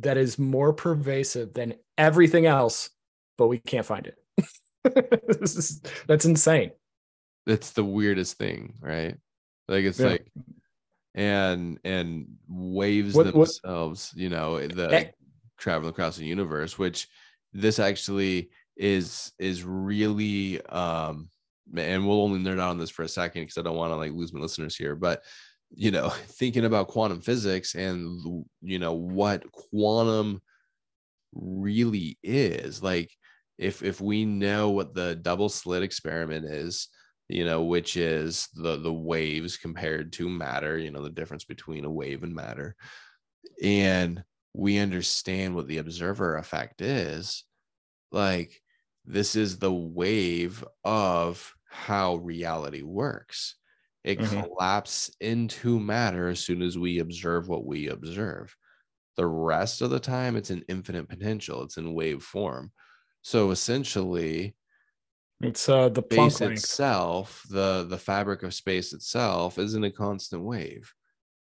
that 0.00 0.16
is 0.16 0.38
more 0.38 0.72
pervasive 0.72 1.54
than 1.54 1.74
everything 1.96 2.46
else, 2.46 2.90
but 3.38 3.46
we 3.46 3.58
can't 3.58 3.86
find 3.86 4.06
it. 4.08 4.18
this 5.28 5.56
is, 5.56 5.82
that's 6.08 6.24
insane. 6.24 6.72
It's 7.46 7.70
the 7.72 7.84
weirdest 7.84 8.38
thing, 8.38 8.74
right? 8.80 9.16
Like 9.68 9.84
it's 9.84 10.00
Yeah. 10.00 10.08
like 10.08 10.26
and 11.14 11.78
and 11.84 12.26
waves 12.48 13.14
What- 13.14 13.26
what- 13.34 13.48
themselves, 13.48 14.12
you 14.16 14.28
know, 14.28 14.66
the 14.66 14.92
Eh. 14.92 15.10
traveling 15.58 15.90
across 15.90 16.16
the 16.16 16.24
universe, 16.24 16.78
which 16.78 17.08
this 17.52 17.78
actually 17.78 18.50
is 18.76 19.32
is 19.38 19.62
really 19.62 20.60
um 20.66 21.28
and 21.76 22.06
we'll 22.06 22.20
only 22.22 22.40
nerd 22.40 22.60
out 22.60 22.70
on 22.70 22.78
this 22.78 22.90
for 22.90 23.04
a 23.04 23.08
second 23.08 23.42
because 23.42 23.56
I 23.56 23.62
don't 23.62 23.76
want 23.76 23.92
to 23.92 23.96
like 23.96 24.12
lose 24.12 24.32
my 24.32 24.40
listeners 24.40 24.76
here, 24.76 24.94
but 24.96 25.22
you 25.76 25.90
know, 25.90 26.08
thinking 26.26 26.64
about 26.64 26.88
quantum 26.88 27.20
physics 27.20 27.74
and 27.74 28.44
you 28.62 28.78
know 28.78 28.92
what 28.94 29.44
quantum 29.52 30.40
really 31.32 32.18
is 32.22 32.82
like 32.82 33.10
if 33.58 33.82
if 33.82 34.00
we 34.00 34.24
know 34.24 34.70
what 34.70 34.94
the 34.94 35.16
double 35.16 35.48
slit 35.48 35.82
experiment 35.82 36.44
is 36.44 36.88
you 37.28 37.44
know 37.44 37.62
which 37.64 37.96
is 37.96 38.48
the 38.54 38.76
the 38.76 38.92
waves 38.92 39.56
compared 39.56 40.12
to 40.12 40.28
matter 40.28 40.78
you 40.78 40.90
know 40.90 41.02
the 41.02 41.10
difference 41.10 41.44
between 41.44 41.84
a 41.84 41.90
wave 41.90 42.22
and 42.22 42.34
matter. 42.34 42.76
And 43.62 44.24
we 44.52 44.78
understand 44.78 45.54
what 45.54 45.68
the 45.68 45.78
observer 45.78 46.36
effect 46.36 46.80
is. 46.80 47.44
Like 48.12 48.62
this 49.04 49.36
is 49.36 49.58
the 49.58 49.72
wave 49.74 50.64
of 50.84 51.54
how 51.66 52.16
reality 52.16 52.82
works. 52.82 53.56
It 54.04 54.22
Mhm. 54.22 54.24
collapses 54.24 55.16
into 55.20 55.80
matter 55.80 56.28
as 56.28 56.40
soon 56.40 56.62
as 56.62 56.78
we 56.78 56.98
observe 57.00 57.48
what 57.48 57.66
we 57.66 57.88
observe. 57.88 58.56
The 59.16 59.26
rest 59.26 59.82
of 59.82 59.90
the 59.90 60.00
time 60.00 60.36
it's 60.36 60.50
an 60.50 60.64
infinite 60.68 61.08
potential. 61.08 61.62
It's 61.62 61.76
in 61.78 61.94
wave 61.94 62.22
form. 62.22 62.72
So 63.22 63.50
essentially 63.50 64.56
It's 65.40 65.68
uh 65.68 65.88
the 65.88 66.02
space 66.02 66.40
itself 66.40 67.44
the 67.50 67.86
the 67.88 67.98
fabric 67.98 68.42
of 68.42 68.54
space 68.54 68.92
itself 68.92 69.58
is 69.58 69.74
in 69.74 69.84
a 69.84 69.90
constant 69.90 70.42
wave. 70.44 70.92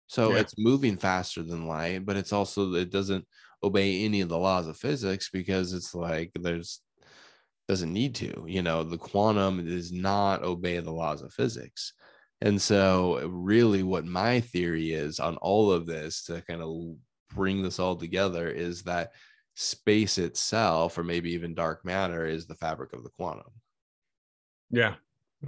So 0.09 0.35
Yeah. 0.35 0.41
it's 0.41 0.55
moving 0.59 0.97
faster 0.97 1.43
than 1.43 1.67
light 1.67 2.05
but 2.05 2.17
it's 2.17 2.33
also 2.33 2.75
it 2.75 2.91
doesn't 2.91 3.27
obey 3.63 4.05
any 4.05 4.21
of 4.21 4.29
the 4.29 4.39
laws 4.39 4.67
of 4.67 4.77
physics 4.77 5.31
because 5.33 5.73
it's 5.73 5.95
like 5.95 6.33
there's 6.35 6.81
doesn't 7.69 7.93
need 7.93 8.15
to 8.17 8.45
you 8.47 8.63
know 8.63 8.83
the 8.85 8.99
quantum 8.99 9.65
does 9.65 9.93
not 9.93 10.43
obey 10.43 10.79
the 10.81 10.93
laws 10.93 11.23
of 11.23 11.33
physics. 11.33 11.93
And 12.43 12.61
so 12.61 13.27
really 13.29 13.83
what 13.83 14.05
my 14.05 14.41
theory 14.41 14.93
is 14.93 15.21
on 15.21 15.37
all 15.39 15.73
of 15.73 15.87
this 15.87 16.25
to 16.25 16.43
kind 16.43 16.61
of 16.63 16.97
bring 17.35 17.63
this 17.63 17.79
all 17.79 17.97
together 17.97 18.49
is 18.49 18.83
that 18.83 19.13
space 19.55 20.19
itself 20.19 20.99
or 20.99 21.03
maybe 21.05 21.33
even 21.33 21.55
dark 21.55 21.83
matter 21.85 22.27
is 22.27 22.47
the 22.47 22.55
fabric 22.57 22.93
of 22.93 23.03
the 23.05 23.11
quantum 23.11 23.51
Yeah. 24.71 24.95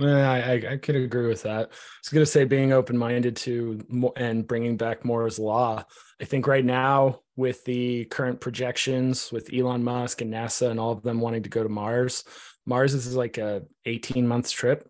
I, 0.01 0.63
I 0.71 0.77
could 0.77 0.97
agree 0.97 1.27
with 1.27 1.43
that. 1.43 1.67
I 1.67 1.75
was 2.03 2.09
going 2.13 2.23
to 2.25 2.31
say 2.31 2.45
being 2.45 2.73
open 2.73 2.97
minded 2.97 3.37
to 3.37 4.13
and 4.17 4.47
bringing 4.47 4.77
back 4.77 5.05
Moore's 5.05 5.39
law. 5.39 5.83
I 6.21 6.25
think 6.25 6.47
right 6.47 6.65
now 6.65 7.21
with 7.37 7.65
the 7.65 8.05
current 8.07 8.41
projections 8.41 9.33
with 9.33 9.53
Elon 9.53 9.83
Musk 9.83 10.21
and 10.21 10.33
NASA 10.33 10.71
and 10.71 10.79
all 10.79 10.93
of 10.93 11.03
them 11.03 11.21
wanting 11.21 11.43
to 11.45 11.49
go 11.49 11.63
to 11.63 11.69
Mars, 11.69 12.25
Mars 12.67 12.93
is 12.93 13.17
like 13.17 13.39
a 13.39 13.63
18 13.87 14.29
months 14.29 14.51
trip, 14.51 14.89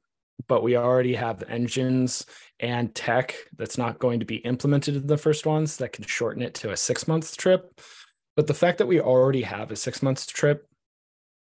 but 0.48 0.62
we 0.62 0.76
already 0.76 1.14
have 1.14 1.44
engines 1.48 2.26
and 2.60 2.92
tech 2.94 3.36
that's 3.56 3.78
not 3.78 4.00
going 4.00 4.18
to 4.18 4.26
be 4.26 4.36
implemented 4.36 4.96
in 4.96 5.06
the 5.06 5.16
first 5.16 5.46
ones 5.46 5.76
that 5.76 5.92
can 5.92 6.04
shorten 6.04 6.42
it 6.42 6.54
to 6.54 6.72
a 6.72 6.76
six 6.76 7.06
month 7.06 7.36
trip. 7.36 7.80
But 8.36 8.46
the 8.46 8.54
fact 8.54 8.78
that 8.78 8.88
we 8.88 9.00
already 9.00 9.42
have 9.42 9.70
a 9.70 9.76
six 9.76 10.02
months 10.02 10.26
trip 10.26 10.66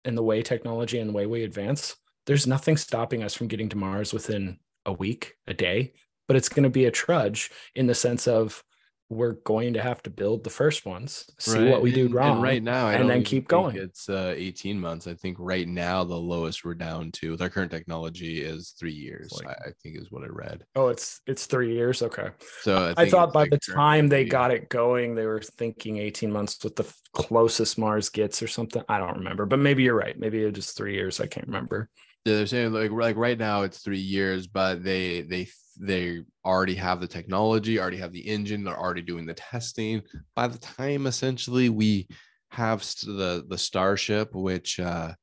and 0.06 0.18
the 0.18 0.24
way 0.24 0.42
technology 0.42 1.00
and 1.00 1.10
the 1.10 1.14
way 1.14 1.26
we 1.26 1.44
advance, 1.44 1.96
there's 2.30 2.46
nothing 2.46 2.78
stopping 2.78 3.24
us 3.24 3.34
from 3.34 3.48
getting 3.48 3.70
to 3.70 3.76
Mars 3.76 4.14
within 4.14 4.60
a 4.86 4.94
week, 4.94 5.34
a 5.48 5.54
day, 5.56 5.94
but 6.28 6.38
it's 6.38 6.48
going 6.48 6.62
to 6.62 6.70
be 6.70 6.86
a 6.86 6.92
trudge 6.92 7.50
in 7.74 7.88
the 7.88 7.96
sense 7.96 8.28
of 8.28 8.64
we're 9.10 9.32
going 9.32 9.74
to 9.74 9.82
have 9.82 10.04
to 10.04 10.12
build 10.12 10.44
the 10.44 10.52
first 10.52 10.86
ones, 10.86 11.28
see 11.40 11.68
what 11.68 11.82
we 11.82 11.92
do 11.92 12.08
wrong. 12.10 12.34
and 12.34 12.44
right 12.44 12.62
now 12.62 12.86
I 12.86 12.94
and 12.94 13.10
then 13.10 13.24
keep 13.24 13.48
going. 13.48 13.76
it's 13.76 14.08
uh 14.08 14.36
18 14.38 14.80
months 14.80 15.08
i 15.08 15.16
think 15.16 15.38
right 15.40 15.68
now 15.68 16.04
the 16.04 16.16
lowest 16.16 16.64
we're 16.64 16.76
down 16.76 17.12
to 17.14 17.32
with 17.32 17.42
our 17.42 17.50
current 17.50 17.72
technology 17.72 18.44
is 18.44 18.76
three 18.80 18.94
years 18.94 19.32
like- 19.34 19.48
I, 19.48 19.72
think 19.82 19.98
is 19.98 20.12
what 20.12 20.24
i 20.24 20.28
read 20.28 20.64
oh, 20.76 20.90
it's 20.90 21.22
it's 21.26 21.48
three 21.48 21.74
years. 21.74 22.04
Okay. 22.04 22.30
so 22.62 22.94
i, 22.96 23.02
I, 23.02 23.10
thought 23.10 23.34
by 23.34 23.42
like 23.42 23.50
the 23.50 23.58
time 23.58 24.08
they 24.10 24.26
got 24.26 24.52
it 24.52 24.70
going, 24.70 25.16
they 25.16 25.26
were 25.26 25.42
thinking 25.42 25.98
18 25.98 26.32
months 26.32 26.64
with 26.64 26.76
the 26.76 26.86
closest 27.14 27.80
Mars 27.80 28.10
gets 28.10 28.44
or 28.44 28.48
something. 28.48 28.84
I 28.88 29.00
don't 29.00 29.18
remember, 29.18 29.48
but 29.48 29.58
maybe 29.58 29.82
you're 29.82 29.96
right. 29.96 30.18
Maybe 30.18 30.44
it 30.44 30.46
was 30.46 30.54
just 30.54 30.78
three 30.78 30.94
years. 30.94 31.20
I 31.20 31.26
can't 31.26 31.48
remember. 31.48 31.90
They're 32.26 32.46
saying 32.46 32.74
like 32.74 32.92
like 32.92 33.16
right 33.16 33.38
now 33.38 33.64
it's 33.64 33.80
three 33.80 34.00
years, 34.00 34.48
but 34.48 34.84
they 34.84 35.22
they 35.22 35.48
they 35.80 36.24
already 36.46 36.76
have 36.76 37.00
the 37.00 37.08
technology, 37.08 37.80
already 37.80 37.98
have 37.98 38.12
the 38.12 38.28
engine, 38.28 38.64
they're 38.64 38.78
already 38.78 39.02
doing 39.02 39.26
the 39.26 39.34
testing. 39.34 40.02
By 40.36 40.48
the 40.48 40.60
time 40.60 41.08
essentially 41.08 41.70
we 41.70 42.08
have 42.52 42.82
the 43.04 43.46
the 43.48 43.58
Starship, 43.58 44.36
which 44.36 44.80
uh 44.80 45.14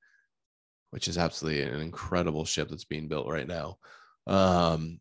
which 0.91 1.09
is 1.09 1.19
absolutely 1.19 1.63
an 1.63 1.81
incredible 1.81 2.45
ship 2.45 2.69
that's 2.69 2.85
being 2.85 3.09
built 3.09 3.29
right 3.29 3.47
now. 3.47 3.77
Um 4.27 5.01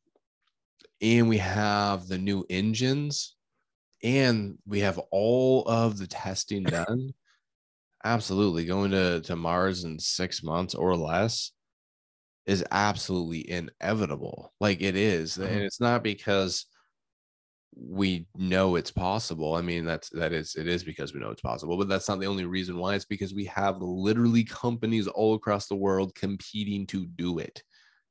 and 1.02 1.30
we 1.30 1.38
have 1.38 2.08
the 2.08 2.18
new 2.18 2.46
engines 2.50 3.36
and 4.04 4.58
we 4.66 4.82
have 4.82 5.00
all 5.12 5.64
of 5.68 5.98
the 5.98 6.08
testing 6.08 6.64
done. 6.64 7.14
Absolutely 8.04 8.66
going 8.66 8.92
to 8.92 9.22
to 9.22 9.36
Mars 9.36 9.86
in 9.86 9.98
6 9.98 10.44
months 10.44 10.76
or 10.76 10.96
less 10.96 11.52
is 12.46 12.64
absolutely 12.72 13.50
inevitable. 13.50 14.54
Like 14.60 14.82
it 14.82 14.96
is. 14.96 15.38
And 15.38 15.62
Mhm. 15.62 15.66
it's 15.66 15.80
not 15.80 16.04
because 16.04 16.66
we 17.78 18.26
know 18.36 18.76
it's 18.78 18.92
possible. 18.92 19.56
I 19.56 19.62
mean, 19.62 19.84
that's 19.86 20.10
that 20.12 20.32
is 20.32 20.56
it 20.56 20.68
is 20.68 20.84
because 20.84 21.14
we 21.14 21.20
know 21.20 21.32
it's 21.32 21.42
possible, 21.42 21.78
but 21.78 21.90
that's 21.90 22.08
not 22.08 22.20
the 22.20 22.28
only 22.28 22.46
reason 22.46 22.78
why. 22.78 22.96
It's 22.96 23.06
because 23.06 23.34
we 23.34 23.46
have 23.46 23.82
literally 23.82 24.44
companies 24.46 25.08
all 25.08 25.36
across 25.36 25.68
the 25.68 25.76
world 25.76 26.16
competing 26.16 26.88
to 26.88 27.06
do 27.06 27.40
it. 27.40 27.62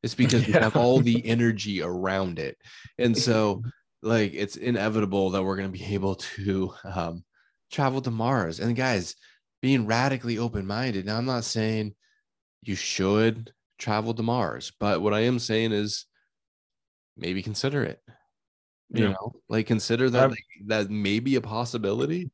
It's 0.02 0.14
because 0.14 0.46
we 0.46 0.54
have 0.54 0.76
all 0.76 1.00
the 1.00 1.24
energy 1.26 1.80
around 1.82 2.38
it. 2.38 2.58
And 2.98 3.16
so 3.16 3.62
like 4.02 4.32
it's 4.34 4.56
inevitable 4.56 5.30
that 5.30 5.42
we're 5.42 5.56
going 5.56 5.72
to 5.72 5.78
be 5.78 5.94
able 5.94 6.16
to 6.16 6.74
um 6.84 7.24
travel 7.70 8.02
to 8.02 8.10
Mars. 8.10 8.60
And 8.60 8.76
guys, 8.76 9.16
being 9.62 9.86
radically 9.86 10.36
open-minded. 10.38 11.06
Now 11.06 11.16
I'm 11.16 11.24
not 11.24 11.44
saying 11.44 11.94
you 12.62 12.74
should 12.76 13.53
travel 13.78 14.14
to 14.14 14.22
Mars. 14.22 14.72
But 14.78 15.02
what 15.02 15.14
I 15.14 15.20
am 15.20 15.38
saying 15.38 15.72
is 15.72 16.06
maybe 17.16 17.42
consider 17.42 17.82
it. 17.84 18.00
You 18.90 19.04
Yeah. 19.04 19.10
know, 19.12 19.32
like 19.48 19.66
consider 19.66 20.10
that 20.10 20.30
like, 20.30 20.44
that 20.66 20.90
may 20.90 21.20
be 21.20 21.36
a 21.36 21.40
possibility. 21.40 22.30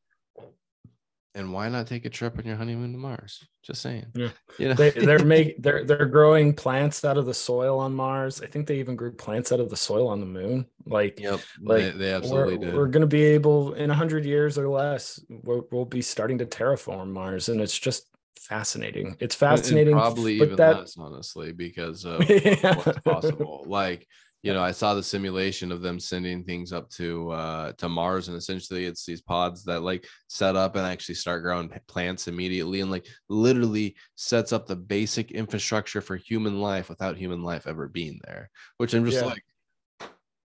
And 1.37 1.53
why 1.53 1.69
not 1.69 1.87
take 1.87 2.05
a 2.07 2.11
trip 2.11 2.37
on 2.41 2.45
your 2.45 2.57
honeymoon 2.57 2.91
to 2.91 2.99
Mars? 2.99 3.47
Just 3.63 3.83
saying. 3.83 4.07
Yeah. 4.15 4.31
You 4.59 4.69
know, 4.69 4.75
They, 4.75 4.91
they're 4.91 5.25
make 5.25 5.63
they're 5.63 5.85
they're 5.85 6.07
growing 6.07 6.53
plants 6.53 7.05
out 7.05 7.17
of 7.17 7.25
the 7.25 7.33
soil 7.33 7.79
on 7.79 7.95
Mars. 7.95 8.43
I 8.43 8.47
think 8.47 8.67
they 8.67 8.81
even 8.81 8.97
grew 8.97 9.13
plants 9.13 9.53
out 9.53 9.61
of 9.61 9.71
the 9.71 9.77
soil 9.77 10.09
on 10.09 10.19
the 10.19 10.27
moon. 10.27 10.67
Like 10.87 11.21
yep, 11.21 11.39
like, 11.63 11.85
they, 11.85 11.91
they 11.93 12.13
absolutely 12.13 12.59
we're, 12.59 12.65
did. 12.65 12.75
we're 12.75 12.89
going 12.89 13.03
to 13.03 13.07
be 13.07 13.23
able 13.23 13.75
in 13.75 13.89
100 13.91 14.25
years 14.25 14.59
or 14.59 14.69
less 14.69 15.21
we'll, 15.29 15.69
we'll 15.71 15.85
be 15.85 16.03
starting 16.03 16.39
to 16.39 16.47
terraform 16.47 17.11
mars 17.13 17.49
and 17.49 17.61
it's 17.61 17.79
just 17.79 18.10
fascinating 18.41 19.17
it's 19.21 19.41
And- 19.41 19.51
and 19.53 19.61
fascinating 19.61 19.93
probably 19.95 20.39
but 20.39 20.45
even 20.45 20.57
that- 20.57 20.79
less, 20.79 20.97
honestly, 20.99 21.53
because 21.53 22.05
of 22.05 22.21
Yeah. 22.31 22.75
what's 22.77 22.99
possible. 23.01 23.65
Like, 23.67 24.07
you 24.43 24.55
know, 24.55 24.63
I 24.63 24.73
saw 24.73 24.95
the 24.95 25.03
simulation 25.03 25.71
of 25.71 25.83
them 25.83 26.01
sending 26.01 26.45
things 26.45 26.73
up 26.73 26.89
to 26.93 27.31
uh 27.31 27.73
to 27.75 27.89
Mars, 27.91 28.29
and 28.29 28.37
essentially 28.39 28.87
it's 28.87 29.05
these 29.05 29.21
pods 29.21 29.65
that 29.65 29.83
like 29.83 30.07
set 30.29 30.57
up 30.57 30.77
and 30.77 30.87
actually 30.87 31.17
start 31.17 31.43
growing 31.43 31.71
plants 31.89 32.27
immediately, 32.27 32.81
and 32.81 32.91
like 32.91 33.07
literally 33.29 33.97
sets 34.17 34.53
up 34.53 34.67
the 34.67 34.77
basic 34.77 35.31
infrastructure 35.33 36.01
for 36.01 36.17
human 36.17 36.59
life 36.61 36.89
without 36.89 37.19
human 37.19 37.43
life 37.43 37.67
ever 37.67 37.87
being 37.89 38.19
there. 38.25 38.51
Which 38.79 38.95
I'm 38.95 39.05
just 39.05 39.19
Yeah. 39.19 39.27
like, 39.27 39.45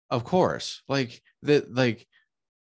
of 0.10 0.24
course, 0.24 0.82
like 0.88 1.22
that, 1.44 1.74
like 1.74 2.08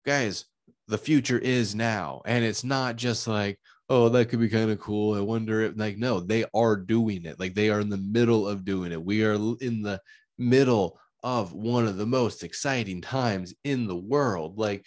guys, 0.04 0.44
the 0.88 0.98
future 0.98 1.38
is 1.38 1.74
now, 1.74 2.22
and 2.26 2.44
it's 2.44 2.64
not 2.64 2.96
just 2.96 3.28
like 3.28 3.58
oh, 3.92 4.08
that 4.08 4.30
could 4.30 4.40
be 4.40 4.48
kind 4.48 4.70
of 4.70 4.80
cool. 4.80 5.14
I 5.14 5.20
wonder 5.20 5.60
if 5.60 5.74
like 5.76 5.98
no, 5.98 6.18
they 6.18 6.46
are 6.54 6.76
doing 6.76 7.26
it. 7.26 7.38
Like 7.38 7.54
they 7.54 7.68
are 7.68 7.80
in 7.80 7.90
the 7.90 7.98
middle 7.98 8.48
of 8.48 8.64
doing 8.64 8.90
it. 8.90 9.04
We 9.04 9.22
are 9.22 9.34
in 9.34 9.82
the 9.82 10.00
middle 10.38 10.98
of 11.22 11.52
one 11.52 11.86
of 11.86 11.98
the 11.98 12.06
most 12.06 12.42
exciting 12.42 13.02
times 13.02 13.52
in 13.64 13.86
the 13.86 13.96
world. 13.96 14.56
Like 14.58 14.86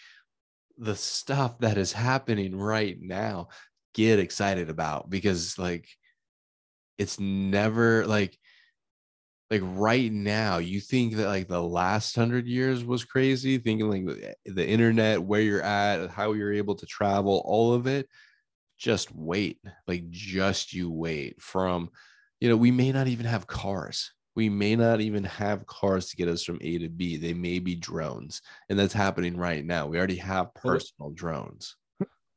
the 0.80 0.96
stuff 0.96 1.60
that 1.60 1.78
is 1.78 1.94
happening 1.94 2.56
right 2.58 2.98
now, 3.00 3.50
get 3.94 4.18
excited 4.18 4.72
about 4.72 5.08
because 5.08 5.60
like 5.60 5.88
it's 6.98 7.20
never 7.20 8.08
like 8.08 8.36
like 9.52 9.62
right 9.64 10.12
now 10.12 10.58
you 10.58 10.82
think 10.82 11.16
that 11.16 11.28
like 11.28 11.48
the 11.48 11.62
last 11.62 12.16
hundred 12.16 12.48
years 12.48 12.84
was 12.84 13.06
crazy 13.06 13.60
thinking 13.60 13.88
like 14.08 14.18
eh, 14.24 14.34
the 14.46 14.68
internet 14.68 15.22
where 15.22 15.42
you're 15.42 15.62
at 15.62 16.10
how 16.10 16.34
you're 16.34 16.54
able 16.54 16.74
to 16.74 16.88
travel 16.88 17.44
all 17.46 17.72
of 17.74 17.86
it 17.86 18.10
just 18.78 19.14
wait 19.16 19.60
like 19.88 20.10
just 20.10 20.74
you 20.74 20.92
wait 20.92 21.42
from 21.42 21.90
you 22.40 22.50
know 22.50 22.58
we 22.58 22.72
may 22.72 22.92
not 22.92 23.08
even 23.08 23.26
have 23.26 23.48
cars. 23.48 24.12
We 24.36 24.50
may 24.50 24.76
not 24.76 25.00
even 25.00 25.24
have 25.24 25.66
cars 25.66 26.10
to 26.10 26.18
get 26.18 26.28
us 26.28 26.44
from 26.44 26.58
a 26.60 26.78
to 26.80 26.90
b. 26.90 27.16
They 27.16 27.34
may 27.34 27.60
be 27.60 27.76
drones 27.76 28.42
and 28.70 28.78
that's 28.78 28.94
happening 28.94 29.38
right 29.38 29.64
now. 29.64 29.88
We 29.88 29.98
already 29.98 30.18
have 30.18 30.54
personal 30.54 31.12
drones. 31.12 31.78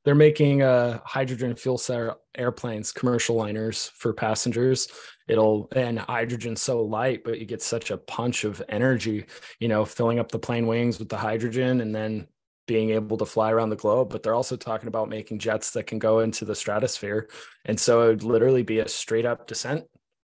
They're 0.04 0.14
making 0.14 0.62
uh, 0.62 1.00
hydrogen 1.04 1.54
fuel 1.54 1.76
cell 1.76 2.22
airplanes, 2.34 2.92
commercial 2.92 3.36
liners 3.36 3.90
for 3.94 4.14
passengers. 4.14 4.88
It'll 5.26 5.68
and 5.76 5.98
hydrogen's 5.98 6.62
so 6.62 6.82
light, 6.82 7.24
but 7.24 7.38
you 7.38 7.44
get 7.44 7.60
such 7.60 7.90
a 7.90 7.98
punch 7.98 8.44
of 8.44 8.62
energy, 8.68 9.26
you 9.60 9.68
know, 9.68 9.84
filling 9.84 10.18
up 10.18 10.32
the 10.32 10.38
plane 10.38 10.66
wings 10.66 10.98
with 10.98 11.08
the 11.10 11.16
hydrogen 11.18 11.82
and 11.82 11.94
then 11.94 12.26
being 12.68 12.90
able 12.90 13.16
to 13.16 13.26
fly 13.26 13.50
around 13.50 13.70
the 13.70 13.76
globe. 13.76 14.10
But 14.10 14.22
they're 14.22 14.34
also 14.34 14.56
talking 14.56 14.86
about 14.86 15.08
making 15.08 15.40
jets 15.40 15.72
that 15.72 15.88
can 15.88 15.98
go 15.98 16.20
into 16.20 16.44
the 16.44 16.54
stratosphere. 16.54 17.28
And 17.64 17.80
so 17.80 18.02
it 18.02 18.08
would 18.08 18.22
literally 18.22 18.62
be 18.62 18.78
a 18.78 18.88
straight 18.88 19.26
up 19.26 19.48
descent 19.48 19.84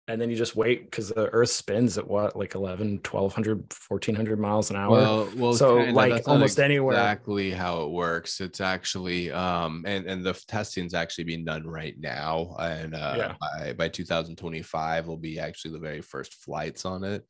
and 0.09 0.21
then 0.21 0.29
you 0.29 0.37
just 0.37 0.55
wait 0.55 0.85
because 0.85 1.09
the 1.09 1.29
earth 1.33 1.49
spins 1.49 1.97
at 1.97 2.07
what 2.07 2.35
like 2.35 2.55
11 2.55 3.01
1200 3.03 3.73
1400 3.87 4.39
miles 4.39 4.69
an 4.69 4.75
hour 4.75 4.91
well, 4.91 5.29
well 5.35 5.53
so 5.53 5.77
kinda, 5.77 5.93
like 5.93 6.27
almost 6.27 6.59
anywhere 6.59 6.95
exactly 6.95 7.51
how 7.51 7.81
it 7.81 7.91
works 7.91 8.39
it's 8.39 8.61
actually 8.61 9.31
um 9.31 9.83
and 9.85 10.05
and 10.05 10.25
the 10.25 10.33
testing 10.47 10.85
is 10.85 10.93
actually 10.93 11.25
being 11.25 11.43
done 11.43 11.65
right 11.67 11.95
now 11.99 12.55
and 12.59 12.95
uh 12.95 13.15
yeah. 13.17 13.35
by, 13.39 13.73
by 13.73 13.87
2025 13.87 15.07
will 15.07 15.17
be 15.17 15.39
actually 15.39 15.71
the 15.71 15.79
very 15.79 16.01
first 16.01 16.35
flights 16.35 16.85
on 16.85 17.03
it 17.03 17.25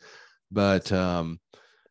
but 0.52 0.92
um 0.92 1.40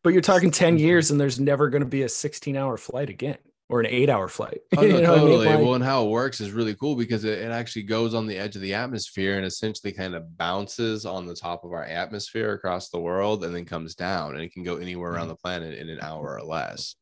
but 0.06 0.12
you're 0.12 0.22
talking 0.22 0.52
10 0.52 0.78
years 0.78 1.10
and 1.10 1.20
there's 1.20 1.40
never 1.40 1.68
going 1.68 1.82
to 1.82 1.88
be 1.88 2.02
a 2.02 2.08
16 2.08 2.56
hour 2.56 2.76
flight 2.76 3.10
again 3.10 3.38
or 3.68 3.80
an 3.80 3.86
eight 3.86 4.08
hour 4.08 4.28
flight. 4.28 4.60
Oh, 4.78 4.82
no, 4.82 5.00
totally. 5.00 5.08
I 5.08 5.24
mean? 5.24 5.46
like, 5.46 5.58
well, 5.58 5.74
and 5.74 5.82
how 5.82 6.04
it 6.04 6.10
works 6.10 6.40
is 6.40 6.52
really 6.52 6.76
cool 6.76 6.94
because 6.94 7.24
it, 7.24 7.40
it 7.40 7.50
actually 7.50 7.82
goes 7.82 8.14
on 8.14 8.28
the 8.28 8.38
edge 8.38 8.54
of 8.54 8.62
the 8.62 8.72
atmosphere 8.72 9.36
and 9.36 9.44
essentially 9.44 9.92
kind 9.92 10.14
of 10.14 10.36
bounces 10.36 11.06
on 11.06 11.26
the 11.26 11.34
top 11.34 11.64
of 11.64 11.72
our 11.72 11.82
atmosphere 11.82 12.52
across 12.52 12.88
the 12.88 13.00
world 13.00 13.42
and 13.42 13.52
then 13.52 13.64
comes 13.64 13.96
down 13.96 14.36
and 14.36 14.44
it 14.44 14.52
can 14.52 14.62
go 14.62 14.76
anywhere 14.76 15.10
around 15.10 15.26
mm. 15.26 15.30
the 15.30 15.42
planet 15.42 15.76
in 15.76 15.88
an 15.88 15.98
hour 16.00 16.38
or 16.38 16.44
less. 16.44 16.94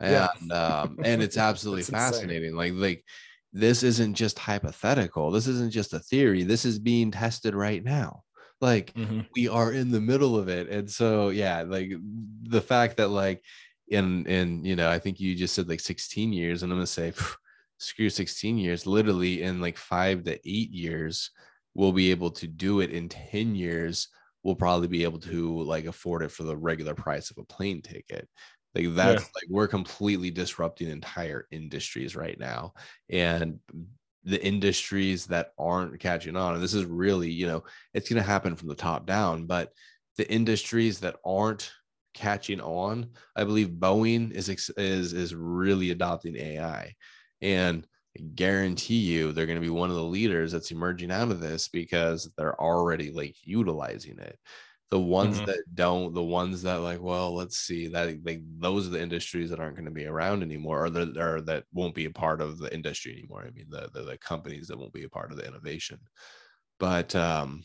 And 0.00 0.28
yeah. 0.50 0.56
um, 0.56 0.98
and 1.04 1.22
it's 1.22 1.36
absolutely 1.36 1.84
fascinating. 1.84 2.56
Like 2.56 2.72
like 2.74 3.04
this 3.52 3.84
isn't 3.84 4.14
just 4.14 4.40
hypothetical. 4.40 5.30
This 5.30 5.46
isn't 5.46 5.70
just 5.70 5.94
a 5.94 6.00
theory. 6.00 6.42
This 6.42 6.64
is 6.64 6.80
being 6.80 7.12
tested 7.12 7.54
right 7.54 7.84
now 7.84 8.24
like 8.60 8.92
mm-hmm. 8.92 9.20
we 9.34 9.48
are 9.48 9.72
in 9.72 9.90
the 9.90 10.00
middle 10.00 10.36
of 10.36 10.48
it 10.48 10.68
and 10.68 10.90
so 10.90 11.30
yeah 11.30 11.62
like 11.62 11.90
the 12.50 12.60
fact 12.60 12.96
that 12.98 13.08
like 13.08 13.42
in 13.88 14.26
in 14.26 14.64
you 14.64 14.76
know 14.76 14.90
i 14.90 14.98
think 14.98 15.18
you 15.18 15.34
just 15.34 15.54
said 15.54 15.68
like 15.68 15.80
16 15.80 16.32
years 16.32 16.62
and 16.62 16.70
i'm 16.70 16.78
gonna 16.78 16.86
say 16.86 17.12
screw 17.78 18.10
16 18.10 18.58
years 18.58 18.86
literally 18.86 19.42
in 19.42 19.60
like 19.60 19.76
five 19.76 20.24
to 20.24 20.34
eight 20.48 20.70
years 20.70 21.30
we'll 21.74 21.92
be 21.92 22.10
able 22.10 22.30
to 22.30 22.46
do 22.46 22.80
it. 22.80 22.90
In 22.90 23.08
10 23.08 23.54
years 23.54 24.08
we'll 24.42 24.56
probably 24.56 24.88
be 24.88 25.04
able 25.04 25.18
to 25.18 25.62
like 25.62 25.84
afford 25.84 26.22
it 26.22 26.30
for 26.30 26.44
the 26.44 26.56
regular 26.56 26.94
price 26.94 27.30
of 27.30 27.38
a 27.38 27.44
plane 27.44 27.82
ticket. 27.82 28.28
Like 28.74 28.94
that's 28.94 29.22
yeah. 29.22 29.28
like 29.34 29.46
we're 29.48 29.68
completely 29.68 30.30
disrupting 30.30 30.88
entire 30.88 31.46
industries 31.50 32.16
right 32.16 32.38
now. 32.38 32.72
And 33.10 33.58
the 34.24 34.42
industries 34.44 35.26
that 35.26 35.52
aren't 35.58 35.98
catching 35.98 36.36
on 36.36 36.54
and 36.54 36.62
this 36.62 36.74
is 36.74 36.84
really 36.84 37.30
you 37.30 37.46
know 37.46 37.64
it's 37.94 38.10
going 38.10 38.22
to 38.22 38.28
happen 38.28 38.54
from 38.54 38.68
the 38.68 38.74
top 38.74 39.06
down 39.06 39.46
but 39.46 39.72
the 40.18 40.30
industries 40.30 41.00
that 41.00 41.16
aren't 41.24 41.72
catching 42.14 42.60
on. 42.60 43.10
I 43.36 43.44
believe 43.44 43.68
Boeing 43.68 44.32
is 44.32 44.48
is 44.48 45.12
is 45.12 45.34
really 45.34 45.90
adopting 45.90 46.36
AI, 46.36 46.94
and 47.40 47.86
I 48.18 48.22
guarantee 48.34 48.98
you 48.98 49.32
they're 49.32 49.46
going 49.46 49.60
to 49.60 49.66
be 49.66 49.70
one 49.70 49.90
of 49.90 49.96
the 49.96 50.02
leaders 50.02 50.52
that's 50.52 50.70
emerging 50.70 51.12
out 51.12 51.30
of 51.30 51.40
this 51.40 51.68
because 51.68 52.30
they're 52.36 52.60
already 52.60 53.10
like 53.10 53.36
utilizing 53.42 54.18
it. 54.18 54.38
The 54.90 54.98
ones 54.98 55.36
mm-hmm. 55.36 55.46
that 55.46 55.62
don't, 55.72 56.12
the 56.14 56.22
ones 56.22 56.62
that 56.62 56.80
like, 56.80 57.00
well, 57.00 57.32
let's 57.32 57.58
see 57.58 57.86
that 57.88 58.24
like 58.24 58.42
those 58.58 58.88
are 58.88 58.90
the 58.90 59.00
industries 59.00 59.50
that 59.50 59.60
aren't 59.60 59.76
going 59.76 59.84
to 59.84 59.92
be 59.92 60.06
around 60.06 60.42
anymore, 60.42 60.86
or 60.86 60.90
that 60.90 61.16
or 61.16 61.40
that 61.42 61.64
won't 61.72 61.94
be 61.94 62.06
a 62.06 62.10
part 62.10 62.40
of 62.40 62.58
the 62.58 62.74
industry 62.74 63.12
anymore. 63.12 63.44
I 63.46 63.50
mean, 63.52 63.66
the, 63.68 63.88
the 63.94 64.02
the 64.02 64.18
companies 64.18 64.66
that 64.66 64.78
won't 64.78 64.92
be 64.92 65.04
a 65.04 65.08
part 65.08 65.30
of 65.30 65.36
the 65.36 65.46
innovation. 65.46 66.00
But 66.80 67.14
um, 67.14 67.62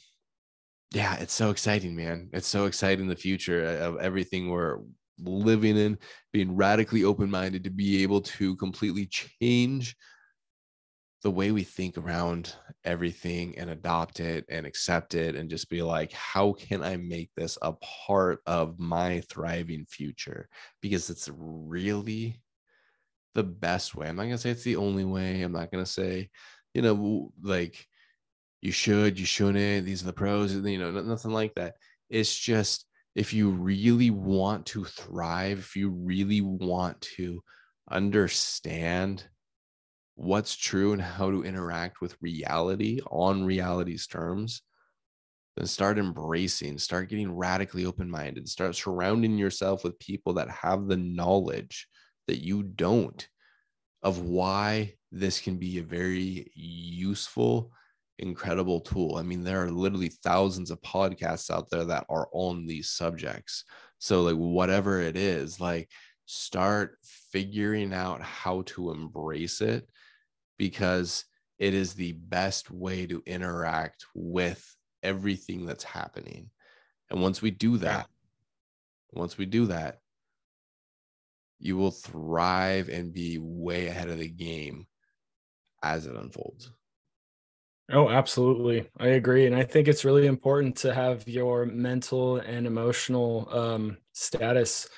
yeah, 0.96 1.16
it's 1.18 1.34
so 1.34 1.50
exciting, 1.50 1.94
man. 1.94 2.30
It's 2.32 2.48
so 2.48 2.68
exciting 2.68 3.08
the 3.08 3.18
future 3.18 3.66
uh, 3.66 3.86
of 3.86 3.98
everything 3.98 4.50
we're 4.50 4.80
living 5.20 5.76
in, 5.76 5.98
being 6.32 6.56
radically 6.56 7.04
open 7.04 7.30
minded 7.30 7.66
to 7.66 7.70
be 7.70 8.02
able 8.02 8.22
to 8.22 8.56
completely 8.56 9.06
change 9.08 9.98
the 11.22 11.32
way 11.32 11.52
we 11.52 11.64
think 11.64 11.98
around 11.98 12.56
everything 12.86 13.58
and 13.58 13.72
adopt 13.72 14.22
it 14.22 14.46
and 14.48 14.66
accept 14.66 15.16
it 15.16 15.36
and 15.36 15.50
just 15.50 15.70
be 15.70 15.82
like, 15.82 16.14
how 16.14 16.54
can 16.54 16.82
I 16.82 16.96
make 16.96 17.30
this 17.36 17.58
a 17.62 17.74
part 17.74 18.40
of 18.46 18.80
my 18.80 19.22
thriving 19.30 19.86
future? 19.90 20.48
Because 20.82 21.10
it's 21.10 21.30
really 21.36 22.42
the 23.34 23.44
best 23.44 23.96
way. 23.96 24.08
I'm 24.08 24.16
not 24.16 24.24
going 24.24 24.36
to 24.36 24.38
say 24.38 24.52
it's 24.52 24.64
the 24.64 24.78
only 24.78 25.04
way. 25.04 25.42
I'm 25.42 25.52
not 25.52 25.72
going 25.72 25.84
to 25.84 25.92
say, 25.92 26.30
you 26.74 26.82
know, 26.82 27.34
like, 27.44 27.86
you 28.66 28.72
should, 28.72 29.20
you 29.20 29.28
shouldn't, 29.28 29.86
these 29.86 30.02
are 30.02 30.08
the 30.08 30.14
pros, 30.14 30.56
you 30.56 30.80
know, 30.80 30.90
nothing 30.90 31.32
like 31.32 31.54
that. 31.54 31.76
It's 32.10 32.36
just 32.36 32.88
if 33.14 33.32
you 33.32 33.52
really 33.52 34.10
want 34.10 34.66
to 34.68 34.84
thrive, 34.84 35.60
if 35.60 35.76
you 35.76 35.92
really 35.92 36.42
want 36.42 37.00
to 37.18 37.44
understand 37.92 39.24
what's 40.16 40.56
true 40.56 40.94
and 40.94 41.02
how 41.02 41.30
to 41.30 41.44
interact 41.44 42.02
with 42.02 42.18
reality 42.22 43.02
on 43.12 43.46
reality's 43.46 44.08
terms, 44.08 44.64
then 45.56 45.68
start 45.68 46.00
embracing, 46.00 46.80
start 46.80 47.08
getting 47.08 47.32
radically 47.32 47.86
open 47.86 48.10
minded, 48.10 48.50
start 48.50 48.76
surrounding 48.76 49.38
yourself 49.38 49.84
with 49.84 50.00
people 50.00 50.34
that 50.34 50.50
have 50.50 50.88
the 50.88 50.98
knowledge 50.98 51.88
that 52.28 52.44
you 52.44 52.64
don't 52.64 53.28
of 54.02 54.22
why 54.22 54.96
this 55.12 55.40
can 55.40 55.58
be 55.58 55.78
a 55.78 55.84
very 55.84 56.52
useful 56.56 57.72
incredible 58.20 58.82
tool. 58.82 59.18
I 59.18 59.24
mean, 59.24 59.44
there 59.44 59.64
are 59.64 59.72
literally 59.72 60.12
thousands 60.24 60.72
of 60.72 60.82
podcasts 60.82 61.50
out 61.50 61.70
there 61.70 61.86
that 61.86 62.06
are 62.10 62.28
on 62.32 62.66
these 62.66 62.90
subjects. 62.90 63.64
So, 64.00 64.22
like, 64.22 64.36
whatever 64.36 65.02
it 65.02 65.18
is, 65.18 65.60
like, 65.60 65.90
start 66.26 66.98
figuring 67.32 67.94
out 67.94 68.22
how 68.22 68.64
to 68.64 68.92
embrace 68.92 69.62
it 69.62 69.88
because 70.58 71.26
it 71.60 71.74
is 71.74 71.94
the 71.94 72.14
best 72.14 72.72
way 72.72 73.06
to 73.08 73.24
interact 73.26 74.06
with 74.14 74.76
everything 75.04 75.66
that's 75.66 75.84
happening. 75.84 76.50
And 77.10 77.22
once 77.22 77.42
we 77.42 77.52
do 77.52 77.78
that, 77.78 78.08
once 79.14 79.38
we 79.38 79.46
do 79.46 79.68
that, 79.68 80.00
you 81.60 81.78
will 81.78 81.92
thrive 81.92 82.90
and 82.90 83.14
be 83.14 83.38
way 83.40 83.88
ahead 83.88 84.10
of 84.10 84.20
the 84.20 84.30
game 84.30 84.88
as 85.82 86.06
it 86.06 86.16
unfolds. 86.16 86.72
Oh, 87.92 88.10
absolutely. 88.10 88.90
I 88.98 89.08
agree. 89.10 89.46
And 89.46 89.56
I 89.56 89.64
think 89.64 89.88
it's 89.88 90.04
really 90.04 90.26
important 90.26 90.76
to 90.78 90.94
have 90.94 91.28
your 91.28 91.66
mental 91.68 92.38
and 92.38 92.66
emotional 92.66 93.48
um, 93.52 93.98
status 94.12 94.90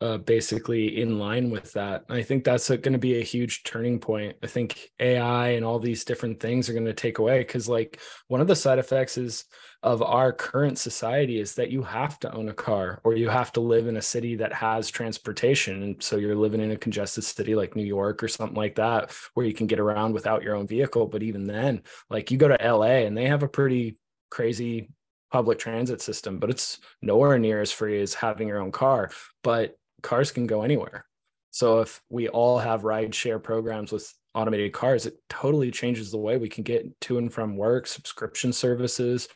uh, 0.00 0.18
basically 0.18 1.00
in 1.00 1.18
line 1.18 1.50
with 1.50 1.72
that. 1.72 2.04
I 2.08 2.22
think 2.22 2.44
that's 2.44 2.68
going 2.68 2.92
to 2.92 2.98
be 2.98 3.18
a 3.18 3.24
huge 3.24 3.62
turning 3.62 3.98
point. 3.98 4.36
I 4.42 4.46
think 4.46 4.90
AI 5.00 5.50
and 5.50 5.64
all 5.64 5.78
these 5.78 6.04
different 6.04 6.40
things 6.40 6.68
are 6.68 6.72
going 6.72 6.84
to 6.84 6.92
take 6.92 7.18
away 7.18 7.38
because, 7.38 7.68
like, 7.68 8.00
one 8.28 8.40
of 8.40 8.46
the 8.46 8.56
side 8.56 8.78
effects 8.78 9.16
is 9.16 9.44
of 9.82 10.02
our 10.02 10.32
current 10.32 10.78
society 10.78 11.38
is 11.38 11.54
that 11.54 11.70
you 11.70 11.82
have 11.82 12.18
to 12.18 12.34
own 12.34 12.48
a 12.48 12.54
car 12.54 13.00
or 13.04 13.14
you 13.14 13.28
have 13.28 13.52
to 13.52 13.60
live 13.60 13.86
in 13.86 13.98
a 13.98 14.02
city 14.02 14.34
that 14.36 14.52
has 14.52 14.90
transportation. 14.90 15.82
And 15.82 16.02
so 16.02 16.16
you're 16.16 16.34
living 16.34 16.60
in 16.60 16.70
a 16.70 16.76
congested 16.76 17.22
city 17.22 17.54
like 17.54 17.76
New 17.76 17.84
York 17.84 18.22
or 18.22 18.28
something 18.28 18.56
like 18.56 18.76
that, 18.76 19.12
where 19.34 19.46
you 19.46 19.54
can 19.54 19.66
get 19.66 19.78
around 19.78 20.12
without 20.12 20.42
your 20.42 20.56
own 20.56 20.66
vehicle. 20.66 21.06
But 21.06 21.22
even 21.22 21.44
then, 21.44 21.82
like 22.10 22.30
you 22.30 22.38
go 22.38 22.48
to 22.48 22.58
LA 22.62 23.04
and 23.06 23.16
they 23.16 23.26
have 23.26 23.42
a 23.42 23.48
pretty 23.48 23.98
crazy 24.30 24.90
public 25.30 25.58
transit 25.58 26.00
system, 26.00 26.38
but 26.38 26.50
it's 26.50 26.78
nowhere 27.02 27.38
near 27.38 27.60
as 27.60 27.72
free 27.72 28.00
as 28.00 28.14
having 28.14 28.48
your 28.48 28.60
own 28.60 28.72
car. 28.72 29.10
But 29.42 29.76
cars 30.04 30.30
can 30.30 30.46
go 30.46 30.62
anywhere. 30.62 31.04
So 31.50 31.80
if 31.80 32.00
we 32.08 32.28
all 32.28 32.58
have 32.58 32.84
ride 32.84 33.14
share 33.14 33.38
programs 33.40 33.90
with 33.90 34.12
automated 34.34 34.72
cars, 34.72 35.06
it 35.06 35.14
totally 35.28 35.70
changes 35.70 36.10
the 36.10 36.18
way 36.18 36.36
we 36.36 36.48
can 36.48 36.64
get 36.64 37.00
to 37.02 37.18
and 37.18 37.32
from 37.32 37.56
work, 37.56 37.86
subscription 37.86 38.52
services. 38.52 39.28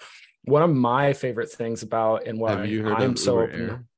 One 0.45 0.63
of 0.63 0.71
my 0.71 1.13
favorite 1.13 1.51
things 1.51 1.83
about 1.83 2.27
and 2.27 2.39
why 2.39 2.53
I'm 3.03 3.17
so 3.17 3.41
open, 3.41 3.89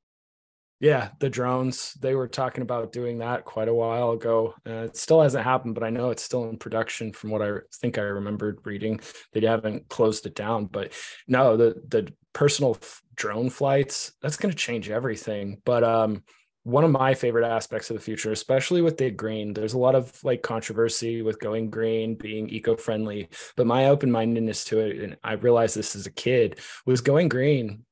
yeah, 0.81 1.11
the 1.19 1.29
drones. 1.29 1.95
They 1.95 2.15
were 2.15 2.29
talking 2.29 2.63
about 2.63 2.93
doing 2.93 3.19
that 3.19 3.45
quite 3.45 3.69
a 3.69 3.75
while 3.75 4.13
ago. 4.13 4.55
Uh, 4.67 4.85
it 4.85 4.97
still 4.97 5.21
hasn't 5.21 5.45
happened, 5.45 5.75
but 5.75 5.85
I 5.85 5.91
know 5.91 6.11
it's 6.11 6.23
still 6.23 6.49
in 6.49 6.57
production 6.57 7.13
from 7.13 7.31
what 7.31 7.43
I 7.43 7.59
think 7.81 7.99
I 7.99 8.03
remembered 8.03 8.61
reading. 8.65 9.01
They 9.33 9.41
haven't 9.41 9.89
closed 9.89 10.25
it 10.27 10.35
down, 10.35 10.67
but 10.67 10.93
no, 11.29 11.57
the 11.59 11.83
the 11.87 12.13
personal 12.33 12.79
f- 12.81 13.03
drone 13.15 13.51
flights, 13.51 14.13
that's 14.23 14.37
going 14.39 14.53
to 14.53 14.57
change 14.57 14.89
everything. 14.89 15.61
But 15.65 15.85
um 15.85 16.23
one 16.65 16.85
of 16.85 16.91
my 16.91 17.15
favorite 17.15 17.47
aspects 17.47 17.91
of 17.91 17.97
the 17.97 18.03
future, 18.03 18.33
especially 18.33 18.83
with 18.83 18.99
the 18.99 19.11
green, 19.11 19.55
there's 19.55 19.73
a 19.73 19.79
lot 19.79 19.95
of 19.95 20.13
like 20.23 20.43
controversy 20.43 21.23
with 21.23 21.41
going 21.41 21.71
green, 21.71 22.15
being 22.15 22.49
eco-friendly, 22.51 23.29
but 23.57 23.67
my 23.67 23.87
open-mindedness 23.87 24.65
to 24.65 24.81
it, 24.81 24.99
and 24.99 25.17
I 25.25 25.33
realized 25.33 25.77
this 25.77 25.97
as 25.97 26.07
a 26.07 26.13
kid, 26.13 26.61
was 26.85 27.01
going 27.01 27.29
green. 27.29 27.85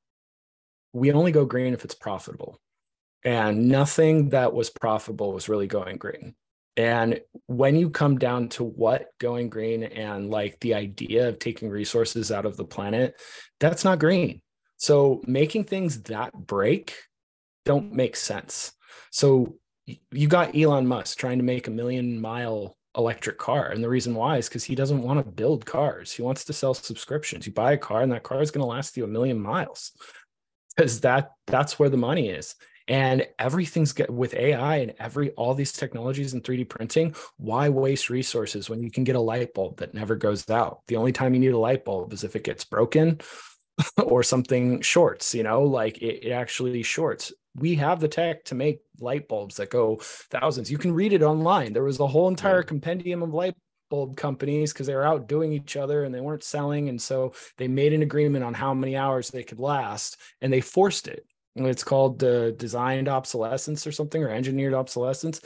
We 0.92 1.12
only 1.12 1.32
go 1.32 1.46
green 1.46 1.72
if 1.72 1.84
it's 1.84 1.94
profitable 1.94 2.60
and 3.24 3.68
nothing 3.68 4.30
that 4.30 4.52
was 4.52 4.70
profitable 4.70 5.32
was 5.32 5.48
really 5.48 5.66
going 5.66 5.96
green. 5.96 6.34
And 6.76 7.20
when 7.46 7.74
you 7.74 7.90
come 7.90 8.18
down 8.18 8.50
to 8.50 8.64
what 8.64 9.08
going 9.18 9.48
green 9.48 9.82
and 9.82 10.30
like 10.30 10.60
the 10.60 10.74
idea 10.74 11.28
of 11.28 11.38
taking 11.38 11.70
resources 11.70 12.30
out 12.30 12.46
of 12.46 12.56
the 12.56 12.64
planet, 12.64 13.20
that's 13.58 13.84
not 13.84 13.98
green. 13.98 14.42
So 14.76 15.20
making 15.26 15.64
things 15.64 16.02
that 16.02 16.32
break 16.32 16.94
don't 17.68 17.92
make 17.92 18.16
sense. 18.16 18.72
So 19.10 19.58
you 20.10 20.26
got 20.26 20.56
Elon 20.56 20.86
Musk 20.86 21.18
trying 21.18 21.38
to 21.38 21.44
make 21.44 21.66
a 21.68 21.70
million 21.70 22.20
mile 22.20 22.76
electric 22.96 23.38
car. 23.38 23.68
And 23.68 23.84
the 23.84 23.88
reason 23.88 24.14
why 24.14 24.38
is 24.38 24.48
because 24.48 24.64
he 24.64 24.74
doesn't 24.74 25.02
want 25.02 25.24
to 25.24 25.30
build 25.30 25.64
cars. 25.64 26.10
He 26.10 26.22
wants 26.22 26.44
to 26.46 26.52
sell 26.52 26.74
subscriptions. 26.74 27.46
You 27.46 27.52
buy 27.52 27.72
a 27.72 27.78
car 27.78 28.02
and 28.02 28.10
that 28.12 28.24
car 28.24 28.42
is 28.42 28.50
going 28.50 28.62
to 28.62 28.66
last 28.66 28.96
you 28.96 29.04
a 29.04 29.06
million 29.06 29.38
miles 29.40 29.92
because 30.76 31.00
that 31.00 31.32
that's 31.46 31.78
where 31.78 31.90
the 31.90 31.96
money 31.96 32.30
is 32.30 32.54
and 32.88 33.26
everything's 33.38 33.92
get, 33.92 34.10
with 34.10 34.34
ai 34.34 34.76
and 34.76 34.94
every 34.98 35.30
all 35.32 35.54
these 35.54 35.72
technologies 35.72 36.32
and 36.32 36.42
3d 36.42 36.68
printing 36.68 37.14
why 37.36 37.68
waste 37.68 38.10
resources 38.10 38.68
when 38.68 38.82
you 38.82 38.90
can 38.90 39.04
get 39.04 39.16
a 39.16 39.20
light 39.20 39.52
bulb 39.54 39.76
that 39.78 39.94
never 39.94 40.16
goes 40.16 40.48
out 40.50 40.80
the 40.88 40.96
only 40.96 41.12
time 41.12 41.34
you 41.34 41.40
need 41.40 41.52
a 41.52 41.58
light 41.58 41.84
bulb 41.84 42.12
is 42.12 42.24
if 42.24 42.34
it 42.34 42.44
gets 42.44 42.64
broken 42.64 43.20
or 44.02 44.22
something 44.22 44.80
shorts 44.80 45.34
you 45.34 45.42
know 45.42 45.62
like 45.62 45.98
it, 45.98 46.26
it 46.26 46.30
actually 46.30 46.82
shorts 46.82 47.32
we 47.58 47.74
have 47.74 48.00
the 48.00 48.08
tech 48.08 48.44
to 48.44 48.54
make 48.54 48.80
light 49.00 49.28
bulbs 49.28 49.56
that 49.56 49.70
go 49.70 49.96
thousands 50.00 50.70
you 50.70 50.78
can 50.78 50.92
read 50.92 51.12
it 51.12 51.22
online 51.22 51.72
there 51.72 51.84
was 51.84 52.00
a 52.00 52.06
whole 52.06 52.28
entire 52.28 52.62
compendium 52.62 53.22
of 53.22 53.34
light 53.34 53.54
bulb 53.90 54.16
companies 54.16 54.72
because 54.72 54.86
they 54.86 54.94
were 54.94 55.06
outdoing 55.06 55.52
each 55.52 55.76
other 55.76 56.04
and 56.04 56.14
they 56.14 56.20
weren't 56.20 56.44
selling 56.44 56.88
and 56.90 57.00
so 57.00 57.32
they 57.56 57.66
made 57.66 57.92
an 57.92 58.02
agreement 58.02 58.44
on 58.44 58.52
how 58.52 58.74
many 58.74 58.96
hours 58.96 59.30
they 59.30 59.42
could 59.42 59.58
last 59.58 60.18
and 60.42 60.52
they 60.52 60.60
forced 60.60 61.08
it 61.08 61.24
it's 61.66 61.84
called 61.84 62.22
uh, 62.22 62.52
designed 62.52 63.08
obsolescence 63.08 63.86
or 63.86 63.92
something 63.92 64.22
or 64.22 64.30
engineered 64.30 64.74
obsolescence. 64.74 65.40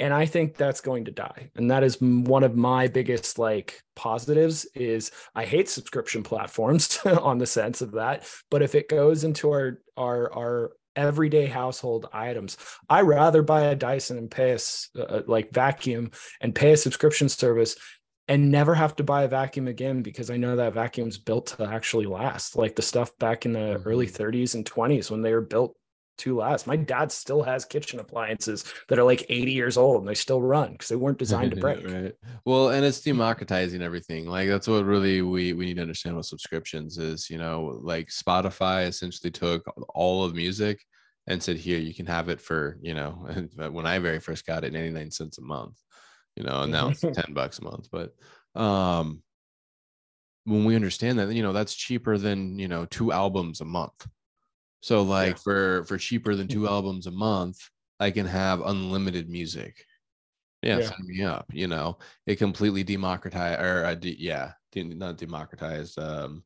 And 0.00 0.12
I 0.12 0.26
think 0.26 0.56
that's 0.56 0.80
going 0.80 1.04
to 1.04 1.12
die. 1.12 1.50
And 1.54 1.70
that 1.70 1.84
is 1.84 2.00
one 2.00 2.42
of 2.42 2.56
my 2.56 2.88
biggest 2.88 3.38
like 3.38 3.80
positives 3.94 4.64
is 4.74 5.12
I 5.34 5.44
hate 5.44 5.68
subscription 5.68 6.22
platforms 6.22 6.98
on 7.04 7.38
the 7.38 7.46
sense 7.46 7.82
of 7.82 7.92
that. 7.92 8.26
But 8.50 8.62
if 8.62 8.74
it 8.74 8.88
goes 8.88 9.24
into 9.24 9.50
our 9.50 9.78
our 9.96 10.32
our 10.36 10.72
everyday 10.96 11.46
household 11.46 12.08
items. 12.12 12.56
I 12.88 13.02
rather 13.02 13.42
buy 13.42 13.62
a 13.62 13.76
Dyson 13.76 14.18
and 14.18 14.30
pay 14.30 14.52
a 14.52 15.00
uh, 15.00 15.22
like 15.26 15.52
vacuum 15.52 16.10
and 16.40 16.54
pay 16.54 16.72
a 16.72 16.76
subscription 16.76 17.28
service 17.28 17.76
and 18.28 18.50
never 18.50 18.74
have 18.74 18.96
to 18.96 19.04
buy 19.04 19.24
a 19.24 19.28
vacuum 19.28 19.68
again 19.68 20.02
because 20.02 20.30
I 20.30 20.36
know 20.36 20.56
that 20.56 20.74
vacuum's 20.74 21.18
built 21.18 21.46
to 21.48 21.64
actually 21.64 22.06
last. 22.06 22.56
Like 22.56 22.76
the 22.76 22.82
stuff 22.82 23.16
back 23.18 23.44
in 23.44 23.52
the 23.52 23.58
mm-hmm. 23.58 23.88
early 23.88 24.06
30s 24.06 24.54
and 24.54 24.64
20s 24.64 25.10
when 25.10 25.22
they 25.22 25.32
were 25.32 25.40
built 25.40 25.76
to 26.18 26.36
last. 26.36 26.66
My 26.66 26.76
dad 26.76 27.10
still 27.10 27.42
has 27.42 27.64
kitchen 27.64 28.00
appliances 28.00 28.64
that 28.88 28.98
are 28.98 29.04
like 29.04 29.26
80 29.28 29.52
years 29.52 29.76
old 29.76 30.00
and 30.00 30.08
they 30.08 30.14
still 30.14 30.40
run 30.40 30.72
because 30.72 30.88
they 30.88 30.96
weren't 30.96 31.18
designed 31.18 31.52
to 31.52 31.56
break. 31.60 31.86
right. 31.86 32.14
Well, 32.44 32.70
and 32.70 32.84
it's 32.84 33.00
democratizing 33.00 33.82
everything. 33.82 34.26
Like 34.26 34.48
that's 34.48 34.68
what 34.68 34.84
really 34.84 35.22
we 35.22 35.52
we 35.52 35.66
need 35.66 35.76
to 35.76 35.82
understand 35.82 36.16
with 36.16 36.26
subscriptions 36.26 36.98
is, 36.98 37.30
you 37.30 37.38
know, 37.38 37.78
like 37.82 38.08
Spotify 38.08 38.86
essentially 38.86 39.30
took 39.30 39.64
all 39.94 40.24
of 40.24 40.34
music 40.34 40.80
and 41.26 41.42
said, 41.42 41.56
here, 41.56 41.78
you 41.78 41.94
can 41.94 42.06
have 42.06 42.28
it 42.28 42.40
for, 42.40 42.78
you 42.82 42.94
know, 42.94 43.10
when 43.70 43.86
I 43.86 43.98
very 43.98 44.20
first 44.20 44.46
got 44.46 44.64
it, 44.64 44.72
99 44.72 45.10
cents 45.10 45.38
a 45.38 45.42
month 45.42 45.76
you 46.36 46.44
know, 46.44 46.62
and 46.62 46.72
now 46.72 46.88
it's 46.88 47.00
10 47.00 47.14
bucks 47.30 47.58
a 47.58 47.64
month. 47.64 47.88
But 47.90 48.14
um 48.60 49.22
when 50.44 50.64
we 50.64 50.74
understand 50.74 51.20
that, 51.20 51.32
you 51.32 51.42
know, 51.42 51.52
that's 51.52 51.74
cheaper 51.74 52.18
than, 52.18 52.58
you 52.58 52.66
know, 52.66 52.84
two 52.84 53.12
albums 53.12 53.60
a 53.60 53.64
month. 53.64 54.08
So 54.82 55.02
like 55.02 55.36
yeah. 55.36 55.42
for 55.42 55.84
for 55.84 55.96
cheaper 55.96 56.34
than 56.34 56.48
two 56.48 56.68
albums 56.68 57.06
a 57.06 57.12
month, 57.12 57.58
I 58.00 58.10
can 58.10 58.26
have 58.26 58.60
unlimited 58.60 59.30
music. 59.30 59.86
Yeah, 60.62 60.78
yeah. 60.78 60.86
sign 60.86 61.06
me 61.06 61.22
up. 61.22 61.46
You 61.52 61.68
know, 61.68 61.98
it 62.26 62.36
completely 62.36 62.82
democratized 62.82 63.60
or 63.60 63.84
uh, 63.84 63.94
de- 63.94 64.20
yeah, 64.20 64.52
de- 64.72 64.82
not 64.82 65.18
democratized. 65.18 65.98
Um, 66.00 66.42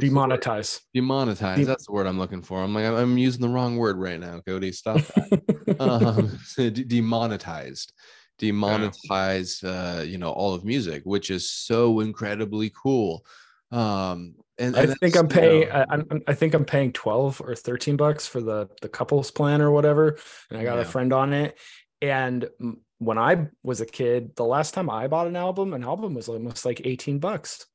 demonetize. 0.00 0.80
Demonetize. 0.96 1.56
De- 1.56 1.64
That's 1.64 1.86
the 1.86 1.92
word 1.92 2.06
I'm 2.06 2.18
looking 2.18 2.42
for. 2.42 2.62
I'm 2.62 2.74
like, 2.74 2.86
I'm 2.86 3.18
using 3.18 3.42
the 3.42 3.48
wrong 3.48 3.76
word 3.76 3.98
right 3.98 4.18
now, 4.18 4.40
Cody. 4.46 4.72
Stop 4.72 4.96
that. 4.96 5.76
um, 5.80 6.38
demonetized, 6.88 7.92
demonetize. 8.40 9.62
Uh, 9.62 10.02
you 10.02 10.16
know, 10.16 10.30
all 10.30 10.54
of 10.54 10.64
music, 10.64 11.02
which 11.04 11.30
is 11.30 11.50
so 11.50 12.00
incredibly 12.00 12.70
cool. 12.70 13.26
Um, 13.72 14.36
and, 14.60 14.76
and 14.76 14.92
I 14.92 14.94
think 14.94 15.16
I'm 15.16 15.28
paying. 15.28 15.62
You 15.62 15.68
know, 15.68 15.84
I, 15.88 15.94
am 15.94 16.22
I 16.28 16.34
think 16.34 16.54
I'm 16.54 16.64
paying 16.64 16.92
12 16.92 17.40
or 17.44 17.54
13 17.54 17.96
bucks 17.96 18.26
for 18.26 18.40
the 18.40 18.68
the 18.82 18.88
couples 18.88 19.30
plan 19.30 19.60
or 19.60 19.70
whatever, 19.70 20.18
and 20.50 20.58
I 20.58 20.64
got 20.64 20.76
yeah. 20.76 20.82
a 20.82 20.84
friend 20.84 21.12
on 21.12 21.32
it. 21.32 21.58
And 22.02 22.48
when 22.98 23.18
I 23.18 23.48
was 23.62 23.80
a 23.80 23.86
kid, 23.86 24.36
the 24.36 24.44
last 24.44 24.74
time 24.74 24.90
I 24.90 25.08
bought 25.08 25.26
an 25.26 25.36
album, 25.36 25.72
an 25.72 25.84
album 25.84 26.14
was 26.14 26.28
almost 26.28 26.64
like 26.64 26.82
18 26.84 27.18
bucks. 27.18 27.66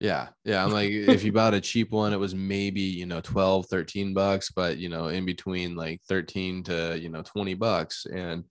Yeah. 0.00 0.28
Yeah. 0.44 0.62
I'm 0.62 0.72
like, 0.72 0.90
if 0.90 1.24
you 1.24 1.32
bought 1.32 1.54
a 1.54 1.60
cheap 1.60 1.90
one, 1.90 2.12
it 2.12 2.18
was 2.18 2.34
maybe, 2.34 2.82
you 2.82 3.06
know, 3.06 3.20
12, 3.22 3.66
13 3.66 4.12
bucks, 4.12 4.50
but, 4.50 4.76
you 4.76 4.90
know, 4.90 5.08
in 5.08 5.24
between 5.24 5.76
like 5.76 6.02
13 6.08 6.64
to, 6.64 6.98
you 7.00 7.08
know, 7.08 7.22
20 7.22 7.54
bucks. 7.54 8.06
And, 8.06 8.44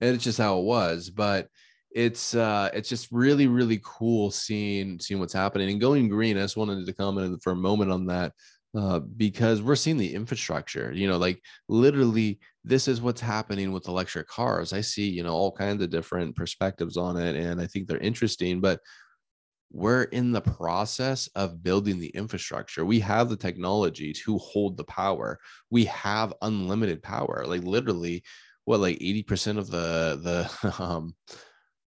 and 0.00 0.14
it's 0.14 0.22
just 0.22 0.38
how 0.38 0.60
it 0.60 0.64
was. 0.64 1.10
But 1.10 1.48
it's, 1.92 2.34
uh, 2.34 2.70
it's 2.72 2.88
just 2.88 3.08
really, 3.10 3.46
really 3.46 3.80
cool 3.82 4.30
seeing, 4.30 4.98
seeing 4.98 5.20
what's 5.20 5.32
happening 5.32 5.70
and 5.70 5.80
going 5.80 6.08
green. 6.08 6.36
I 6.36 6.42
just 6.42 6.56
wanted 6.56 6.86
to 6.86 6.92
comment 6.92 7.42
for 7.42 7.52
a 7.52 7.56
moment 7.56 7.90
on 7.90 8.06
that. 8.06 8.32
Uh, 8.72 9.00
because 9.00 9.60
we're 9.60 9.74
seeing 9.74 9.96
the 9.96 10.14
infrastructure, 10.14 10.92
you 10.92 11.08
know, 11.08 11.18
like 11.18 11.42
literally, 11.68 12.38
this 12.62 12.86
is 12.86 13.00
what's 13.00 13.20
happening 13.20 13.72
with 13.72 13.88
electric 13.88 14.28
cars. 14.28 14.72
I 14.72 14.80
see, 14.80 15.08
you 15.08 15.24
know, 15.24 15.34
all 15.34 15.50
kinds 15.50 15.82
of 15.82 15.90
different 15.90 16.36
perspectives 16.36 16.96
on 16.96 17.16
it, 17.16 17.34
and 17.34 17.60
I 17.60 17.66
think 17.66 17.88
they're 17.88 17.98
interesting. 17.98 18.60
But 18.60 18.78
we're 19.72 20.04
in 20.04 20.32
the 20.32 20.40
process 20.40 21.28
of 21.34 21.62
building 21.62 21.98
the 21.98 22.08
infrastructure. 22.08 22.84
We 22.84 23.00
have 23.00 23.28
the 23.28 23.36
technology 23.36 24.12
to 24.24 24.38
hold 24.38 24.76
the 24.76 24.84
power. 24.84 25.38
We 25.70 25.84
have 25.86 26.34
unlimited 26.42 27.02
power. 27.02 27.44
Like 27.46 27.62
literally, 27.62 28.22
what 28.64 28.80
like 28.80 28.98
80% 28.98 29.58
of 29.58 29.70
the 29.70 30.48
the 30.62 30.82
um 30.82 31.14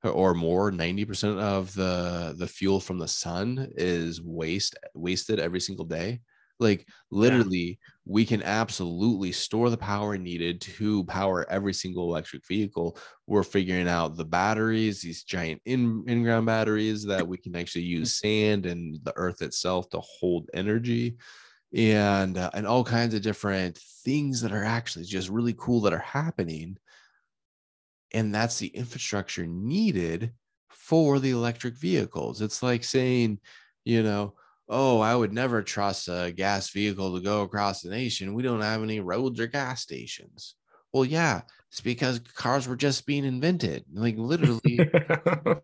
or 0.02 0.34
more 0.34 0.70
90% 0.70 1.38
of 1.38 1.74
the 1.74 2.34
the 2.38 2.46
fuel 2.46 2.80
from 2.80 2.98
the 2.98 3.08
sun 3.08 3.68
is 3.76 4.22
waste 4.22 4.76
wasted 4.94 5.38
every 5.38 5.60
single 5.60 5.84
day 5.84 6.20
like 6.60 6.86
literally, 7.10 7.56
yeah. 7.80 7.90
we 8.04 8.26
can 8.26 8.42
absolutely 8.42 9.32
store 9.32 9.70
the 9.70 9.78
power 9.78 10.18
needed 10.18 10.60
to 10.60 11.04
power 11.04 11.46
every 11.50 11.72
single 11.72 12.04
electric 12.04 12.46
vehicle. 12.46 12.98
We're 13.26 13.42
figuring 13.42 13.88
out 13.88 14.16
the 14.16 14.26
batteries, 14.26 15.00
these 15.00 15.24
giant 15.24 15.62
in, 15.64 16.04
in-ground 16.06 16.44
batteries 16.44 17.02
that 17.06 17.26
we 17.26 17.38
can 17.38 17.56
actually 17.56 17.84
use 17.98 18.12
sand 18.12 18.66
and 18.66 18.98
the 19.02 19.14
earth 19.16 19.40
itself 19.40 19.88
to 19.90 20.00
hold 20.00 20.50
energy 20.52 21.16
and 21.74 22.36
uh, 22.36 22.50
and 22.52 22.66
all 22.66 22.84
kinds 22.84 23.14
of 23.14 23.22
different 23.22 23.78
things 24.04 24.42
that 24.42 24.52
are 24.52 24.64
actually 24.64 25.04
just 25.04 25.28
really 25.30 25.54
cool 25.56 25.80
that 25.80 25.92
are 25.92 25.98
happening 25.98 26.76
and 28.12 28.34
that's 28.34 28.58
the 28.58 28.68
infrastructure 28.68 29.46
needed 29.46 30.32
for 30.68 31.18
the 31.18 31.30
electric 31.30 31.74
vehicles 31.76 32.40
it's 32.40 32.62
like 32.62 32.84
saying 32.84 33.38
you 33.84 34.02
know 34.02 34.34
oh, 34.70 35.00
I 35.00 35.16
would 35.16 35.32
never 35.32 35.62
trust 35.62 36.08
a 36.08 36.32
gas 36.34 36.70
vehicle 36.70 37.14
to 37.14 37.20
go 37.20 37.42
across 37.42 37.82
the 37.82 37.90
nation. 37.90 38.34
We 38.34 38.44
don't 38.44 38.60
have 38.60 38.82
any 38.82 39.00
roads 39.00 39.40
or 39.40 39.48
gas 39.48 39.82
stations. 39.82 40.54
Well, 40.92 41.04
yeah, 41.04 41.42
it's 41.70 41.80
because 41.80 42.20
cars 42.20 42.68
were 42.68 42.76
just 42.76 43.04
being 43.04 43.24
invented. 43.24 43.84
Like 43.92 44.16
literally, 44.16 44.80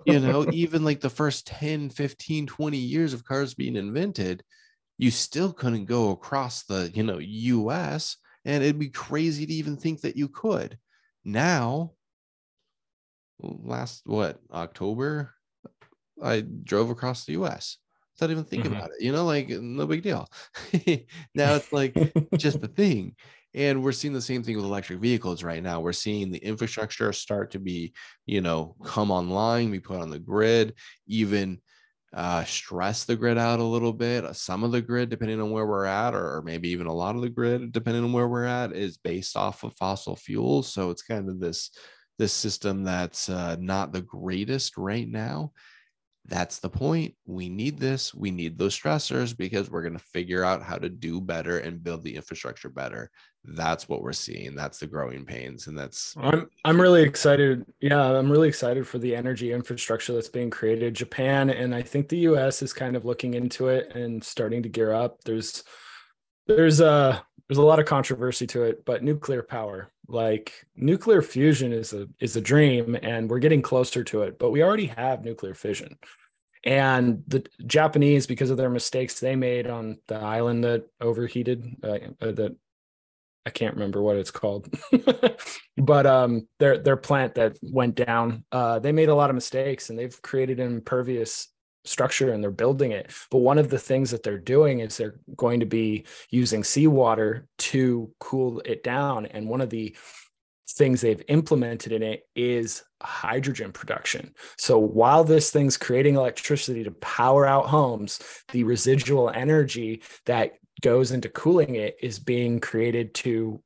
you 0.04 0.20
know, 0.20 0.46
even 0.52 0.84
like 0.84 1.00
the 1.00 1.10
first 1.10 1.46
10, 1.46 1.90
15, 1.90 2.46
20 2.46 2.76
years 2.76 3.12
of 3.12 3.24
cars 3.24 3.54
being 3.54 3.76
invented, 3.76 4.42
you 4.98 5.10
still 5.12 5.52
couldn't 5.52 5.86
go 5.86 6.10
across 6.10 6.64
the, 6.64 6.90
you 6.92 7.04
know, 7.04 7.18
US. 7.18 8.16
And 8.44 8.62
it'd 8.62 8.78
be 8.78 8.90
crazy 8.90 9.46
to 9.46 9.52
even 9.52 9.76
think 9.76 10.00
that 10.02 10.16
you 10.16 10.28
could. 10.28 10.78
Now, 11.24 11.92
last 13.40 14.02
what 14.06 14.38
October, 14.52 15.32
I 16.22 16.40
drove 16.40 16.90
across 16.90 17.24
the 17.24 17.32
U.S. 17.32 17.78
without 18.14 18.30
even 18.30 18.44
thinking 18.44 18.70
mm-hmm. 18.70 18.80
about 18.80 18.90
it. 18.90 19.04
You 19.04 19.12
know, 19.12 19.24
like 19.24 19.48
no 19.48 19.86
big 19.86 20.02
deal. 20.02 20.28
now 21.34 21.54
it's 21.54 21.72
like 21.72 21.94
just 22.36 22.62
a 22.62 22.68
thing. 22.68 23.14
And 23.54 23.82
we're 23.82 23.92
seeing 23.92 24.12
the 24.12 24.20
same 24.20 24.42
thing 24.42 24.56
with 24.56 24.66
electric 24.66 25.00
vehicles 25.00 25.42
right 25.42 25.62
now. 25.62 25.80
We're 25.80 25.94
seeing 25.94 26.30
the 26.30 26.38
infrastructure 26.38 27.10
start 27.14 27.52
to 27.52 27.58
be, 27.58 27.94
you 28.26 28.42
know, 28.42 28.76
come 28.84 29.10
online, 29.10 29.70
be 29.70 29.80
put 29.80 30.00
on 30.00 30.10
the 30.10 30.18
grid, 30.18 30.74
even 31.06 31.60
uh, 32.14 32.44
stress 32.44 33.04
the 33.04 33.16
grid 33.16 33.38
out 33.38 33.60
a 33.60 33.64
little 33.64 33.92
bit. 33.92 34.24
Uh, 34.24 34.32
some 34.32 34.62
of 34.62 34.72
the 34.72 34.82
grid, 34.82 35.08
depending 35.08 35.40
on 35.40 35.50
where 35.50 35.66
we're 35.66 35.86
at, 35.86 36.14
or, 36.14 36.36
or 36.36 36.42
maybe 36.42 36.68
even 36.68 36.86
a 36.86 36.92
lot 36.92 37.16
of 37.16 37.22
the 37.22 37.30
grid, 37.30 37.72
depending 37.72 38.04
on 38.04 38.12
where 38.12 38.28
we're 38.28 38.44
at, 38.44 38.72
is 38.72 38.98
based 38.98 39.36
off 39.36 39.64
of 39.64 39.74
fossil 39.76 40.16
fuels. 40.16 40.70
So 40.70 40.90
it's 40.90 41.02
kind 41.02 41.28
of 41.28 41.40
this 41.40 41.70
this 42.18 42.32
system 42.32 42.84
that's 42.84 43.28
uh, 43.28 43.56
not 43.58 43.92
the 43.92 44.02
greatest 44.02 44.76
right 44.76 45.08
now. 45.08 45.52
That's 46.28 46.58
the 46.58 46.68
point. 46.68 47.14
We 47.24 47.48
need 47.48 47.78
this. 47.78 48.12
We 48.12 48.32
need 48.32 48.58
those 48.58 48.76
stressors 48.76 49.36
because 49.36 49.70
we're 49.70 49.82
going 49.82 49.92
to 49.96 50.04
figure 50.12 50.42
out 50.42 50.62
how 50.62 50.76
to 50.76 50.88
do 50.88 51.20
better 51.20 51.58
and 51.58 51.82
build 51.82 52.02
the 52.02 52.16
infrastructure 52.16 52.68
better 52.68 53.10
that's 53.54 53.88
what 53.88 54.02
we're 54.02 54.12
seeing 54.12 54.54
that's 54.54 54.78
the 54.78 54.86
growing 54.86 55.24
pains 55.24 55.66
and 55.66 55.78
that's 55.78 56.14
i'm 56.18 56.48
i'm 56.64 56.80
really 56.80 57.02
excited 57.02 57.64
yeah 57.80 58.02
i'm 58.02 58.30
really 58.30 58.48
excited 58.48 58.86
for 58.86 58.98
the 58.98 59.14
energy 59.14 59.52
infrastructure 59.52 60.12
that's 60.12 60.28
being 60.28 60.50
created 60.50 60.94
japan 60.94 61.50
and 61.50 61.74
i 61.74 61.80
think 61.80 62.08
the 62.08 62.18
us 62.18 62.60
is 62.62 62.72
kind 62.72 62.96
of 62.96 63.04
looking 63.04 63.34
into 63.34 63.68
it 63.68 63.94
and 63.94 64.22
starting 64.22 64.62
to 64.62 64.68
gear 64.68 64.92
up 64.92 65.22
there's 65.24 65.62
there's 66.46 66.80
a 66.80 67.22
there's 67.48 67.58
a 67.58 67.62
lot 67.62 67.78
of 67.78 67.86
controversy 67.86 68.46
to 68.46 68.64
it 68.64 68.84
but 68.84 69.04
nuclear 69.04 69.42
power 69.42 69.92
like 70.08 70.66
nuclear 70.76 71.22
fusion 71.22 71.72
is 71.72 71.92
a 71.92 72.08
is 72.20 72.36
a 72.36 72.40
dream 72.40 72.96
and 73.02 73.28
we're 73.28 73.38
getting 73.38 73.62
closer 73.62 74.04
to 74.04 74.22
it 74.22 74.38
but 74.38 74.50
we 74.50 74.62
already 74.62 74.86
have 74.86 75.24
nuclear 75.24 75.54
fission. 75.54 75.98
And 76.64 77.22
the 77.28 77.46
japanese 77.66 78.26
because 78.26 78.50
of 78.50 78.56
their 78.56 78.70
mistakes 78.70 79.20
they 79.20 79.36
made 79.36 79.66
on 79.66 79.98
the 80.08 80.16
island 80.16 80.64
that 80.64 80.86
overheated 81.00 81.64
uh, 81.82 81.98
uh 82.20 82.32
that 82.32 82.56
I 83.46 83.50
can't 83.50 83.74
remember 83.74 84.02
what 84.02 84.16
it's 84.16 84.32
called, 84.32 84.68
but 85.76 86.04
um, 86.04 86.48
their 86.58 86.78
their 86.78 86.96
plant 86.96 87.36
that 87.36 87.56
went 87.62 87.94
down, 87.94 88.44
uh, 88.50 88.80
they 88.80 88.90
made 88.90 89.08
a 89.08 89.14
lot 89.14 89.30
of 89.30 89.36
mistakes 89.36 89.88
and 89.88 89.96
they've 89.96 90.20
created 90.20 90.58
an 90.58 90.66
impervious 90.66 91.46
structure 91.86 92.32
and 92.32 92.42
they're 92.42 92.50
building 92.50 92.92
it. 92.92 93.10
But 93.30 93.38
one 93.38 93.58
of 93.58 93.70
the 93.70 93.78
things 93.78 94.10
that 94.10 94.22
they're 94.22 94.38
doing 94.38 94.80
is 94.80 94.96
they're 94.96 95.20
going 95.36 95.60
to 95.60 95.66
be 95.66 96.04
using 96.30 96.64
seawater 96.64 97.46
to 97.58 98.10
cool 98.18 98.60
it 98.64 98.82
down. 98.82 99.26
And 99.26 99.48
one 99.48 99.60
of 99.60 99.70
the 99.70 99.96
things 100.68 101.00
they've 101.00 101.22
implemented 101.28 101.92
in 101.92 102.02
it 102.02 102.26
is 102.34 102.82
hydrogen 103.02 103.72
production. 103.72 104.34
So 104.58 104.78
while 104.78 105.24
this 105.24 105.50
thing's 105.50 105.76
creating 105.76 106.16
electricity 106.16 106.82
to 106.84 106.90
power 106.90 107.46
out 107.46 107.66
homes, 107.66 108.20
the 108.52 108.64
residual 108.64 109.30
energy 109.30 110.02
that 110.26 110.54
goes 110.82 111.12
into 111.12 111.28
cooling 111.28 111.76
it 111.76 111.96
is 112.02 112.18
being 112.18 112.60
created 112.60 113.14
to 113.14 113.62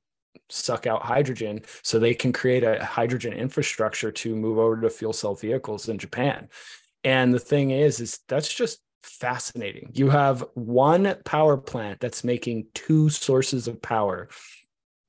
suck 0.48 0.86
out 0.86 1.02
hydrogen 1.02 1.62
so 1.82 1.98
they 1.98 2.14
can 2.14 2.32
create 2.32 2.64
a 2.64 2.84
hydrogen 2.84 3.32
infrastructure 3.32 4.10
to 4.10 4.34
move 4.34 4.58
over 4.58 4.80
to 4.80 4.90
fuel 4.90 5.12
cell 5.12 5.34
vehicles 5.34 5.88
in 5.88 5.98
Japan. 5.98 6.48
And 7.04 7.32
the 7.32 7.38
thing 7.38 7.70
is 7.70 8.00
is 8.00 8.20
that's 8.28 8.52
just 8.52 8.80
fascinating. 9.02 9.90
You 9.94 10.10
have 10.10 10.44
one 10.54 11.16
power 11.24 11.56
plant 11.56 12.00
that's 12.00 12.24
making 12.24 12.66
two 12.74 13.08
sources 13.08 13.68
of 13.68 13.80
power. 13.80 14.28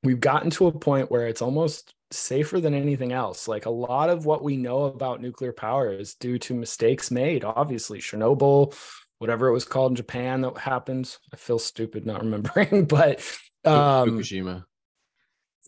We've 0.03 0.19
gotten 0.19 0.49
to 0.51 0.67
a 0.67 0.71
point 0.71 1.11
where 1.11 1.27
it's 1.27 1.41
almost 1.41 1.93
safer 2.11 2.59
than 2.59 2.73
anything 2.73 3.11
else. 3.11 3.47
Like 3.47 3.65
a 3.65 3.71
lot 3.71 4.09
of 4.09 4.25
what 4.25 4.43
we 4.43 4.57
know 4.57 4.85
about 4.85 5.21
nuclear 5.21 5.53
power 5.53 5.93
is 5.93 6.15
due 6.15 6.39
to 6.39 6.53
mistakes 6.53 7.11
made. 7.11 7.43
Obviously, 7.43 7.99
Chernobyl, 7.99 8.75
whatever 9.19 9.47
it 9.47 9.53
was 9.53 9.65
called 9.65 9.91
in 9.91 9.95
Japan 9.95 10.41
that 10.41 10.57
happened. 10.57 11.15
I 11.33 11.35
feel 11.35 11.59
stupid 11.59 12.05
not 12.05 12.21
remembering, 12.21 12.85
but 12.87 13.19
um, 13.63 14.09
Fukushima. 14.09 14.65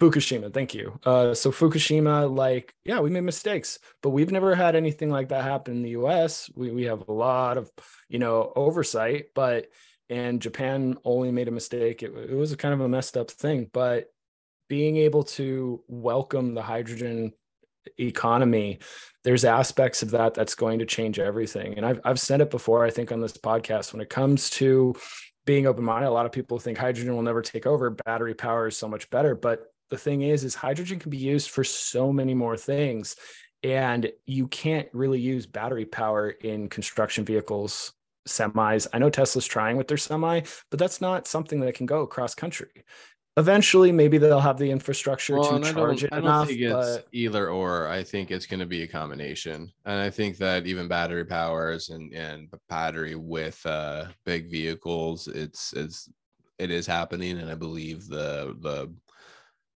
Fukushima, 0.02 0.54
thank 0.54 0.74
you. 0.74 1.00
Uh, 1.06 1.34
so 1.34 1.52
Fukushima, 1.52 2.34
like, 2.34 2.74
yeah, 2.84 3.00
we 3.00 3.10
made 3.10 3.22
mistakes, 3.22 3.80
but 4.02 4.10
we've 4.10 4.32
never 4.32 4.56
had 4.56 4.76
anything 4.76 5.10
like 5.10 5.30
that 5.30 5.44
happen 5.44 5.76
in 5.76 5.82
the 5.84 5.92
U.S. 5.92 6.50
We 6.56 6.72
we 6.72 6.84
have 6.86 7.08
a 7.08 7.12
lot 7.12 7.58
of, 7.58 7.72
you 8.10 8.20
know, 8.20 8.52
oversight, 8.56 9.28
but 9.36 9.68
and 10.10 10.42
Japan 10.42 10.98
only 11.06 11.32
made 11.32 11.48
a 11.48 11.52
mistake. 11.52 12.04
It, 12.04 12.12
it 12.16 12.36
was 12.36 12.52
a 12.52 12.58
kind 12.58 12.74
of 12.74 12.82
a 12.82 12.90
messed 12.90 13.18
up 13.18 13.30
thing, 13.30 13.70
but 13.72 14.12
being 14.68 14.98
able 14.98 15.24
to 15.24 15.84
welcome 15.88 16.56
the 16.56 16.62
hydrogen 16.62 17.34
economy 18.00 18.80
there's 19.24 19.44
aspects 19.44 20.02
of 20.02 20.12
that 20.12 20.34
that's 20.34 20.56
going 20.56 20.80
to 20.80 20.86
change 20.86 21.20
everything 21.20 21.76
and 21.76 21.86
i've, 21.86 22.00
I've 22.06 22.20
said 22.20 22.40
it 22.40 22.50
before 22.50 22.86
i 22.86 22.90
think 22.90 23.12
on 23.12 23.20
this 23.20 23.38
podcast 23.38 23.92
when 23.92 24.02
it 24.02 24.10
comes 24.10 24.50
to 24.52 24.96
being 25.46 25.68
open-minded 25.68 26.08
a 26.08 26.12
lot 26.12 26.26
of 26.26 26.32
people 26.32 26.60
think 26.60 26.78
hydrogen 26.78 27.14
will 27.14 27.24
never 27.24 27.42
take 27.42 27.68
over 27.68 27.90
battery 27.90 28.34
power 28.34 28.68
is 28.68 28.78
so 28.78 28.88
much 28.88 29.10
better 29.10 29.36
but 29.36 29.73
the 29.94 30.00
thing 30.00 30.24
is 30.24 30.44
is 30.44 30.56
hydrogen 30.56 30.98
can 30.98 31.12
be 31.12 31.18
used 31.18 31.52
for 31.52 31.64
so 31.64 32.12
many 32.12 32.34
more 32.34 32.58
things 32.58 33.16
and 33.62 34.12
you 34.26 34.48
can't 34.48 34.88
really 34.92 35.20
use 35.20 35.46
battery 35.46 35.86
power 35.86 36.32
in 36.32 36.68
construction 36.68 37.24
vehicles 37.24 37.94
semis 38.28 38.88
i 38.92 38.98
know 38.98 39.12
tesla's 39.12 39.46
trying 39.46 39.78
with 39.78 39.88
their 39.88 39.98
semi 39.98 40.42
but 40.72 40.80
that's 40.80 41.00
not 41.00 41.28
something 41.28 41.60
that 41.60 41.76
can 41.76 41.86
go 41.86 42.02
across 42.02 42.34
country 42.34 42.84
eventually 43.38 43.92
maybe 43.92 44.18
they'll 44.18 44.40
have 44.40 44.58
the 44.58 44.72
infrastructure 44.72 45.38
well, 45.38 45.60
to 45.60 45.74
charge 45.74 46.04
it 46.04 46.12
I 46.12 46.16
don't 46.16 46.26
enough, 46.26 46.48
think 46.48 46.62
it's 46.62 46.74
but... 46.74 47.08
either 47.12 47.50
or. 47.50 47.88
I 47.88 48.04
think 48.04 48.32
it's 48.32 48.46
going 48.46 48.60
to 48.60 48.66
be 48.66 48.84
a 48.84 48.88
combination, 48.88 49.72
and 49.86 50.00
I 50.00 50.12
think 50.12 50.38
that 50.38 50.68
even 50.68 50.88
battery 50.88 51.26
powers 51.26 51.90
and 51.90 52.14
and 52.14 52.48
battery 52.70 53.16
with 53.16 53.60
uh, 53.66 54.06
big 54.24 54.52
vehicles, 54.52 55.28
it's 55.28 55.74
it's 55.74 56.10
it 56.60 56.72
is 56.72 56.86
happening, 56.86 57.40
and 57.40 57.50
I 57.50 57.56
believe 57.56 58.08
the 58.08 58.56
the 58.62 58.94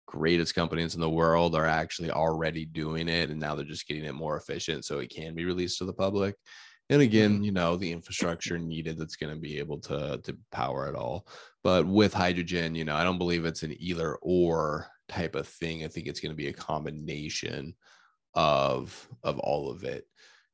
greatest 0.07 0.55
companies 0.55 0.95
in 0.95 1.01
the 1.01 1.11
world 1.11 1.55
are 1.55 1.67
actually 1.67 2.11
already 2.11 2.65
doing 2.65 3.09
it, 3.09 3.31
and 3.31 3.41
now 3.41 3.55
they're 3.55 3.65
just 3.65 3.87
getting 3.87 4.05
it 4.05 4.15
more 4.15 4.37
efficient, 4.37 4.85
so 4.85 4.99
it 4.99 5.11
can 5.11 5.35
be 5.35 5.45
released 5.45 5.79
to 5.79 5.85
the 5.85 5.93
public. 5.93 6.37
And 6.89 7.03
again, 7.03 7.35
mm-hmm. 7.35 7.45
you 7.45 7.53
know, 7.53 7.77
the 7.77 7.91
infrastructure 7.91 8.59
needed 8.59 8.97
that's 8.99 9.17
going 9.17 9.35
to 9.35 9.41
be 9.41 9.59
able 9.59 9.81
to 9.81 10.21
to 10.23 10.39
power 10.53 10.89
it 10.89 10.95
all. 10.95 11.27
But 11.65 11.87
with 11.87 12.15
hydrogen, 12.15 12.75
you 12.75 12.85
know, 12.85 12.95
I 12.95 13.05
don't 13.05 13.19
believe 13.19 13.45
it's 13.45 13.65
an 13.65 13.75
either 13.79 14.17
or 14.23 14.87
type 15.09 15.35
of 15.35 15.49
thing. 15.49 15.85
I 15.85 15.89
think 15.89 16.07
it's 16.07 16.21
going 16.21 16.31
to 16.31 16.37
be 16.37 16.49
a 16.49 16.53
combination 16.53 17.75
of 18.35 19.09
of 19.25 19.39
all 19.41 19.71
of 19.71 19.83
it. 19.85 20.07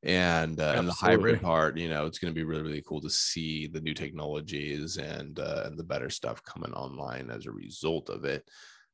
And 0.04 0.58
uh, 0.58 0.74
and 0.76 0.88
the 0.88 0.92
hybrid 0.92 1.42
part, 1.42 1.76
you 1.76 1.88
know, 1.88 2.06
it's 2.06 2.18
going 2.18 2.32
to 2.32 2.38
be 2.38 2.44
really 2.44 2.62
really 2.62 2.82
cool 2.88 3.02
to 3.02 3.10
see 3.10 3.66
the 3.66 3.80
new 3.80 3.94
technologies 3.94 4.96
and 4.96 5.38
uh, 5.38 5.64
and 5.66 5.78
the 5.78 5.84
better 5.84 6.08
stuff 6.08 6.42
coming 6.42 6.72
online 6.72 7.30
as 7.30 7.46
a 7.46 7.52
result 7.52 8.08
of 8.08 8.24
it 8.24 8.48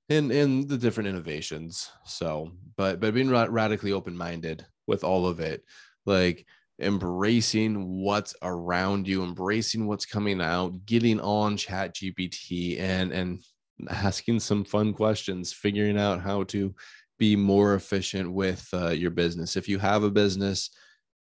and 0.09 0.31
and 0.31 0.69
the 0.69 0.79
different 0.79 1.09
innovations 1.09 1.91
so 2.05 2.51
but 2.77 3.01
but 3.01 3.15
being 3.15 3.31
ra- 3.31 3.47
radically 3.49 3.93
open 3.93 4.17
minded 4.17 4.65
with 4.87 5.05
all 5.05 5.27
of 5.27 5.41
it 5.41 5.65
like 6.07 6.47
embracing 6.81 8.01
what's 8.03 8.35
around 8.43 9.09
you, 9.09 9.25
embracing 9.25 9.87
what's 9.87 10.07
coming 10.07 10.41
out, 10.41 10.87
getting 10.87 11.21
on 11.21 11.57
chat 11.57 11.95
GPT 11.95 12.81
and 12.81 13.13
and 13.13 13.41
asking 13.91 14.41
some 14.41 14.65
fun 14.65 14.93
questions, 14.93 15.53
figuring 15.53 15.99
out 15.99 16.21
how 16.21 16.45
to 16.45 16.75
be 17.19 17.35
more 17.37 17.75
efficient 17.75 18.33
with 18.33 18.67
uh, 18.73 18.91
your 18.91 19.11
business. 19.11 19.57
If 19.57 19.69
you 19.69 19.79
have 19.79 20.05
a 20.05 20.11
business, 20.11 20.71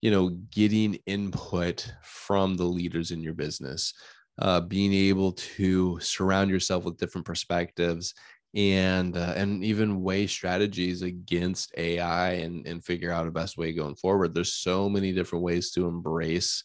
you 0.03 0.11
know, 0.11 0.30
getting 0.51 0.99
input 1.07 1.91
from 2.03 2.55
the 2.57 2.64
leaders 2.64 3.11
in 3.11 3.22
your 3.22 3.32
business, 3.32 3.95
uh, 4.39 4.61
being 4.61 4.93
able 4.93 5.32
to 5.32 5.99
surround 6.01 6.51
yourself 6.51 6.84
with 6.84 6.99
different 6.99 7.26
perspectives 7.26 8.12
and 8.57 9.18
uh, 9.18 9.34
and 9.36 9.62
even 9.62 10.02
weigh 10.02 10.26
strategies 10.26 11.02
against 11.02 11.74
AI 11.76 12.32
and 12.32 12.66
and 12.66 12.82
figure 12.82 13.12
out 13.12 13.28
a 13.28 13.30
best 13.30 13.59
way 13.59 13.72
going 13.72 13.94
forward. 13.94 14.34
There's 14.34 14.54
so 14.54 14.88
many 14.88 15.12
different 15.12 15.44
ways 15.44 15.70
to 15.72 15.86
embrace 15.86 16.64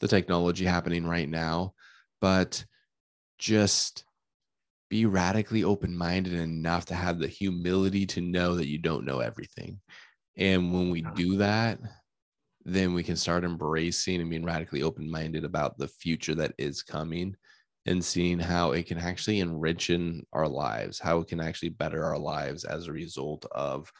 the 0.00 0.08
technology 0.08 0.64
happening 0.64 1.06
right 1.06 1.28
now, 1.28 1.74
but 2.22 2.64
just 3.38 4.04
be 4.88 5.04
radically 5.04 5.62
open-minded 5.62 6.32
enough 6.32 6.86
to 6.86 6.94
have 6.94 7.18
the 7.18 7.28
humility 7.28 8.06
to 8.06 8.20
know 8.20 8.54
that 8.54 8.68
you 8.68 8.78
don't 8.78 9.04
know 9.04 9.20
everything. 9.20 9.80
And 10.36 10.72
when 10.72 10.90
we 10.90 11.02
do 11.14 11.36
that, 11.38 11.78
then 12.64 12.94
we 12.94 13.02
can 13.02 13.16
start 13.16 13.44
embracing 13.44 14.20
and 14.20 14.30
being 14.30 14.44
radically 14.44 14.82
open-minded 14.82 15.44
about 15.44 15.76
the 15.76 15.88
future 15.88 16.34
that 16.36 16.52
is 16.56 16.82
coming 16.82 17.36
and 17.86 18.04
seeing 18.04 18.38
how 18.38 18.72
it 18.72 18.86
can 18.86 18.98
actually 18.98 19.40
enrich 19.40 19.90
in 19.90 20.22
our 20.32 20.48
lives, 20.48 20.98
how 20.98 21.18
it 21.18 21.28
can 21.28 21.40
actually 21.40 21.68
better 21.70 22.04
our 22.04 22.18
lives 22.18 22.64
as 22.64 22.86
a 22.86 22.92
result 22.92 23.46
of 23.52 23.90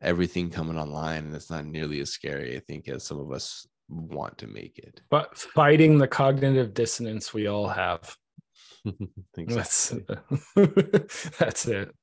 everything 0.00 0.50
coming 0.50 0.78
online. 0.78 1.26
And 1.26 1.34
it's 1.34 1.50
not 1.50 1.66
nearly 1.66 2.00
as 2.00 2.10
scary, 2.10 2.56
I 2.56 2.60
think, 2.60 2.88
as 2.88 3.04
some 3.04 3.20
of 3.20 3.30
us 3.32 3.66
want 3.88 4.38
to 4.38 4.46
make 4.46 4.78
it. 4.78 5.02
But 5.10 5.36
fighting 5.36 5.98
the 5.98 6.08
cognitive 6.08 6.74
dissonance 6.74 7.34
we 7.34 7.46
all 7.46 7.68
have. 7.68 8.16
that's, 9.36 9.94
that's 11.38 11.66
it. 11.66 11.94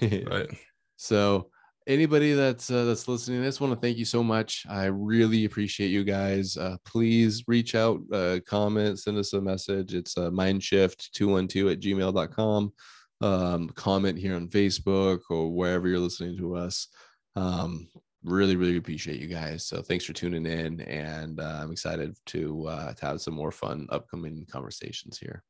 So 1.00 1.50
anybody 1.88 2.34
that's 2.34 2.70
uh, 2.70 2.84
that's 2.84 3.08
listening, 3.08 3.42
I 3.42 3.46
just 3.46 3.60
want 3.60 3.72
to 3.72 3.80
thank 3.80 3.96
you 3.96 4.04
so 4.04 4.22
much. 4.22 4.64
I 4.68 4.84
really 4.84 5.46
appreciate 5.46 5.88
you 5.88 6.04
guys. 6.04 6.56
Uh, 6.56 6.76
please 6.84 7.42
reach 7.48 7.74
out, 7.74 8.00
uh, 8.12 8.38
comment, 8.46 9.00
send 9.00 9.18
us 9.18 9.32
a 9.32 9.40
message. 9.40 9.94
It's 9.94 10.16
uh, 10.16 10.30
mindshift212 10.30 11.72
at 11.72 11.80
gmail.com. 11.80 12.72
Um, 13.20 13.68
comment 13.70 14.16
here 14.16 14.36
on 14.36 14.48
Facebook 14.48 15.20
or 15.30 15.50
wherever 15.50 15.88
you're 15.88 15.98
listening 15.98 16.36
to 16.38 16.54
us. 16.54 16.86
Um, 17.34 17.88
really, 18.22 18.54
really 18.54 18.76
appreciate 18.76 19.20
you 19.20 19.26
guys. 19.26 19.66
So 19.66 19.82
thanks 19.82 20.04
for 20.04 20.12
tuning 20.12 20.46
in, 20.46 20.80
and 20.82 21.40
uh, 21.40 21.60
I'm 21.62 21.72
excited 21.72 22.14
to 22.26 22.68
uh, 22.68 22.92
to 22.92 23.06
have 23.06 23.20
some 23.20 23.34
more 23.34 23.50
fun 23.50 23.88
upcoming 23.90 24.46
conversations 24.50 25.18
here. 25.18 25.42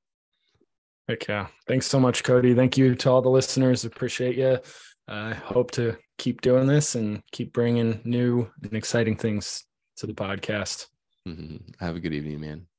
Heck 1.09 1.27
yeah! 1.27 1.49
Thanks 1.67 1.87
so 1.87 1.99
much, 1.99 2.23
Cody. 2.23 2.55
Thank 2.55 2.79
you 2.79 2.95
to 2.95 3.11
all 3.11 3.21
the 3.21 3.29
listeners. 3.29 3.85
Appreciate 3.85 4.37
you. 4.37 4.59
I 5.11 5.33
hope 5.33 5.71
to 5.73 5.97
keep 6.19 6.41
doing 6.41 6.67
this 6.67 6.95
and 6.95 7.23
keep 7.33 7.53
bringing 7.53 8.01
new 8.05 8.51
and 8.63 8.75
exciting 8.75 9.17
things 9.17 9.65
to 9.97 10.07
the 10.07 10.15
podcast. 10.15 10.87
Mm-hmm. 11.27 11.57
Have 11.81 11.97
a 11.97 12.01
good 12.01 12.15
evening, 12.15 12.41
man. 12.41 12.69